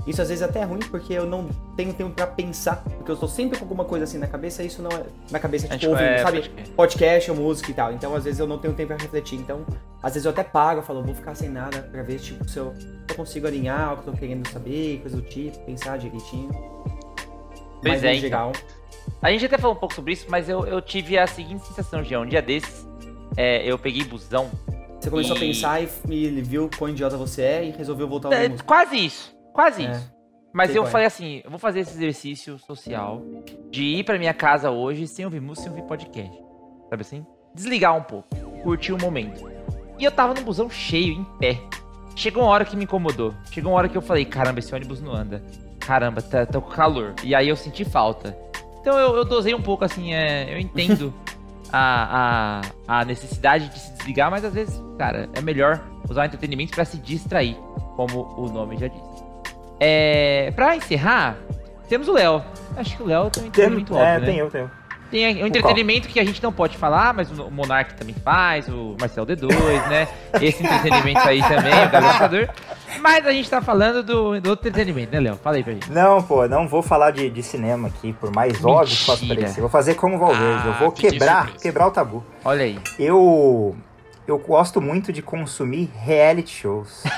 isso 0.07 0.21
às 0.21 0.29
vezes 0.29 0.41
até 0.41 0.59
é 0.61 0.63
ruim, 0.63 0.79
porque 0.79 1.13
eu 1.13 1.25
não 1.25 1.47
tenho 1.75 1.93
tempo 1.93 2.11
pra 2.11 2.25
pensar, 2.27 2.77
porque 2.83 3.11
eu 3.11 3.17
tô 3.17 3.27
sempre 3.27 3.57
com 3.57 3.65
alguma 3.65 3.85
coisa 3.85 4.05
assim 4.05 4.17
na 4.17 4.27
cabeça, 4.27 4.63
e 4.63 4.67
isso 4.67 4.81
não 4.81 4.89
é. 4.91 5.03
Na 5.29 5.39
cabeça, 5.39 5.65
É, 5.67 5.69
tipo, 5.69 5.79
tipo, 5.79 5.91
ouvindo, 5.91 6.07
é, 6.07 6.17
sabe? 6.23 6.49
Podcast 6.75 7.31
ou 7.31 7.37
música 7.37 7.69
e 7.71 7.73
tal. 7.73 7.91
Então, 7.93 8.15
às 8.15 8.23
vezes, 8.23 8.39
eu 8.39 8.47
não 8.47 8.57
tenho 8.57 8.73
tempo 8.73 8.87
pra 8.93 8.97
refletir. 8.97 9.37
Então, 9.39 9.65
às 10.01 10.13
vezes 10.13 10.25
eu 10.25 10.31
até 10.31 10.43
paro, 10.43 10.79
eu 10.79 10.83
falo, 10.83 11.03
vou 11.03 11.13
ficar 11.13 11.35
sem 11.35 11.49
nada 11.49 11.81
pra 11.91 12.01
ver, 12.03 12.19
tipo, 12.19 12.47
se 12.49 12.57
eu, 12.57 12.73
se 12.75 12.87
eu 13.09 13.15
consigo 13.15 13.45
alinhar 13.47 13.93
o 13.93 13.97
que 13.97 14.07
eu 14.09 14.13
tô 14.13 14.19
querendo 14.19 14.47
saber, 14.49 14.99
coisa 15.01 15.17
do 15.17 15.23
tipo, 15.23 15.57
pensar 15.65 15.97
direitinho. 15.97 16.49
Pois 17.81 18.01
Mas, 18.01 18.03
é, 18.03 18.15
então. 18.15 18.51
A 19.21 19.31
gente 19.31 19.45
até 19.45 19.57
falou 19.57 19.75
um 19.75 19.79
pouco 19.79 19.95
sobre 19.95 20.13
isso, 20.13 20.25
mas 20.29 20.47
eu, 20.49 20.65
eu 20.65 20.81
tive 20.81 21.17
a 21.17 21.25
seguinte 21.27 21.65
sensação, 21.67 22.03
Jean. 22.03 22.21
Um 22.21 22.25
dia 22.25 22.41
desses, 22.41 22.85
é, 23.35 23.63
eu 23.69 23.77
peguei 23.77 24.03
busão. 24.03 24.49
você 24.99 25.09
começou 25.09 25.35
E- 25.35 25.37
a 25.37 25.41
pensar 25.41 25.81
e, 25.81 25.89
e 26.09 26.41
viu 26.41 26.69
quão 26.77 26.89
idiota 26.91 27.17
você 27.17 27.41
é 27.41 27.65
e 27.65 27.71
resolveu 27.71 28.07
voltar 28.07 28.29
a 28.29 28.31
ouvir 28.41 28.53
É, 28.59 28.63
quase 28.63 28.97
isso. 28.97 29.33
Quase 29.53 29.85
É, 29.85 29.91
isso. 29.91 30.13
Mas 30.53 30.71
sei 30.71 30.79
eu 30.79 30.83
qual 30.83 30.89
é. 30.89 30.91
falei 30.91 31.07
assim, 31.07 31.41
eu 31.43 31.49
vou 31.49 31.59
fazer 31.59 31.81
esse 31.81 31.91
exercício 31.95 32.57
social 32.59 33.21
de 33.69 33.83
ir 33.83 34.03
pra 34.03 34.17
minha 34.17 34.33
casa 34.33 34.71
hoje 34.71 35.07
sem 35.07 35.25
ouvir 35.25 35.39
música, 35.39 35.69
sem 35.69 35.71
ouvir 35.71 35.87
podcast. 35.87 36.35
Sabe 36.89 37.01
assim? 37.01 37.25
Desligar 37.53 37.95
um 37.95 38.01
pouco, 38.01 38.27
curtir 38.63 38.93
o 38.93 38.97
momento. 38.99 39.47
E 39.99 40.03
eu 40.03 40.11
tava 40.11 40.33
num 40.33 40.43
busão 40.43 40.69
cheio, 40.69 41.13
em 41.13 41.23
pé. 41.39 41.59
Chegou 42.15 42.43
uma 42.43 42.51
hora 42.51 42.65
que 42.65 42.75
me 42.75 42.83
incomodou. 42.85 43.33
Chegou 43.51 43.71
uma 43.71 43.77
hora 43.77 43.89
que 43.89 43.97
eu 43.97 44.01
falei, 44.01 44.25
caramba, 44.25 44.59
esse 44.59 44.73
ônibus 44.73 45.01
não 45.01 45.13
anda. 45.13 45.43
Caramba, 45.79 46.21
tá, 46.21 46.45
tô 46.45 46.61
com 46.61 46.69
calor. 46.71 47.13
E 47.23 47.35
aí 47.35 47.47
eu 47.47 47.55
senti 47.55 47.85
falta. 47.85 48.35
Então 48.81 48.97
eu, 48.97 49.15
eu 49.15 49.25
dosei 49.25 49.53
um 49.53 49.61
pouco, 49.61 49.85
assim, 49.85 50.13
é, 50.13 50.53
eu 50.53 50.59
entendo 50.59 51.13
a, 51.71 52.61
a, 52.87 52.99
a 53.01 53.05
necessidade 53.05 53.69
de 53.69 53.79
se 53.79 53.91
desligar, 53.93 54.31
mas 54.31 54.43
às 54.43 54.53
vezes, 54.53 54.81
cara, 54.97 55.29
é 55.33 55.41
melhor 55.41 55.81
usar 56.09 56.23
o 56.23 56.25
entretenimento 56.25 56.73
pra 56.73 56.85
se 56.85 56.97
distrair, 56.97 57.55
como 57.95 58.33
o 58.37 58.49
nome 58.49 58.77
já 58.77 58.87
diz. 58.87 59.01
É, 59.79 60.51
pra 60.55 60.75
encerrar, 60.75 61.37
temos 61.87 62.07
o 62.07 62.13
Léo. 62.13 62.43
Acho 62.75 62.95
que 62.97 63.03
o 63.03 63.05
Léo 63.07 63.29
tem 63.29 63.43
um 63.43 63.49
Tem, 63.49 63.65
entretenimento 63.65 63.97
é, 63.97 64.01
óbvio, 64.01 64.19
né? 64.19 64.25
tem 64.25 64.37
eu, 64.39 64.49
tem 64.49 64.61
eu. 64.61 64.69
Tem 65.09 65.43
um 65.43 65.47
entretenimento 65.47 66.07
que 66.07 66.19
a 66.19 66.23
gente 66.23 66.41
não 66.43 66.53
pode 66.53 66.77
falar, 66.77 67.15
mas 67.15 67.31
o 67.31 67.49
Monark 67.49 67.95
também 67.95 68.13
faz, 68.23 68.69
o 68.69 68.95
Marcel 69.01 69.25
D2, 69.25 69.47
né? 69.89 70.07
Esse 70.39 70.63
entretenimento 70.63 71.19
aí 71.27 71.41
também, 71.41 71.73
o 71.83 71.89
Galançador. 71.89 72.47
Mas 73.01 73.25
a 73.25 73.31
gente 73.31 73.49
tá 73.49 73.59
falando 73.59 74.03
do, 74.03 74.39
do 74.39 74.49
outro 74.51 74.67
entretenimento, 74.69 75.11
né, 75.11 75.19
Léo? 75.19 75.35
Fala 75.37 75.55
aí 75.55 75.63
pra 75.63 75.73
gente. 75.73 75.91
Não, 75.91 76.21
pô, 76.21 76.47
não 76.47 76.67
vou 76.67 76.83
falar 76.83 77.09
de, 77.09 77.27
de 77.27 77.41
cinema 77.41 77.87
aqui, 77.87 78.13
por 78.13 78.31
mais 78.35 78.63
óbvio 78.63 78.95
que 78.95 79.03
possa 79.05 79.21
Mentira. 79.21 79.41
parecer. 79.41 79.61
Vou 79.61 79.69
fazer 79.71 79.95
como 79.95 80.15
o 80.15 80.19
Valverde, 80.19 80.67
eu 80.67 80.73
Ah, 80.73 80.77
vou 80.79 80.91
fiquei 80.91 81.09
quebrar, 81.09 81.37
surpreso. 81.45 81.63
quebrar 81.63 81.87
o 81.87 81.91
tabu. 81.91 82.23
Olha 82.45 82.65
aí. 82.65 82.79
Eu 82.99 83.75
eu 84.27 84.37
gosto 84.37 84.79
muito 84.79 85.11
de 85.11 85.23
consumir 85.23 85.89
reality 86.05 86.51
shows. 86.55 87.01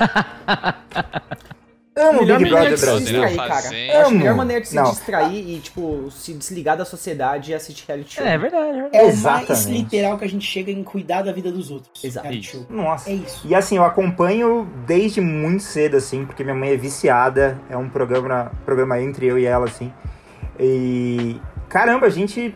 Amo 1.94 2.20
o 2.20 2.22
Melhor 2.22 2.38
Big 2.40 2.52
maneira 2.52 2.52
Brother 2.52 2.74
de 2.74 2.80
se 2.80 2.86
Brasil. 2.86 3.06
distrair, 3.26 3.36
cara. 3.50 3.54
Acho 3.60 3.68
a 4.08 4.12
melhor 4.12 4.28
Amo. 4.30 4.38
maneira 4.38 4.62
de 4.62 4.68
se 4.70 4.76
Não. 4.76 4.84
distrair 4.86 5.50
e, 5.50 5.60
tipo, 5.60 6.10
se 6.10 6.34
desligar 6.34 6.78
da 6.78 6.86
sociedade 6.86 7.52
e 7.52 7.54
assistir 7.54 7.84
reality 7.86 8.16
show. 8.16 8.26
É, 8.26 8.34
é 8.34 8.38
verdade, 8.38 8.70
é 8.70 8.72
verdade. 8.72 8.96
É 8.98 9.02
o 9.02 9.06
mais 9.18 9.50
Exatamente. 9.50 9.72
literal 9.84 10.18
que 10.18 10.24
a 10.24 10.30
gente 10.30 10.46
chega 10.46 10.72
em 10.72 10.84
cuidar 10.86 11.22
da 11.22 11.34
vida 11.34 11.52
dos 11.52 11.70
outros. 11.70 12.02
Exato. 12.02 12.28
Nossa. 12.70 13.10
É 13.10 13.14
isso. 13.16 13.46
E 13.46 13.54
assim, 13.54 13.76
eu 13.76 13.84
acompanho 13.84 14.70
desde 14.88 15.20
muito 15.20 15.64
cedo, 15.64 15.98
assim, 15.98 16.26
porque 16.26 16.44
minha 16.46 16.56
mãe 16.56 16.70
é 16.70 16.78
viciada. 16.78 17.60
É 17.70 17.76
um 17.76 17.90
programa, 17.90 18.54
programa 18.66 19.02
entre 19.02 19.28
eu 19.28 19.38
e 19.38 19.46
ela, 19.46 19.66
assim. 19.66 19.92
E. 20.58 21.36
Caramba, 21.68 22.06
a 22.08 22.10
gente. 22.10 22.56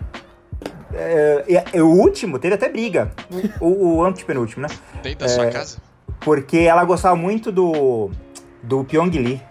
É, 0.93 1.43
é- 1.49 1.65
é 1.73 1.83
o 1.83 1.87
último, 1.89 2.39
teve 2.39 2.55
até 2.55 2.69
briga. 2.69 3.11
O, 3.59 3.97
o 3.97 4.03
antepenúltimo, 4.05 4.61
né? 4.61 4.69
Dentro 5.03 5.19
da 5.19 5.27
sua 5.27 5.47
casa? 5.47 5.77
Porque 6.21 6.57
ela 6.59 6.85
gostava 6.85 7.17
muito 7.17 7.51
do. 7.51 8.09
Do 8.65 8.84
Pyong 8.84 9.10
Lee. 9.12 9.41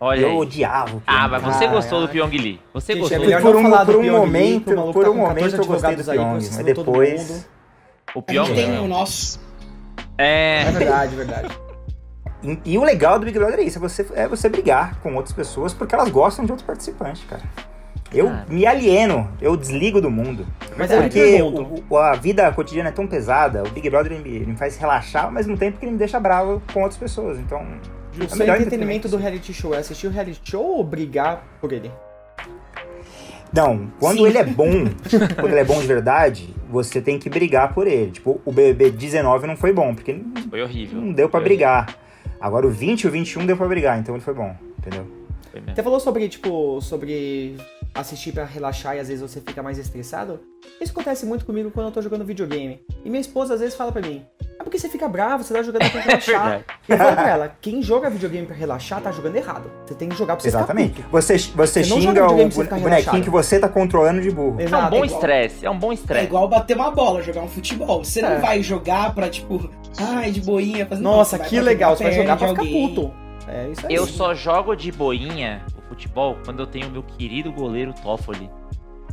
Olha 0.00 0.20
eu 0.20 0.28
aí. 0.30 0.36
oti-ava 0.36 0.96
o 0.96 1.02
Ah, 1.06 1.28
Pyong 1.28 1.30
mas 1.30 1.42
Lee. 1.44 1.52
você 1.54 1.64
Ah, 1.64 1.68
gostou 1.68 1.98
do 2.00 2.04
ah. 2.06 2.08
Pyong 2.08 2.30
Lee. 2.36 2.60
Você 2.74 2.92
Gente, 2.92 3.00
gostou. 3.02 3.16
é 3.18 3.20
melhor 3.20 3.42
por 3.42 3.56
um, 3.56 3.62
falar 3.62 3.84
do 3.84 3.92
por 3.92 3.98
um 4.00 4.02
Pyong 4.02 4.12
Lee, 4.12 4.20
momento, 4.26 4.76
maluco 4.76 4.92
por 4.92 5.08
um 5.08 5.12
com 5.16 5.24
14 5.26 5.28
momento 5.28 5.54
eu 5.54 5.66
gostei 5.66 5.96
do 5.96 6.00
advogados 6.00 6.08
aí, 6.08 6.18
Pyong, 6.18 6.32
mas 6.34 6.64
depois. 6.64 7.48
O 8.14 8.18
A 8.18 8.22
Pyong 8.22 8.46
gente 8.46 8.56
tem 8.56 8.70
Lee. 8.70 8.78
o 8.80 8.88
nosso. 8.88 9.40
É. 10.18 10.62
É 10.66 10.70
verdade, 10.72 11.16
verdade. 11.16 11.58
E, 12.42 12.58
e 12.72 12.78
o 12.78 12.84
legal 12.84 13.18
do 13.18 13.24
Big 13.24 13.38
Brother 13.38 13.58
é 13.60 13.62
isso, 13.62 13.78
é 13.78 13.80
você, 13.80 14.06
é 14.14 14.28
você 14.28 14.48
brigar 14.50 14.96
com 15.00 15.14
outras 15.14 15.32
pessoas 15.34 15.72
porque 15.72 15.94
elas 15.94 16.10
gostam 16.10 16.44
de 16.44 16.52
outros 16.52 16.66
participantes, 16.66 17.24
cara. 17.28 17.42
Eu 18.12 18.26
Cara. 18.26 18.44
me 18.48 18.64
alieno, 18.66 19.28
eu 19.40 19.56
desligo 19.56 20.00
do 20.00 20.10
mundo. 20.10 20.46
Mas 20.76 20.92
porque 20.92 21.40
o- 21.42 21.82
o- 21.88 21.96
a 21.96 22.12
vida 22.14 22.52
cotidiana 22.52 22.90
é 22.90 22.92
tão 22.92 23.06
pesada, 23.06 23.62
o 23.64 23.70
Big 23.70 23.88
Brother 23.90 24.12
ele 24.12 24.22
me, 24.22 24.36
ele 24.36 24.46
me 24.46 24.56
faz 24.56 24.76
relaxar, 24.76 25.24
ao 25.24 25.32
mesmo 25.32 25.56
tempo 25.56 25.78
que 25.78 25.84
ele 25.84 25.92
me 25.92 25.98
deixa 25.98 26.20
bravo 26.20 26.62
com 26.72 26.82
outras 26.82 26.98
pessoas. 26.98 27.38
Então, 27.38 27.66
o 28.20 28.24
é 28.24 28.28
seu 28.28 28.38
melhor 28.38 28.56
entretenimento 28.56 29.08
do 29.08 29.16
reality 29.16 29.52
show 29.52 29.74
é 29.74 29.78
assistir 29.78 30.06
o 30.06 30.10
reality 30.10 30.40
show 30.50 30.64
ou 30.64 30.84
brigar 30.84 31.44
por 31.60 31.72
ele? 31.72 31.90
Não, 33.52 33.88
quando 34.00 34.18
Sim. 34.18 34.26
ele 34.26 34.38
é 34.38 34.44
bom, 34.44 34.70
quando 35.38 35.52
ele 35.52 35.60
é 35.60 35.64
bom 35.64 35.80
de 35.80 35.86
verdade, 35.86 36.54
você 36.68 37.00
tem 37.00 37.18
que 37.18 37.30
brigar 37.30 37.72
por 37.72 37.86
ele. 37.86 38.10
Tipo, 38.10 38.40
o 38.44 38.50
BBB 38.50 38.90
19 38.90 39.46
não 39.46 39.56
foi 39.56 39.72
bom, 39.72 39.94
porque 39.94 40.20
Foi 40.50 40.60
horrível. 40.60 41.00
não 41.00 41.12
deu 41.12 41.28
pra 41.28 41.38
Foi 41.38 41.48
brigar. 41.48 41.96
Agora 42.40 42.66
o 42.66 42.70
20 42.70 43.02
e 43.02 43.06
o 43.06 43.10
21 43.10 43.46
deu 43.46 43.56
pra 43.56 43.68
brigar, 43.68 43.98
então 43.98 44.14
ele 44.14 44.24
foi 44.24 44.34
bom, 44.34 44.54
entendeu? 44.78 45.02
horrível, 45.02 45.26
foi 45.52 45.60
mesmo. 45.60 45.76
Você 45.76 45.82
falou 45.82 46.00
sobre, 46.00 46.28
tipo, 46.28 46.80
sobre 46.80 47.56
assistir 47.94 48.32
pra 48.32 48.44
relaxar 48.44 48.96
e 48.96 49.00
às 49.00 49.08
vezes 49.08 49.22
você 49.22 49.40
fica 49.40 49.62
mais 49.62 49.78
estressado? 49.78 50.40
Isso 50.80 50.92
acontece 50.92 51.24
muito 51.24 51.44
comigo 51.46 51.70
quando 51.70 51.86
eu 51.86 51.92
tô 51.92 52.02
jogando 52.02 52.24
videogame. 52.24 52.80
E 53.04 53.08
minha 53.08 53.20
esposa 53.20 53.54
às 53.54 53.60
vezes 53.60 53.74
fala 53.76 53.92
pra 53.92 54.02
mim, 54.02 54.24
ah, 54.58 54.64
porque 54.64 54.78
você 54.78 54.88
fica 54.88 55.06
bravo, 55.08 55.44
você 55.44 55.54
tá 55.54 55.62
jogando 55.62 55.88
pra 55.90 56.00
relaxar. 56.02 56.42
verdade. 56.42 56.64
e 56.88 56.92
eu 56.92 56.98
falo 56.98 57.12
pra 57.16 57.28
ela, 57.30 57.56
quem 57.60 57.82
joga 57.82 58.10
videogame 58.10 58.46
pra 58.46 58.56
relaxar 58.56 59.00
tá 59.00 59.12
jogando 59.12 59.36
errado. 59.36 59.70
Você 59.86 59.94
tem 59.94 60.08
que 60.08 60.16
jogar 60.16 60.34
pra 60.36 60.42
você 60.42 60.48
Exatamente. 60.48 60.94
ficar. 60.96 61.08
Você, 61.10 61.38
você, 61.38 61.54
Você 61.54 61.84
xinga 61.84 62.26
o 62.26 62.50
ficar 62.50 62.76
bonequinho 62.76 62.88
relaxado. 62.88 63.22
que 63.22 63.30
você 63.30 63.58
tá 63.60 63.68
controlando 63.68 64.20
de 64.20 64.30
burro. 64.30 64.56
É 64.60 64.64
um 64.64 64.66
Exato, 64.66 64.90
bom 64.90 65.04
igual- 65.04 65.20
estresse. 65.20 65.66
É 65.66 65.70
um 65.70 65.78
bom 65.78 65.90
É 65.92 65.94
estresse. 65.94 66.24
igual 66.26 66.48
bater 66.48 66.76
uma 66.76 66.90
bola, 66.90 67.22
jogar 67.22 67.42
um 67.42 67.48
futebol. 67.48 68.04
Você 68.04 68.20
É. 68.20 68.28
não 68.34 68.40
vai 68.40 68.62
jogar 68.62 69.14
pra, 69.14 69.28
tipo, 69.28 69.70
Ai, 69.96 70.32
de 70.32 70.40
boinha. 70.40 70.84
Fazendo 70.86 71.04
Nossa, 71.04 71.38
que 71.38 71.60
legal. 71.60 71.96
Você 71.96 72.02
vai 72.04 72.12
jogar 72.14 72.36
pra 72.36 72.48
ficar 72.48 72.64
puto. 72.64 73.12
É 73.46 73.68
isso 73.68 73.86
aí. 73.86 73.94
Eu 73.94 74.06
só 74.06 74.34
jogo 74.34 74.74
de 74.74 74.90
boinha 74.90 75.62
o 75.73 75.73
futebol 75.88 76.36
quando 76.44 76.60
eu 76.60 76.66
tenho 76.66 76.90
meu 76.90 77.02
querido 77.02 77.52
goleiro 77.52 77.92
Toffoli. 78.02 78.50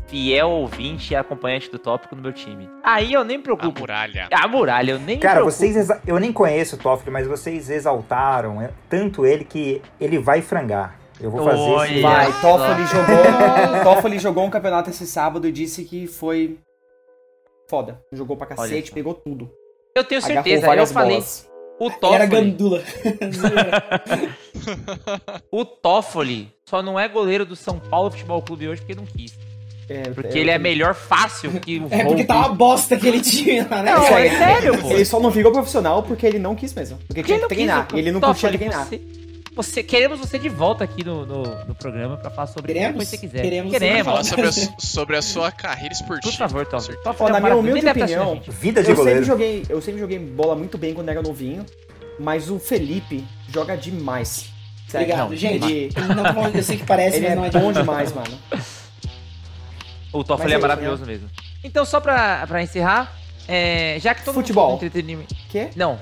Fiel 0.07 0.49
ouvinte 0.49 1.13
e 1.13 1.15
acompanhante 1.15 1.71
do 1.71 1.79
tópico 1.79 2.15
no 2.15 2.21
meu 2.21 2.33
time. 2.33 2.69
Aí 2.83 3.13
eu 3.13 3.23
nem 3.23 3.37
me 3.37 3.41
A 3.41 3.45
preocupo. 3.45 3.79
muralha. 3.79 4.27
A 4.31 4.47
muralha, 4.47 4.91
eu 4.91 4.99
nem 4.99 5.17
Cara, 5.17 5.35
preocupo. 5.35 5.55
vocês 5.55 5.75
exa- 5.77 6.01
eu 6.05 6.19
nem 6.19 6.33
conheço 6.33 6.75
o 6.75 6.79
Toffoli, 6.79 7.09
mas 7.11 7.25
vocês 7.27 7.69
exaltaram 7.69 8.61
é, 8.61 8.71
tanto 8.89 9.25
ele 9.25 9.45
que 9.45 9.81
ele 10.01 10.17
vai 10.19 10.41
frangar. 10.41 10.99
Eu 11.19 11.31
vou 11.31 11.43
fazer 11.45 11.61
Olha. 11.61 11.91
esse 11.93 12.01
Vai. 12.01 12.25
Toffoli 12.41 12.85
jogou. 12.87 13.83
Toffoli 13.83 14.19
jogou 14.19 14.43
um 14.43 14.49
campeonato 14.49 14.89
esse 14.89 15.07
sábado 15.07 15.47
e 15.47 15.51
disse 15.51 15.85
que 15.85 16.07
foi 16.07 16.57
foda. 17.69 18.01
Jogou 18.11 18.35
pra 18.35 18.47
cacete, 18.47 18.91
pegou 18.91 19.13
tudo. 19.13 19.49
Eu 19.95 20.03
tenho 20.03 20.21
certeza. 20.21 20.65
Eu 20.75 20.87
falei, 20.87 21.11
bolas. 21.11 21.49
O 21.85 22.13
Era 22.13 22.27
Toffoli, 22.27 22.27
gandula. 22.27 22.83
o 25.51 25.65
Toffoli 25.65 26.53
só 26.65 26.83
não 26.83 26.99
é 26.99 27.07
goleiro 27.07 27.45
do 27.45 27.55
São 27.55 27.79
Paulo 27.79 28.11
Futebol 28.11 28.41
Clube 28.41 28.67
hoje 28.67 28.81
porque 28.81 28.95
não 28.95 29.05
quis. 29.05 29.33
É, 29.89 30.03
Porque 30.11 30.39
ele 30.39 30.49
é 30.49 30.57
melhor 30.57 30.93
fácil 30.95 31.51
que 31.59 31.79
o 31.79 31.87
É 31.91 32.05
porque 32.05 32.23
tá 32.23 32.37
uma 32.37 32.49
bosta 32.49 32.95
aquele 32.95 33.19
time 33.19 33.59
lá, 33.61 33.83
né? 33.83 33.93
Não, 33.93 34.17
é 34.17 34.29
sério, 34.29 34.77
pô. 34.77 34.89
Ele 34.89 35.03
só 35.03 35.19
não 35.19 35.29
virou 35.29 35.51
profissional 35.51 36.01
porque 36.01 36.25
ele 36.25 36.39
não 36.39 36.55
quis 36.55 36.73
mesmo. 36.73 36.97
Porque 37.07 37.21
tinha 37.23 37.39
que 37.39 37.47
treinar. 37.47 37.89
E 37.93 37.99
ele 37.99 38.11
não 38.11 38.21
curtia 38.21 38.49
Toffoli, 38.49 38.57
treinar. 38.57 38.87
Você, 38.87 39.01
você- 39.55 39.83
queremos 39.83 40.19
você 40.19 40.39
de 40.39 40.49
volta 40.49 40.83
aqui 40.83 41.03
no, 41.03 41.25
no, 41.25 41.43
no 41.65 41.75
programa 41.75 42.17
pra 42.17 42.29
falar 42.29 42.47
sobre 42.47 42.73
Queremos? 42.73 42.95
o 42.95 42.99
que 42.99 43.05
você 43.05 43.17
quiser. 43.17 43.41
Queremos 43.41 43.71
Queremos. 43.71 44.05
Falar 44.05 44.23
sobre 44.23 44.47
a, 44.47 44.51
sobre 44.79 45.17
a 45.17 45.21
sua 45.21 45.51
carreira 45.51 45.93
esportiva. 45.93 46.31
Por 46.31 46.37
favor, 46.37 46.65
certeza. 46.65 46.97
Toffoli 47.03 47.29
Ó, 47.31 47.33
na 47.33 47.39
minha 47.39 47.55
humilde 47.55 47.87
opinião, 47.87 48.35
gente. 48.35 48.51
vida 48.51 48.81
de 48.83 48.89
Eu 48.89 48.95
sempre, 48.95 48.95
goleiro. 49.11 49.25
joguei, 49.25 49.65
eu 49.69 49.81
sempre 49.81 49.99
joguei 49.99 50.19
bola 50.19 50.55
muito 50.55 50.77
bem 50.77 50.93
quando 50.93 51.09
era 51.09 51.21
novinho, 51.21 51.65
mas 52.19 52.49
o 52.49 52.59
Felipe 52.59 53.25
joga 53.49 53.75
demais. 53.75 54.49
Sério, 54.87 55.05
Obrigado, 55.07 55.29
não, 55.29 55.35
gente. 55.37 55.71
Ele, 55.71 55.93
Não 56.15 56.23
tô 56.25 56.33
falando 56.33 56.51
que 56.51 56.57
eu 56.59 56.63
sei 56.63 56.77
que 56.77 56.85
parece, 56.85 57.17
ele 57.17 57.27
mas 57.29 57.33
é 57.33 57.35
não 57.35 57.45
é 57.45 57.49
bom 57.49 57.71
demais, 57.71 58.11
mano. 58.13 58.37
O 60.11 60.23
Toffoli 60.23 60.51
é 60.51 60.55
é 60.55 60.59
maravilhoso 60.59 61.05
mesmo. 61.05 61.29
Então, 61.63 61.85
só 61.85 61.99
pra, 62.01 62.45
pra 62.45 62.61
encerrar, 62.61 63.15
é, 63.47 63.97
já 64.01 64.13
que 64.13 64.25
todo 64.25 64.33
Futebol. 64.33 64.63
mundo 64.71 64.79
falou 64.79 64.79
do 64.79 64.85
entretenimento... 64.85 65.35
Quê? 65.49 65.69
Não. 65.75 65.97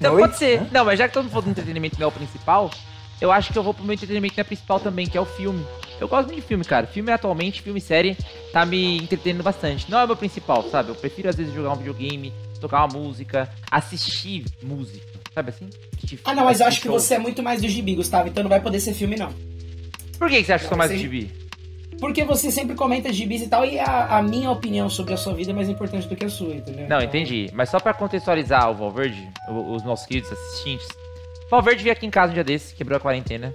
Não, 0.00 0.14
Oi? 0.14 0.20
pode 0.22 0.38
ser. 0.38 0.60
Hã? 0.62 0.66
Não, 0.72 0.84
mas 0.86 0.98
já 0.98 1.06
que 1.08 1.12
todo 1.12 1.24
mundo 1.24 1.32
falou 1.32 1.44
do 1.44 1.50
entretenimento 1.50 1.96
não 1.98 2.04
é 2.06 2.08
o 2.08 2.12
principal, 2.12 2.70
eu 3.20 3.30
acho 3.32 3.52
que 3.52 3.58
eu 3.58 3.62
vou 3.62 3.74
pro 3.74 3.84
meu 3.84 3.94
entretenimento 3.94 4.40
é 4.40 4.44
principal 4.44 4.80
também, 4.80 5.06
que 5.06 5.16
é 5.16 5.20
o 5.20 5.24
filme. 5.26 5.64
Eu 6.00 6.08
gosto 6.08 6.28
muito 6.28 6.40
de 6.40 6.46
filme, 6.46 6.64
cara. 6.64 6.86
Filme 6.86 7.12
atualmente, 7.12 7.60
filme 7.60 7.78
e 7.78 7.82
série, 7.82 8.16
tá 8.52 8.64
me 8.64 8.96
entretendo 8.98 9.42
bastante. 9.42 9.90
Não 9.90 9.98
é 9.98 10.04
o 10.04 10.06
meu 10.06 10.16
principal, 10.16 10.62
sabe? 10.70 10.88
Eu 10.88 10.94
prefiro 10.94 11.28
às 11.28 11.36
vezes 11.36 11.52
jogar 11.52 11.72
um 11.72 11.76
videogame, 11.76 12.32
tocar 12.60 12.84
uma 12.86 12.98
música, 12.98 13.48
assistir 13.70 14.44
música, 14.62 15.06
sabe 15.34 15.50
assim? 15.50 15.68
Assistir- 15.96 16.20
Ah, 16.24 16.34
não, 16.34 16.44
mas 16.44 16.60
eu 16.60 16.66
acho 16.66 16.76
assistir 16.76 16.82
que 16.82 16.88
show. 16.88 16.98
você 16.98 17.14
é 17.14 17.18
muito 17.18 17.42
mais 17.42 17.60
do 17.60 17.68
gibi, 17.68 17.94
Gustavo, 17.94 18.28
então 18.28 18.42
não 18.42 18.48
vai 18.50 18.60
poder 18.60 18.80
ser 18.80 18.94
filme, 18.94 19.16
não. 19.16 19.30
Por 20.18 20.28
que, 20.30 20.36
que 20.38 20.44
você 20.44 20.52
acha 20.52 20.60
que 20.60 20.66
eu 20.66 20.68
sou 20.70 20.78
mais 20.78 20.90
do 20.90 20.96
gibi? 20.98 21.30
Porque 21.98 22.24
você 22.24 22.50
sempre 22.50 22.74
comenta 22.74 23.12
gibis 23.12 23.42
e 23.42 23.48
tal, 23.48 23.62
e 23.66 23.78
a, 23.78 24.16
a 24.18 24.22
minha 24.22 24.50
opinião 24.50 24.88
sobre 24.88 25.12
a 25.12 25.18
sua 25.18 25.34
vida 25.34 25.50
é 25.50 25.54
mais 25.54 25.68
importante 25.68 26.08
do 26.08 26.16
que 26.16 26.24
a 26.24 26.30
sua, 26.30 26.54
entendeu? 26.54 26.88
Não, 26.88 26.96
Então, 26.96 27.02
entendi. 27.02 27.50
Mas 27.52 27.68
só 27.68 27.78
pra 27.78 27.92
contextualizar 27.92 28.70
o 28.70 28.74
Valverde, 28.74 29.28
os 29.50 29.82
nossos 29.82 30.06
queridos 30.06 30.32
assistentes. 30.32 30.88
O 31.50 31.56
Valverde 31.56 31.82
veio 31.82 31.92
aqui 31.92 32.06
em 32.06 32.10
casa 32.10 32.30
um 32.30 32.34
dia 32.34 32.44
desses, 32.44 32.72
quebrou 32.72 32.96
a 32.96 33.00
quarentena. 33.00 33.52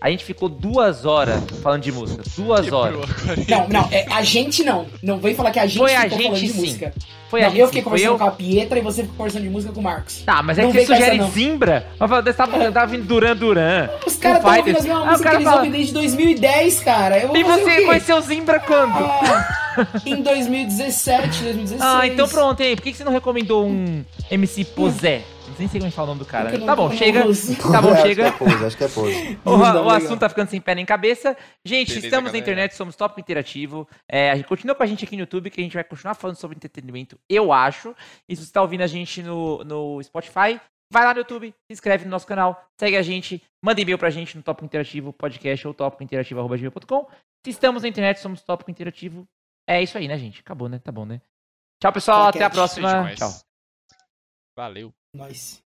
A 0.00 0.10
gente 0.10 0.24
ficou 0.24 0.48
duas 0.48 1.06
horas 1.06 1.42
falando 1.62 1.82
de 1.82 1.90
música. 1.90 2.22
Duas 2.36 2.60
Quebrou 2.62 2.80
horas. 2.82 3.00
Não, 3.48 3.66
não, 3.68 3.88
é, 3.90 4.06
a 4.12 4.22
gente 4.22 4.62
não. 4.62 4.86
Não 5.02 5.18
vem 5.18 5.34
falar 5.34 5.50
que 5.50 5.58
a 5.58 5.66
gente 5.66 5.78
Foi 5.78 5.94
a 5.94 6.02
ficou 6.02 6.18
falando 6.18 6.36
gente, 6.36 6.46
de 6.46 6.52
sim. 6.52 6.60
música. 6.60 6.94
Foi 7.30 7.40
não, 7.40 7.46
a 7.46 7.50
gente. 7.50 7.60
eu 7.60 7.66
fiquei 7.68 7.82
conversando 7.82 8.10
eu. 8.12 8.18
com 8.18 8.24
a 8.24 8.30
Pietra 8.30 8.78
e 8.78 8.82
você 8.82 9.02
ficou 9.02 9.16
conversando 9.16 9.42
de 9.44 9.48
música 9.48 9.72
com 9.72 9.80
o 9.80 9.82
Marcos. 9.82 10.20
Tá, 10.20 10.42
mas 10.42 10.58
é 10.58 10.62
Não 10.62 10.70
que 10.70 10.76
você 10.78 10.92
essa, 10.92 10.94
sugere 10.96 11.18
não. 11.18 11.30
Zimbra. 11.30 11.86
Mas 11.98 12.10
você 12.10 12.32
tava, 12.34 12.56
eu 12.58 12.72
tava 12.72 12.86
vindo 12.92 13.04
Duran 13.06 13.34
Duran. 13.36 13.88
Os 14.06 14.16
caras 14.16 14.38
estão 14.38 14.56
ouvindo 14.56 14.76
as 14.76 14.84
mesmas 14.84 14.98
Ah, 14.98 15.02
o 15.02 15.06
músicas 15.10 15.30
que 15.30 15.36
eles 15.36 15.44
fala- 15.44 15.56
ouvem 15.56 15.70
desde 15.72 15.92
2010, 15.94 16.80
cara. 16.80 17.18
E 17.38 17.42
você 17.42 17.80
conheceu 17.86 18.20
Zimbra 18.20 18.60
quando? 18.60 18.98
Ah, 18.98 19.48
em 20.04 20.22
2017, 20.22 21.42
2016. 21.42 21.80
Ah, 21.82 22.06
então 22.06 22.28
pronto, 22.28 22.60
hein? 22.60 22.76
Por 22.76 22.82
que 22.82 22.92
que 22.92 22.98
você 22.98 23.04
não 23.04 23.12
recomendou 23.12 23.66
um 23.66 24.04
MC 24.30 24.62
Posé? 24.64 25.22
Nem 25.58 25.68
sei 25.68 25.80
como 25.80 25.90
fala 25.92 26.06
o 26.06 26.14
nome 26.14 26.20
do 26.20 26.26
cara. 26.26 26.58
Tá 26.58 26.76
bom, 26.76 26.90
chega. 26.92 27.22
Tá 27.72 27.82
bom, 27.82 27.92
Acho 27.92 28.02
que 28.02 28.08
chega. 28.08 28.26
é 28.26 28.32
pose, 28.32 28.64
acho 28.64 28.76
que 28.76 28.84
é 28.84 28.88
pose. 28.88 29.38
O, 29.44 29.50
o 29.50 29.90
assunto 29.90 30.20
tá 30.20 30.28
ficando 30.28 30.48
sem 30.48 30.60
pé 30.60 30.74
nem 30.74 30.84
cabeça. 30.84 31.36
Gente, 31.64 31.88
Beleza, 31.88 32.06
estamos 32.06 32.24
na 32.24 32.32
galera. 32.32 32.38
internet, 32.38 32.74
somos 32.74 32.96
Top 32.96 33.20
Interativo. 33.20 33.88
É, 34.08 34.30
a 34.30 34.36
gente 34.36 34.46
continua 34.46 34.74
com 34.74 34.82
a 34.82 34.86
gente 34.86 35.04
aqui 35.04 35.16
no 35.16 35.22
YouTube, 35.22 35.50
que 35.50 35.60
a 35.60 35.64
gente 35.64 35.74
vai 35.74 35.84
continuar 35.84 36.14
falando 36.14 36.36
sobre 36.36 36.56
entretenimento, 36.56 37.18
eu 37.28 37.52
acho. 37.52 37.94
E 38.28 38.36
se 38.36 38.44
você 38.44 38.52
tá 38.52 38.62
ouvindo 38.62 38.82
a 38.82 38.86
gente 38.86 39.22
no, 39.22 39.64
no 39.64 40.02
Spotify, 40.02 40.60
vai 40.92 41.04
lá 41.04 41.12
no 41.14 41.20
YouTube, 41.20 41.48
se 41.48 41.72
inscreve 41.72 42.04
no 42.04 42.10
nosso 42.10 42.26
canal, 42.26 42.64
segue 42.78 42.96
a 42.96 43.02
gente, 43.02 43.42
manda 43.64 43.80
e-mail 43.80 43.98
pra 43.98 44.10
gente 44.10 44.36
no 44.36 44.42
Tópico 44.42 44.66
Interativo 44.66 45.12
Podcast 45.12 45.66
ou 45.66 45.74
tópicointerativo.gmail.com. 45.74 47.06
Se 47.44 47.50
estamos 47.50 47.82
na 47.82 47.88
internet, 47.88 48.18
somos 48.20 48.42
Tópico 48.42 48.70
Interativo. 48.70 49.26
É 49.68 49.82
isso 49.82 49.96
aí, 49.98 50.06
né, 50.08 50.16
gente? 50.18 50.40
Acabou, 50.40 50.68
né? 50.68 50.78
Tá 50.78 50.92
bom, 50.92 51.04
né? 51.04 51.20
Tchau, 51.82 51.92
pessoal. 51.92 52.28
Até 52.28 52.44
a 52.44 52.50
próxima. 52.50 53.14
Tchau. 53.14 53.30
Valeu. 54.56 54.92
Nice. 55.16 55.65